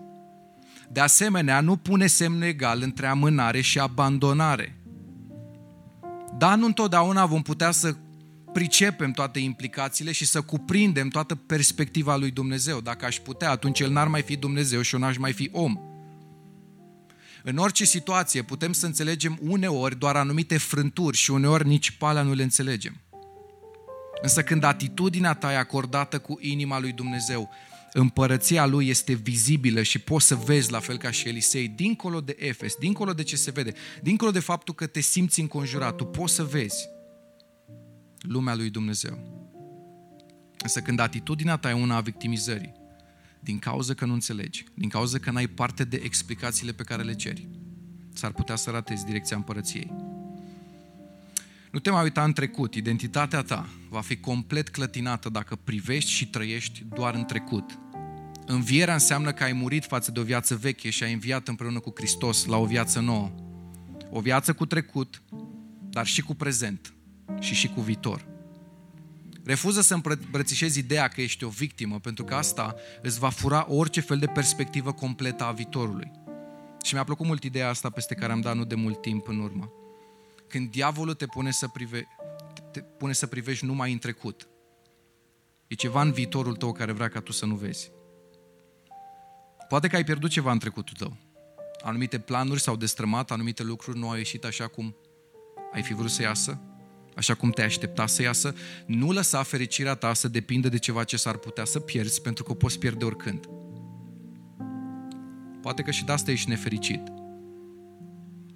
De 0.91 0.99
asemenea, 0.99 1.61
nu 1.61 1.75
pune 1.75 2.07
semn 2.07 2.41
egal 2.41 2.81
între 2.81 3.07
amânare 3.07 3.61
și 3.61 3.79
abandonare. 3.79 4.79
Da, 6.37 6.55
nu 6.55 6.65
întotdeauna 6.65 7.25
vom 7.25 7.41
putea 7.41 7.71
să 7.71 7.95
pricepem 8.53 9.11
toate 9.11 9.39
implicațiile 9.39 10.11
și 10.11 10.25
să 10.25 10.41
cuprindem 10.41 11.07
toată 11.07 11.35
perspectiva 11.35 12.15
lui 12.15 12.31
Dumnezeu. 12.31 12.79
Dacă 12.79 13.05
aș 13.05 13.17
putea, 13.19 13.49
atunci 13.49 13.79
El 13.79 13.91
n-ar 13.91 14.07
mai 14.07 14.21
fi 14.21 14.35
Dumnezeu 14.35 14.81
și 14.81 14.93
eu 14.93 14.99
n-aș 14.99 15.17
mai 15.17 15.33
fi 15.33 15.49
om. 15.53 15.79
În 17.43 17.57
orice 17.57 17.85
situație 17.85 18.41
putem 18.41 18.71
să 18.71 18.85
înțelegem 18.85 19.39
uneori 19.41 19.99
doar 19.99 20.15
anumite 20.15 20.57
frânturi 20.57 21.17
și 21.17 21.31
uneori 21.31 21.67
nici 21.67 21.91
palea 21.91 22.21
nu 22.21 22.33
le 22.33 22.43
înțelegem. 22.43 23.01
Însă 24.21 24.43
când 24.43 24.63
atitudinea 24.63 25.33
ta 25.33 25.53
e 25.53 25.57
acordată 25.57 26.19
cu 26.19 26.37
inima 26.41 26.79
lui 26.79 26.91
Dumnezeu, 26.91 27.49
împărăția 27.93 28.65
lui 28.65 28.87
este 28.87 29.13
vizibilă 29.13 29.81
și 29.81 29.99
poți 29.99 30.25
să 30.25 30.35
vezi 30.35 30.71
la 30.71 30.79
fel 30.79 30.97
ca 30.97 31.11
și 31.11 31.27
Elisei, 31.27 31.67
dincolo 31.67 32.21
de 32.21 32.35
Efes, 32.39 32.75
dincolo 32.75 33.13
de 33.13 33.23
ce 33.23 33.35
se 33.35 33.51
vede, 33.51 33.73
dincolo 34.01 34.31
de 34.31 34.39
faptul 34.39 34.73
că 34.73 34.87
te 34.87 34.99
simți 34.99 35.39
înconjurat, 35.39 35.95
tu 35.95 36.05
poți 36.05 36.33
să 36.33 36.43
vezi 36.43 36.87
lumea 38.19 38.55
lui 38.55 38.69
Dumnezeu. 38.69 39.37
Însă 40.61 40.79
când 40.79 40.99
atitudinea 40.99 41.57
ta 41.57 41.69
e 41.69 41.73
una 41.73 41.95
a 41.95 42.01
victimizării, 42.01 42.73
din 43.39 43.59
cauza 43.59 43.93
că 43.93 44.05
nu 44.05 44.13
înțelegi, 44.13 44.65
din 44.75 44.89
cauza 44.89 45.17
că 45.17 45.31
n-ai 45.31 45.47
parte 45.47 45.83
de 45.83 46.01
explicațiile 46.03 46.71
pe 46.71 46.83
care 46.83 47.03
le 47.03 47.13
ceri, 47.13 47.47
s-ar 48.13 48.31
putea 48.31 48.55
să 48.55 48.69
ratezi 48.69 49.05
direcția 49.05 49.37
împărăției. 49.37 50.17
Nu 51.71 51.79
te 51.79 51.89
mai 51.89 52.03
uita 52.03 52.23
în 52.23 52.33
trecut, 52.33 52.75
identitatea 52.75 53.41
ta 53.41 53.69
va 53.89 54.01
fi 54.01 54.17
complet 54.17 54.69
clătinată 54.69 55.29
dacă 55.29 55.55
privești 55.55 56.11
și 56.11 56.29
trăiești 56.29 56.85
doar 56.93 57.13
în 57.13 57.25
trecut. 57.25 57.79
Învierea 58.45 58.93
înseamnă 58.93 59.31
că 59.31 59.43
ai 59.43 59.53
murit 59.53 59.85
față 59.85 60.11
de 60.11 60.19
o 60.19 60.23
viață 60.23 60.55
veche 60.55 60.89
și 60.89 61.03
ai 61.03 61.13
înviat 61.13 61.47
împreună 61.47 61.79
cu 61.79 61.93
Hristos 61.95 62.45
la 62.45 62.57
o 62.57 62.65
viață 62.65 62.99
nouă. 62.99 63.31
O 64.09 64.19
viață 64.19 64.53
cu 64.53 64.65
trecut, 64.65 65.21
dar 65.89 66.05
și 66.05 66.21
cu 66.21 66.33
prezent 66.33 66.93
și 67.39 67.53
și 67.53 67.67
cu 67.67 67.81
viitor. 67.81 68.25
Refuză 69.43 69.81
să 69.81 69.93
îmbrățișezi 69.93 70.79
ideea 70.79 71.07
că 71.07 71.21
ești 71.21 71.43
o 71.43 71.49
victimă, 71.49 71.99
pentru 71.99 72.23
că 72.23 72.35
asta 72.35 72.75
îți 73.01 73.19
va 73.19 73.29
fura 73.29 73.65
orice 73.69 74.01
fel 74.01 74.17
de 74.17 74.27
perspectivă 74.27 74.91
completă 74.91 75.43
a 75.43 75.51
viitorului. 75.51 76.11
Și 76.83 76.93
mi-a 76.93 77.03
plăcut 77.03 77.25
mult 77.25 77.43
ideea 77.43 77.69
asta 77.69 77.89
peste 77.89 78.15
care 78.15 78.31
am 78.31 78.41
dat 78.41 78.55
nu 78.55 78.65
de 78.65 78.75
mult 78.75 79.01
timp 79.01 79.27
în 79.27 79.39
urmă. 79.39 79.71
Când 80.49 80.71
diavolul 80.71 81.13
te 81.13 81.25
pune 81.25 81.51
să, 81.51 81.67
prive, 81.67 82.07
te 82.71 82.79
pune 82.79 83.13
să 83.13 83.27
privești 83.27 83.65
numai 83.65 83.91
în 83.91 83.97
trecut, 83.97 84.47
e 85.67 85.75
ceva 85.75 86.01
în 86.01 86.11
viitorul 86.11 86.55
tău 86.55 86.71
care 86.71 86.91
vrea 86.91 87.09
ca 87.09 87.19
tu 87.19 87.31
să 87.31 87.45
nu 87.45 87.55
vezi. 87.55 87.91
Poate 89.67 89.87
că 89.87 89.95
ai 89.95 90.03
pierdut 90.03 90.29
ceva 90.29 90.51
în 90.51 90.59
trecutul 90.59 90.95
tău. 90.97 91.17
Anumite 91.81 92.19
planuri 92.19 92.61
s-au 92.61 92.75
destrămat, 92.75 93.31
anumite 93.31 93.63
lucruri 93.63 93.97
nu 93.97 94.09
au 94.09 94.15
ieșit 94.15 94.45
așa 94.45 94.67
cum 94.67 94.95
ai 95.73 95.81
fi 95.81 95.93
vrut 95.93 96.09
să 96.09 96.21
iasă 96.21 96.61
așa 97.19 97.33
cum 97.33 97.49
te 97.49 97.61
aștepta 97.61 98.05
să 98.05 98.21
iasă, 98.21 98.55
nu 98.85 99.11
lăsa 99.11 99.43
fericirea 99.43 99.95
ta 99.95 100.13
să 100.13 100.27
depindă 100.27 100.69
de 100.69 100.77
ceva 100.77 101.03
ce 101.03 101.17
s-ar 101.17 101.37
putea 101.37 101.65
să 101.65 101.79
pierzi, 101.79 102.21
pentru 102.21 102.43
că 102.43 102.51
o 102.51 102.55
poți 102.55 102.79
pierde 102.79 103.05
oricând. 103.05 103.49
Poate 105.61 105.81
că 105.81 105.91
și 105.91 106.05
de 106.05 106.11
asta 106.11 106.31
ești 106.31 106.49
nefericit. 106.49 107.01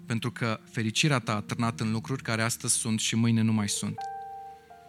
Pentru 0.06 0.32
că 0.32 0.60
fericirea 0.72 1.20
ta 1.20 1.36
a 1.36 1.42
târnat 1.42 1.80
în 1.80 1.92
lucruri 1.92 2.24
care 2.24 2.42
astăzi 2.42 2.74
sunt 2.74 3.00
și 3.00 3.16
mâine 3.16 3.42
nu 3.42 3.54
mai 3.54 3.70
sunt. 3.70 3.96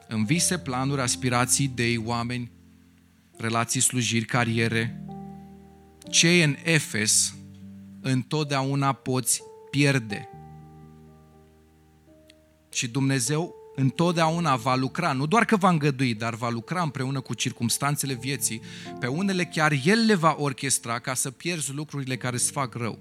În 0.08 0.24
vise, 0.24 0.58
planuri, 0.58 1.00
aspirații, 1.00 1.64
idei, 1.64 1.96
oameni, 1.96 2.50
relații, 3.36 3.80
slujiri, 3.80 4.24
cariere, 4.24 5.04
ce 6.10 6.28
e 6.28 6.44
în 6.44 6.56
Efes, 6.62 7.34
întotdeauna 8.00 8.92
poți 8.92 9.42
pierde. 9.70 10.28
Și 12.72 12.88
Dumnezeu 12.88 13.54
întotdeauna 13.76 14.56
va 14.56 14.74
lucra, 14.74 15.12
nu 15.12 15.26
doar 15.26 15.44
că 15.44 15.56
va 15.56 15.68
îngădui, 15.68 16.14
dar 16.14 16.34
va 16.34 16.48
lucra 16.48 16.82
împreună 16.82 17.20
cu 17.20 17.34
circumstanțele 17.34 18.14
vieții, 18.14 18.60
pe 19.00 19.06
unele 19.06 19.44
chiar 19.44 19.72
El 19.84 20.04
le 20.06 20.14
va 20.14 20.36
orchestra 20.38 20.98
ca 20.98 21.14
să 21.14 21.30
pierzi 21.30 21.72
lucrurile 21.72 22.16
care 22.16 22.34
îți 22.34 22.50
fac 22.50 22.74
rău. 22.74 22.98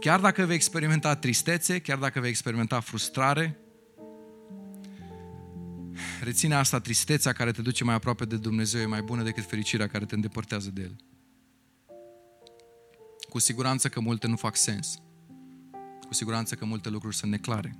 Chiar 0.00 0.20
dacă 0.20 0.44
vei 0.44 0.54
experimenta 0.54 1.14
tristețe, 1.14 1.78
chiar 1.78 1.98
dacă 1.98 2.20
vei 2.20 2.30
experimenta 2.30 2.80
frustrare, 2.80 3.58
reține 6.22 6.54
asta, 6.54 6.80
tristețea 6.80 7.32
care 7.32 7.52
te 7.52 7.62
duce 7.62 7.84
mai 7.84 7.94
aproape 7.94 8.24
de 8.24 8.36
Dumnezeu 8.36 8.80
e 8.80 8.86
mai 8.86 9.02
bună 9.02 9.22
decât 9.22 9.44
fericirea 9.44 9.86
care 9.86 10.04
te 10.04 10.14
îndepărtează 10.14 10.70
de 10.70 10.82
El. 10.82 10.96
Cu 13.28 13.38
siguranță 13.38 13.88
că 13.88 14.00
multe 14.00 14.26
nu 14.26 14.36
fac 14.36 14.56
sens. 14.56 14.98
Cu 16.06 16.14
siguranță 16.14 16.54
că 16.54 16.64
multe 16.64 16.88
lucruri 16.88 17.16
sunt 17.16 17.30
neclare. 17.30 17.78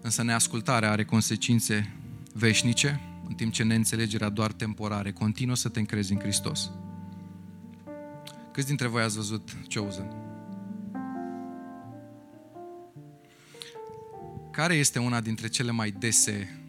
Însă 0.00 0.22
neascultarea 0.22 0.90
are 0.90 1.04
consecințe 1.04 1.96
veșnice, 2.32 3.00
în 3.28 3.34
timp 3.34 3.52
ce 3.52 3.62
neînțelegerea 3.62 4.28
doar 4.28 4.52
temporare. 4.52 5.12
Continuă 5.12 5.54
să 5.54 5.68
te 5.68 5.78
încrezi 5.78 6.12
în 6.12 6.18
Hristos. 6.18 6.70
Câți 8.52 8.66
dintre 8.66 8.86
voi 8.86 9.02
ați 9.02 9.16
văzut 9.16 9.56
Chosen? 9.74 10.19
Care 14.50 14.74
este 14.74 14.98
una 14.98 15.20
dintre 15.20 15.48
cele 15.48 15.70
mai 15.70 15.90
dese 15.90 16.60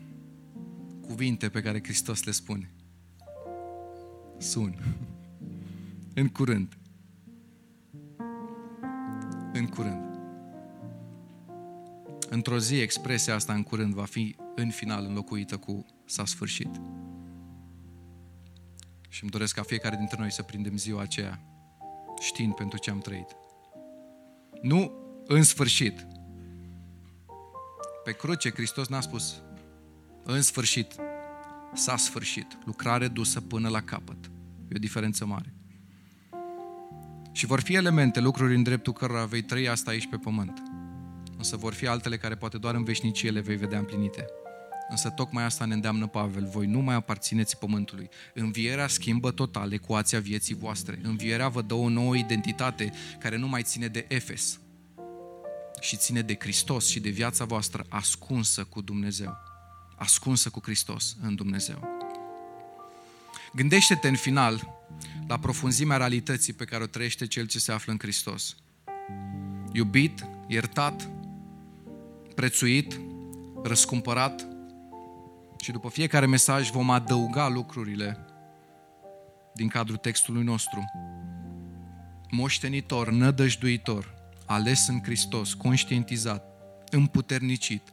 cuvinte 1.02 1.50
pe 1.50 1.62
care 1.62 1.80
Hristos 1.84 2.24
le 2.24 2.32
spune? 2.32 2.74
Sun. 4.38 4.78
în 6.22 6.28
curând. 6.28 6.78
În 9.54 9.68
curând. 9.68 10.20
Într-o 12.30 12.60
zi, 12.60 12.76
expresia 12.76 13.36
asta 13.36 13.54
în 13.54 13.64
curând 13.64 13.94
va 13.94 14.06
fi 14.06 14.36
în 14.56 14.70
final 14.70 15.06
înlocuită 15.06 15.58
cu 15.58 15.86
s-a 16.06 16.26
sfârșit. 16.26 16.82
Și 19.10 19.24
îmi 19.24 19.32
doresc 19.32 19.56
ca 19.56 19.62
fiecare 19.62 19.96
dintre 19.96 20.18
noi 20.20 20.32
să 20.32 20.44
prindem 20.44 20.78
ziua 20.78 21.02
aceea 21.02 21.40
știind 22.20 22.54
pentru 22.54 22.78
ce 22.78 22.90
am 22.90 23.00
trăit. 23.00 23.36
Nu 24.62 24.92
în 25.26 25.44
sfârșit. 25.44 26.08
Pe 28.04 28.12
cruce 28.12 28.52
Hristos 28.52 28.88
n-a 28.88 29.02
spus 29.02 29.42
în 30.24 30.42
sfârșit, 30.42 30.96
s-a 31.74 31.98
sfârșit, 31.98 32.58
lucrare 32.66 33.08
dusă 33.08 33.42
până 33.42 33.70
la 33.70 33.82
capăt. 33.82 34.26
E 34.70 34.76
o 34.76 34.80
diferență 34.80 35.26
mare. 35.26 35.54
Și 37.32 37.46
vor 37.46 37.60
fi 37.60 37.76
elemente, 37.76 38.20
lucruri 38.20 38.56
în 38.56 38.64
dreptul 38.64 38.94
cărora 38.94 39.26
vei 39.26 39.42
trăi 39.42 39.70
asta 39.70 39.92
aici 39.92 40.10
pe 40.10 40.18
pământ 40.18 40.62
însă 41.42 41.58
vor 41.58 41.74
fi 41.74 41.88
altele 41.88 42.18
care 42.18 42.36
poate 42.36 42.58
doar 42.58 42.76
în 42.76 42.84
veșnicie 42.84 43.32
le 43.32 43.40
vei 43.40 43.56
vedea 43.56 43.80
împlinite. 43.80 44.26
Însă 44.90 45.10
tocmai 45.10 45.44
asta 45.44 45.66
ne 45.66 45.74
îndeamnă 45.74 46.08
Pavel. 46.08 46.46
Voi 46.46 46.66
nu 46.66 46.80
mai 46.80 46.96
aparțineți 46.96 47.58
pământului. 47.58 48.10
Învierea 48.34 48.88
schimbă 48.88 49.32
total 49.32 49.74
ecuația 49.74 50.20
vieții 50.20 50.56
voastre. 50.56 51.00
Învierea 51.04 51.48
vă 51.48 51.62
dă 51.62 51.74
o 51.74 51.90
nouă 51.90 52.16
identitate 52.16 52.92
care 53.20 53.38
nu 53.38 53.48
mai 53.48 53.64
ține 53.64 53.88
de 53.88 54.06
Efes, 54.08 54.60
și 55.82 55.98
ține 55.98 56.22
de 56.22 56.36
Hristos 56.40 56.88
și 56.88 57.00
de 57.00 57.10
viața 57.10 57.46
voastră 57.46 57.86
ascunsă 57.90 58.64
cu 58.64 58.82
Dumnezeu. 58.82 59.38
Ascunsă 59.96 60.50
cu 60.50 60.60
Hristos 60.64 61.16
în 61.22 61.36
Dumnezeu. 61.36 61.88
Gândește-te 63.54 64.08
în 64.08 64.16
final 64.16 64.82
la 65.28 65.40
profunzimea 65.40 65.98
realității 65.98 66.54
pe 66.54 66.66
care 66.66 66.84
o 66.84 66.86
trăiește 66.86 67.28
cel 67.28 67.48
ce 67.48 67.60
se 67.60 67.72
află 67.72 67.92
în 67.92 67.98
Hristos. 68.00 68.56
Iubit, 69.72 70.28
iertat, 70.48 71.10
prețuit, 72.36 73.00
răscumpărat 73.64 74.48
și 75.62 75.72
după 75.72 75.90
fiecare 75.90 76.26
mesaj 76.26 76.70
vom 76.70 76.90
adăuga 76.90 77.48
lucrurile 77.48 78.26
din 79.56 79.68
cadrul 79.68 79.98
textului 79.98 80.44
nostru. 80.44 80.92
Moștenitor, 82.30 83.10
nădăjduitor, 83.10 84.21
ales 84.54 84.88
în 84.88 85.04
Hristos, 85.04 85.54
conștientizat, 85.54 86.46
împuternicit, 86.90 87.90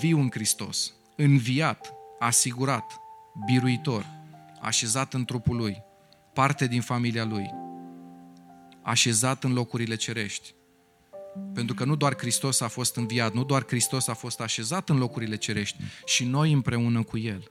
viu 0.00 0.20
în 0.20 0.30
Hristos, 0.30 0.92
înviat, 1.16 1.94
asigurat, 2.18 3.00
biruitor, 3.46 4.06
așezat 4.60 5.14
în 5.14 5.24
trupul 5.24 5.56
Lui, 5.56 5.82
parte 6.32 6.66
din 6.66 6.80
familia 6.80 7.24
Lui, 7.24 7.50
așezat 8.82 9.44
în 9.44 9.52
locurile 9.52 9.94
cerești, 9.94 10.54
pentru 11.54 11.74
că 11.74 11.84
nu 11.84 11.96
doar 11.96 12.16
Hristos 12.18 12.60
a 12.60 12.68
fost 12.68 12.96
înviat, 12.96 13.32
nu 13.32 13.44
doar 13.44 13.64
Hristos 13.66 14.08
a 14.08 14.14
fost 14.14 14.40
așezat 14.40 14.88
în 14.88 14.98
locurile 14.98 15.36
cerești, 15.36 15.78
și 16.04 16.24
noi 16.24 16.52
împreună 16.52 17.02
cu 17.02 17.18
El. 17.18 17.50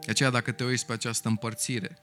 De 0.00 0.10
aceea, 0.10 0.30
dacă 0.30 0.52
te 0.52 0.64
uiți 0.64 0.86
pe 0.86 0.92
această 0.92 1.28
împărțire, 1.28 1.98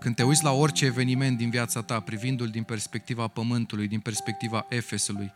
când 0.00 0.14
te 0.14 0.22
uiți 0.22 0.44
la 0.44 0.52
orice 0.52 0.84
eveniment 0.84 1.36
din 1.36 1.50
viața 1.50 1.82
ta, 1.82 2.00
privindu-l 2.00 2.48
din 2.48 2.62
perspectiva 2.62 3.28
Pământului, 3.28 3.88
din 3.88 4.00
perspectiva 4.00 4.66
Efesului, 4.68 5.32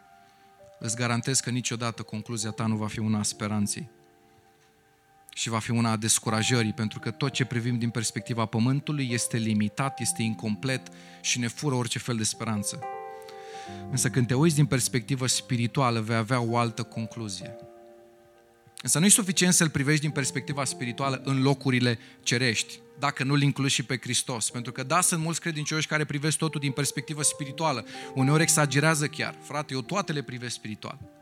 îți 0.79 0.97
garantez 0.97 1.41
că 1.41 1.51
niciodată 1.51 2.03
concluzia 2.03 2.51
ta 2.51 2.67
nu 2.67 2.77
va 2.77 2.87
fi 2.87 2.99
una 2.99 3.19
a 3.19 3.23
speranței 3.23 3.89
și 5.35 5.49
va 5.49 5.59
fi 5.59 5.71
una 5.71 5.91
a 5.91 5.97
descurajării, 5.97 6.73
pentru 6.73 6.99
că 6.99 7.11
tot 7.11 7.33
ce 7.33 7.45
privim 7.45 7.79
din 7.79 7.91
perspectiva 7.91 8.45
Pământului 8.47 9.09
este 9.13 9.37
limitat, 9.37 10.01
este 10.01 10.23
incomplet 10.23 10.89
și 11.21 11.39
ne 11.39 11.47
fură 11.47 11.75
orice 11.75 11.99
fel 11.99 12.17
de 12.17 12.25
speranță. 12.25 12.81
Însă 13.91 14.11
când 14.11 14.27
te 14.27 14.35
uiți 14.35 14.55
din 14.55 14.67
perspectivă 14.67 15.27
spirituală, 15.27 16.01
vei 16.01 16.17
avea 16.17 16.41
o 16.41 16.57
altă 16.57 16.83
concluzie. 16.83 17.57
Însă 18.83 18.99
nu 18.99 19.05
e 19.05 19.09
suficient 19.09 19.55
să-L 19.55 19.69
privești 19.69 20.01
din 20.01 20.11
perspectiva 20.11 20.65
spirituală 20.65 21.21
în 21.25 21.43
locurile 21.43 21.99
cerești, 22.23 22.79
dacă 22.99 23.25
nu-L 23.25 23.43
inclus 23.43 23.73
și 23.73 23.83
pe 23.83 23.99
Hristos. 24.01 24.51
Pentru 24.51 24.73
că 24.73 24.83
da, 24.83 25.01
sunt 25.01 25.21
mulți 25.23 25.41
credincioși 25.41 25.87
care 25.87 26.05
privesc 26.05 26.37
totul 26.37 26.61
din 26.61 26.73
perspectivă 26.73 27.23
spirituală. 27.23 27.85
Uneori 28.15 28.43
exagerează 28.43 29.07
chiar. 29.07 29.35
Frate, 29.43 29.75
eu 29.75 29.81
toate 29.81 30.13
le 30.13 30.23
privesc 30.23 30.55
spiritual. 30.55 31.20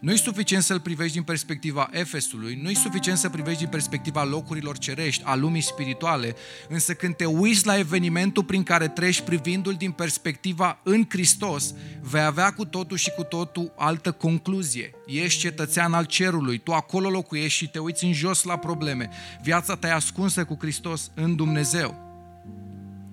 Nu-i 0.00 0.18
suficient 0.18 0.62
să-l 0.62 0.80
privești 0.80 1.12
din 1.12 1.22
perspectiva 1.22 1.88
Efesului, 1.92 2.58
nu-i 2.62 2.74
suficient 2.74 3.18
să 3.18 3.28
privești 3.28 3.58
din 3.58 3.68
perspectiva 3.68 4.24
locurilor 4.24 4.78
cerești, 4.78 5.22
a 5.24 5.34
lumii 5.34 5.60
spirituale, 5.60 6.34
însă 6.68 6.94
când 6.94 7.14
te 7.14 7.24
uiți 7.24 7.66
la 7.66 7.78
evenimentul 7.78 8.44
prin 8.44 8.62
care 8.62 8.88
treci 8.88 9.20
privindu-l 9.20 9.74
din 9.74 9.90
perspectiva 9.90 10.80
în 10.82 11.06
Hristos, 11.08 11.74
vei 12.00 12.22
avea 12.22 12.52
cu 12.52 12.64
totul 12.64 12.96
și 12.96 13.10
cu 13.10 13.22
totul 13.22 13.72
altă 13.76 14.12
concluzie. 14.12 14.90
Ești 15.06 15.40
cetățean 15.40 15.92
al 15.92 16.04
cerului, 16.04 16.58
tu 16.58 16.72
acolo 16.72 17.10
locuiești 17.10 17.58
și 17.58 17.70
te 17.70 17.78
uiți 17.78 18.04
în 18.04 18.12
jos 18.12 18.42
la 18.42 18.56
probleme. 18.56 19.10
Viața 19.42 19.76
ta 19.76 19.88
e 19.88 19.92
ascunsă 19.92 20.44
cu 20.44 20.56
Hristos 20.60 21.10
în 21.14 21.36
Dumnezeu. 21.36 22.08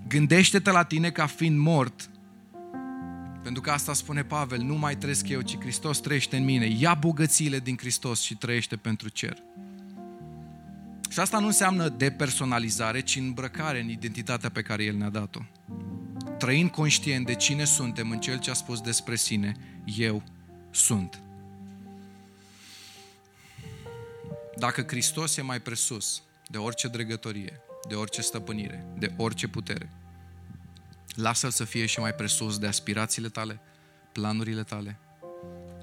Gândește-te 0.08 0.72
la 0.72 0.84
tine 0.84 1.10
ca 1.10 1.26
fiind 1.26 1.58
mort 1.58 2.10
pentru 3.48 3.66
că 3.66 3.72
asta 3.72 3.94
spune 3.94 4.24
Pavel, 4.24 4.62
nu 4.62 4.76
mai 4.76 4.98
trăiesc 4.98 5.28
eu, 5.28 5.42
ci 5.42 5.60
Hristos 5.60 6.00
trăiește 6.00 6.38
în 6.38 6.44
mine. 6.44 6.66
Ia 6.66 6.94
bogățiile 6.94 7.60
din 7.60 7.78
Hristos 7.78 8.22
și 8.22 8.36
trăiește 8.36 8.76
pentru 8.76 9.10
cer. 9.10 9.38
Și 11.10 11.20
asta 11.20 11.40
nu 11.40 11.46
înseamnă 11.46 11.90
depersonalizare, 11.90 13.02
ci 13.02 13.16
îmbrăcare 13.16 13.80
în 13.80 13.90
identitatea 13.90 14.50
pe 14.50 14.62
care 14.62 14.84
El 14.84 14.96
ne-a 14.96 15.10
dat-o. 15.10 15.40
Trăind 16.38 16.70
conștient 16.70 17.26
de 17.26 17.36
cine 17.36 17.64
suntem 17.64 18.12
în 18.12 18.20
Cel 18.20 18.40
ce 18.40 18.50
a 18.50 18.54
spus 18.54 18.82
despre 18.82 19.16
sine, 19.16 19.56
eu 19.98 20.24
sunt. 20.72 21.22
Dacă 24.58 24.82
Hristos 24.88 25.38
e 25.38 25.42
mai 25.42 25.60
presus 25.60 26.22
de 26.48 26.58
orice 26.58 26.88
dregătorie, 26.88 27.60
de 27.88 27.96
orice 27.96 28.22
stăpânire, 28.22 28.86
de 28.98 29.12
orice 29.18 29.48
putere, 29.48 29.90
Lasă-l 31.18 31.50
să 31.50 31.64
fie 31.64 31.86
și 31.86 32.00
mai 32.00 32.14
presus 32.14 32.58
de 32.58 32.68
aspirațiile 32.68 33.30
tale, 33.30 33.60
planurile 34.12 34.64
tale. 34.64 35.00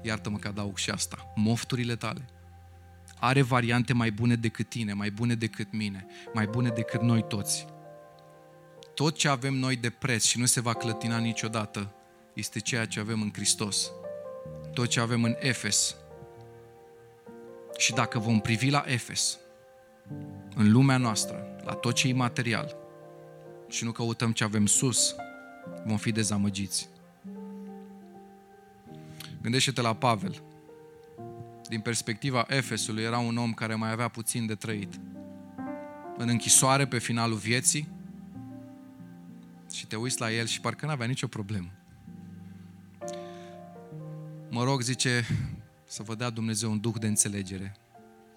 Iartă-mă 0.01 0.37
că 0.37 0.47
adaug 0.47 0.77
și 0.77 0.89
asta. 0.89 1.31
Mofturile 1.35 1.95
tale. 1.95 2.25
Are 3.19 3.41
variante 3.41 3.93
mai 3.93 4.11
bune 4.11 4.35
decât 4.35 4.69
tine, 4.69 4.93
mai 4.93 5.11
bune 5.11 5.35
decât 5.35 5.71
mine, 5.71 6.05
mai 6.33 6.47
bune 6.47 6.69
decât 6.69 7.01
noi 7.01 7.25
toți. 7.27 7.65
Tot 8.93 9.15
ce 9.15 9.27
avem 9.27 9.53
noi 9.53 9.75
de 9.75 9.89
preț 9.89 10.23
și 10.23 10.39
nu 10.39 10.45
se 10.45 10.61
va 10.61 10.73
clătina 10.73 11.17
niciodată 11.17 11.93
este 12.33 12.59
ceea 12.59 12.85
ce 12.85 12.99
avem 12.99 13.21
în 13.21 13.31
Hristos. 13.33 13.91
Tot 14.73 14.87
ce 14.87 14.99
avem 14.99 15.23
în 15.23 15.35
Efes. 15.39 15.95
Și 17.77 17.93
dacă 17.93 18.19
vom 18.19 18.39
privi 18.39 18.69
la 18.69 18.83
Efes, 18.87 19.37
în 20.55 20.71
lumea 20.71 20.97
noastră, 20.97 21.47
la 21.63 21.73
tot 21.73 21.93
ce 21.93 22.07
e 22.07 22.13
material, 22.13 22.75
și 23.69 23.83
nu 23.83 23.91
căutăm 23.91 24.31
ce 24.31 24.43
avem 24.43 24.65
sus, 24.65 25.15
vom 25.85 25.97
fi 25.97 26.11
dezamăgiți. 26.11 26.89
Gândește-te 29.41 29.81
la 29.81 29.95
Pavel. 29.95 30.41
Din 31.69 31.79
perspectiva 31.79 32.45
Efesului, 32.47 33.03
era 33.03 33.17
un 33.17 33.37
om 33.37 33.53
care 33.53 33.75
mai 33.75 33.91
avea 33.91 34.07
puțin 34.07 34.45
de 34.45 34.55
trăit. 34.55 34.99
În 36.17 36.29
închisoare 36.29 36.87
pe 36.87 36.99
finalul 36.99 37.37
vieții 37.37 37.87
și 39.73 39.87
te 39.87 39.95
uiți 39.95 40.19
la 40.19 40.31
el 40.31 40.45
și 40.45 40.61
parcă 40.61 40.85
n-avea 40.85 41.07
nicio 41.07 41.27
problemă. 41.27 41.69
Mă 44.49 44.63
rog, 44.63 44.81
zice, 44.81 45.25
să 45.87 46.03
vă 46.03 46.15
dea 46.15 46.29
Dumnezeu 46.29 46.71
un 46.71 46.79
duh 46.79 46.95
de 46.99 47.07
înțelegere, 47.07 47.75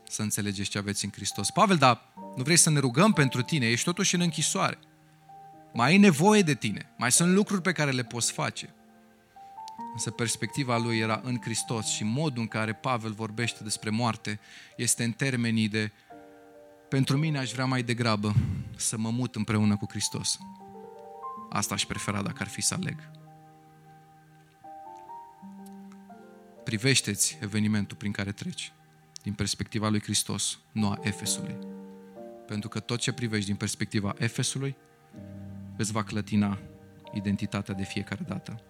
să 0.09 0.23
înțelegeți 0.23 0.71
ce 0.71 0.79
aveți 0.79 1.05
în 1.05 1.11
Hristos. 1.11 1.51
Pavel, 1.51 1.77
dar 1.77 2.13
nu 2.37 2.43
vrei 2.43 2.57
să 2.57 2.71
ne 2.71 2.79
rugăm 2.79 3.13
pentru 3.13 3.43
tine? 3.43 3.67
Ești 3.67 3.85
totuși 3.85 4.15
în 4.15 4.21
închisoare. 4.21 4.79
Mai 5.73 5.89
ai 5.89 5.99
nevoie 5.99 6.43
de 6.43 6.55
tine. 6.55 6.93
Mai 6.97 7.13
sunt 7.13 7.35
lucruri 7.35 7.63
pe 7.63 7.73
care 7.73 7.91
le 7.91 8.05
poți 8.05 8.33
face. 8.33 8.73
Însă 9.93 10.11
perspectiva 10.11 10.77
lui 10.77 10.99
era 10.99 11.21
în 11.25 11.39
Hristos 11.41 11.87
și 11.87 12.05
modul 12.05 12.43
în 12.43 12.49
care 12.49 12.73
Pavel 12.73 13.13
vorbește 13.13 13.63
despre 13.63 13.91
moarte 13.91 14.41
este 14.77 15.05
în 15.05 15.13
termenii 15.13 15.69
de 15.69 15.93
pentru 16.89 17.17
mine 17.17 17.39
aș 17.39 17.53
vrea 17.53 17.65
mai 17.65 17.83
degrabă 17.83 18.35
să 18.77 18.99
mă 18.99 19.11
mut 19.11 19.37
împreună 19.37 19.77
cu 19.77 19.87
Hristos. 19.89 20.39
Asta 21.51 21.75
aș 21.75 21.85
prefera 21.85 22.23
dacă 22.23 22.37
ar 22.41 22.49
fi 22.49 22.61
să 22.61 22.75
aleg. 22.75 23.11
Privește-ți 26.65 27.39
evenimentul 27.41 27.97
prin 27.97 28.13
care 28.13 28.33
treci 28.33 28.73
din 29.23 29.33
perspectiva 29.33 29.89
lui 29.89 30.01
Hristos, 30.01 30.59
nu 30.73 30.89
a 30.89 30.99
Efesului. 31.03 31.57
Pentru 32.47 32.69
că 32.69 32.81
tot 32.81 32.99
ce 32.99 33.13
privești 33.13 33.47
din 33.47 33.57
perspectiva 33.57 34.15
Efesului 34.19 34.77
îți 35.79 35.93
va 35.93 36.03
clătina 36.03 36.59
identitatea 37.13 37.75
de 37.75 37.83
fiecare 37.83 38.25
dată. 38.29 38.63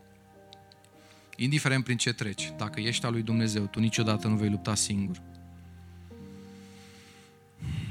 Indiferent 1.37 1.85
prin 1.85 1.97
ce 1.97 2.13
treci, 2.13 2.53
dacă 2.57 2.81
ești 2.81 3.07
al 3.07 3.13
lui 3.13 3.23
Dumnezeu, 3.23 3.65
tu 3.67 3.81
niciodată 3.81 4.29
nu 4.29 4.37
vei 4.37 4.51
lupta 4.51 4.75
singur. 4.75 5.23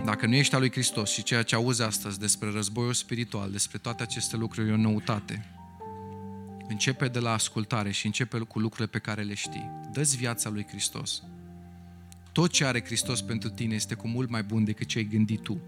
Dacă 0.06 0.26
nu 0.26 0.36
ești 0.36 0.54
al 0.56 0.60
lui 0.60 0.72
Hristos 0.72 1.12
și 1.12 1.24
ceea 1.24 1.44
ce 1.44 1.56
auzi 1.56 1.82
astăzi 1.82 2.20
despre 2.20 2.50
războiul 2.52 2.94
spiritual, 2.94 3.52
despre 3.52 3.78
toate 3.78 4.04
aceste 4.04 4.36
lucruri, 4.36 4.70
e 4.70 4.74
o 4.74 4.78
noutate. 4.78 5.46
Începe 6.68 7.08
de 7.08 7.20
la 7.20 7.34
ascultare 7.34 7.92
și 7.92 8.06
începe 8.06 8.40
cu 8.40 8.60
lucrurile 8.60 8.88
pe 8.88 9.00
care 9.00 9.22
le 9.22 9.34
știi. 9.34 9.70
Dă-ți 9.92 10.18
viața 10.18 10.50
lui 10.50 10.66
Hristos. 10.68 11.24
Tot 12.32 12.52
ce 12.52 12.66
are 12.66 12.84
Hristos 12.84 13.22
pentru 13.22 13.50
tine 13.50 13.76
este 13.76 13.94
cu 13.94 14.08
mult 14.08 14.30
mai 14.30 14.44
bun 14.44 14.64
decât 14.64 14.88
ce 14.88 14.98
ai 14.98 15.04
gândit 15.04 15.42
tu. 15.42 15.62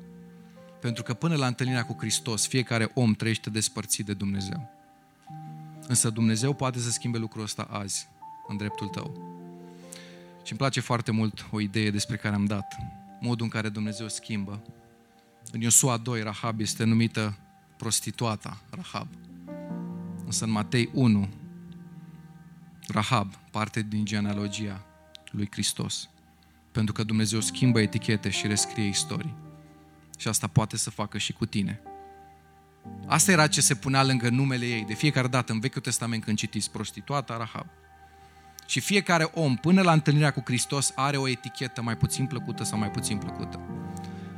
Pentru 0.79 1.03
că 1.03 1.13
până 1.13 1.35
la 1.35 1.47
întâlnirea 1.47 1.85
cu 1.85 1.95
Hristos, 1.99 2.47
fiecare 2.47 2.91
om 2.93 3.13
trăiește 3.13 3.49
despărțit 3.49 4.05
de 4.05 4.13
Dumnezeu. 4.13 4.69
Însă 5.87 6.09
Dumnezeu 6.09 6.53
poate 6.53 6.79
să 6.79 6.89
schimbe 6.89 7.17
lucrul 7.17 7.43
ăsta 7.43 7.63
azi, 7.63 8.07
în 8.47 8.57
dreptul 8.57 8.87
tău. 8.87 9.37
Și 10.43 10.51
îmi 10.51 10.59
place 10.59 10.79
foarte 10.79 11.11
mult 11.11 11.47
o 11.51 11.59
idee 11.59 11.91
despre 11.91 12.15
care 12.15 12.35
am 12.35 12.45
dat. 12.45 12.75
Modul 13.19 13.43
în 13.43 13.51
care 13.51 13.69
Dumnezeu 13.69 14.07
schimbă. 14.07 14.61
În 15.51 15.61
Iosua 15.61 15.97
2, 15.97 16.21
Rahab 16.21 16.59
este 16.59 16.83
numită 16.83 17.37
prostituata 17.77 18.61
Rahab. 18.69 19.07
Însă 20.25 20.45
în 20.45 20.51
Matei 20.51 20.89
1, 20.93 21.29
Rahab 22.87 23.35
parte 23.51 23.81
din 23.81 24.05
genealogia 24.05 24.85
lui 25.31 25.47
Hristos. 25.51 26.09
Pentru 26.71 26.93
că 26.93 27.03
Dumnezeu 27.03 27.39
schimbă 27.39 27.79
etichete 27.79 28.29
și 28.29 28.47
rescrie 28.47 28.87
istorii. 28.87 29.48
Și 30.19 30.27
asta 30.27 30.47
poate 30.47 30.77
să 30.77 30.89
facă 30.89 31.17
și 31.17 31.33
cu 31.33 31.45
tine. 31.45 31.81
Asta 33.07 33.31
era 33.31 33.47
ce 33.47 33.61
se 33.61 33.75
punea 33.75 34.03
lângă 34.03 34.29
numele 34.29 34.65
ei. 34.65 34.83
De 34.87 34.93
fiecare 34.93 35.27
dată 35.27 35.51
în 35.51 35.59
Vechiul 35.59 35.81
Testament 35.81 36.23
când 36.23 36.37
citiți 36.37 36.71
prostituata 36.71 37.37
Rahab. 37.37 37.65
Și 38.65 38.79
fiecare 38.79 39.23
om, 39.33 39.55
până 39.55 39.81
la 39.81 39.91
întâlnirea 39.91 40.31
cu 40.31 40.41
Hristos, 40.45 40.91
are 40.95 41.17
o 41.17 41.27
etichetă 41.27 41.81
mai 41.81 41.97
puțin 41.97 42.25
plăcută 42.25 42.63
sau 42.63 42.77
mai 42.77 42.91
puțin 42.91 43.17
plăcută. 43.17 43.59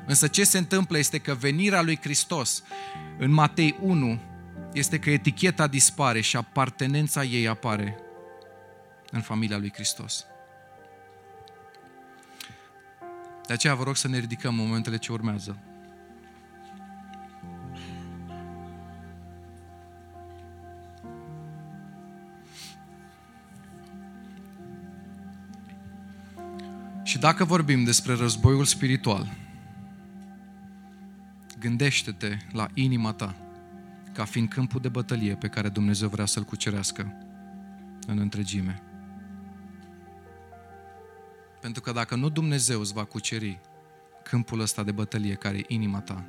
Însă 0.05 0.27
ce 0.27 0.43
se 0.43 0.57
întâmplă 0.57 0.97
este 0.97 1.17
că 1.17 1.33
venirea 1.33 1.81
lui 1.81 1.99
Hristos 2.01 2.63
în 3.17 3.31
Matei 3.31 3.77
1 3.81 4.19
este 4.73 4.99
că 4.99 5.09
eticheta 5.09 5.67
dispare 5.67 6.21
și 6.21 6.37
apartenența 6.37 7.23
ei 7.23 7.47
apare 7.47 7.97
în 9.11 9.21
familia 9.21 9.57
lui 9.57 9.71
Hristos. 9.73 10.25
De 13.47 13.53
aceea 13.53 13.75
vă 13.75 13.83
rog 13.83 13.95
să 13.95 14.07
ne 14.07 14.17
ridicăm 14.17 14.59
în 14.59 14.65
momentele 14.65 14.97
ce 14.97 15.11
urmează. 15.11 15.70
Dacă 27.21 27.43
vorbim 27.43 27.83
despre 27.83 28.13
războiul 28.13 28.65
spiritual, 28.65 29.33
gândește-te 31.59 32.37
la 32.51 32.67
inima 32.73 33.13
ta 33.13 33.35
ca 34.13 34.25
fiind 34.25 34.49
câmpul 34.49 34.81
de 34.81 34.89
bătălie 34.89 35.35
pe 35.35 35.47
care 35.47 35.69
Dumnezeu 35.69 36.09
vrea 36.09 36.25
să-l 36.25 36.43
cucerească 36.43 37.13
în 38.07 38.17
întregime. 38.17 38.81
Pentru 41.59 41.81
că 41.81 41.91
dacă 41.91 42.15
nu 42.15 42.29
Dumnezeu 42.29 42.79
îți 42.79 42.93
va 42.93 43.03
cuceri 43.03 43.59
câmpul 44.23 44.59
ăsta 44.59 44.83
de 44.83 44.91
bătălie 44.91 45.33
care 45.33 45.57
e 45.57 45.65
inima 45.67 45.99
ta, 45.99 46.25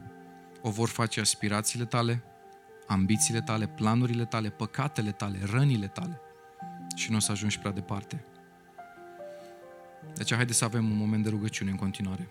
o 0.60 0.70
vor 0.70 0.88
face 0.88 1.20
aspirațiile 1.20 1.84
tale, 1.84 2.22
ambițiile 2.86 3.40
tale, 3.40 3.66
planurile 3.66 4.24
tale, 4.24 4.50
păcatele 4.50 5.10
tale, 5.12 5.38
rănile 5.50 5.86
tale 5.86 6.20
și 6.94 7.10
nu 7.10 7.16
o 7.16 7.20
să 7.20 7.32
ajungi 7.32 7.58
prea 7.58 7.72
departe. 7.72 8.24
De 10.14 10.20
aceea, 10.20 10.38
haideți 10.38 10.58
să 10.58 10.64
avem 10.64 10.90
un 10.90 10.96
moment 10.96 11.22
de 11.22 11.28
rugăciune 11.28 11.70
în 11.70 11.76
continuare. 11.76 12.26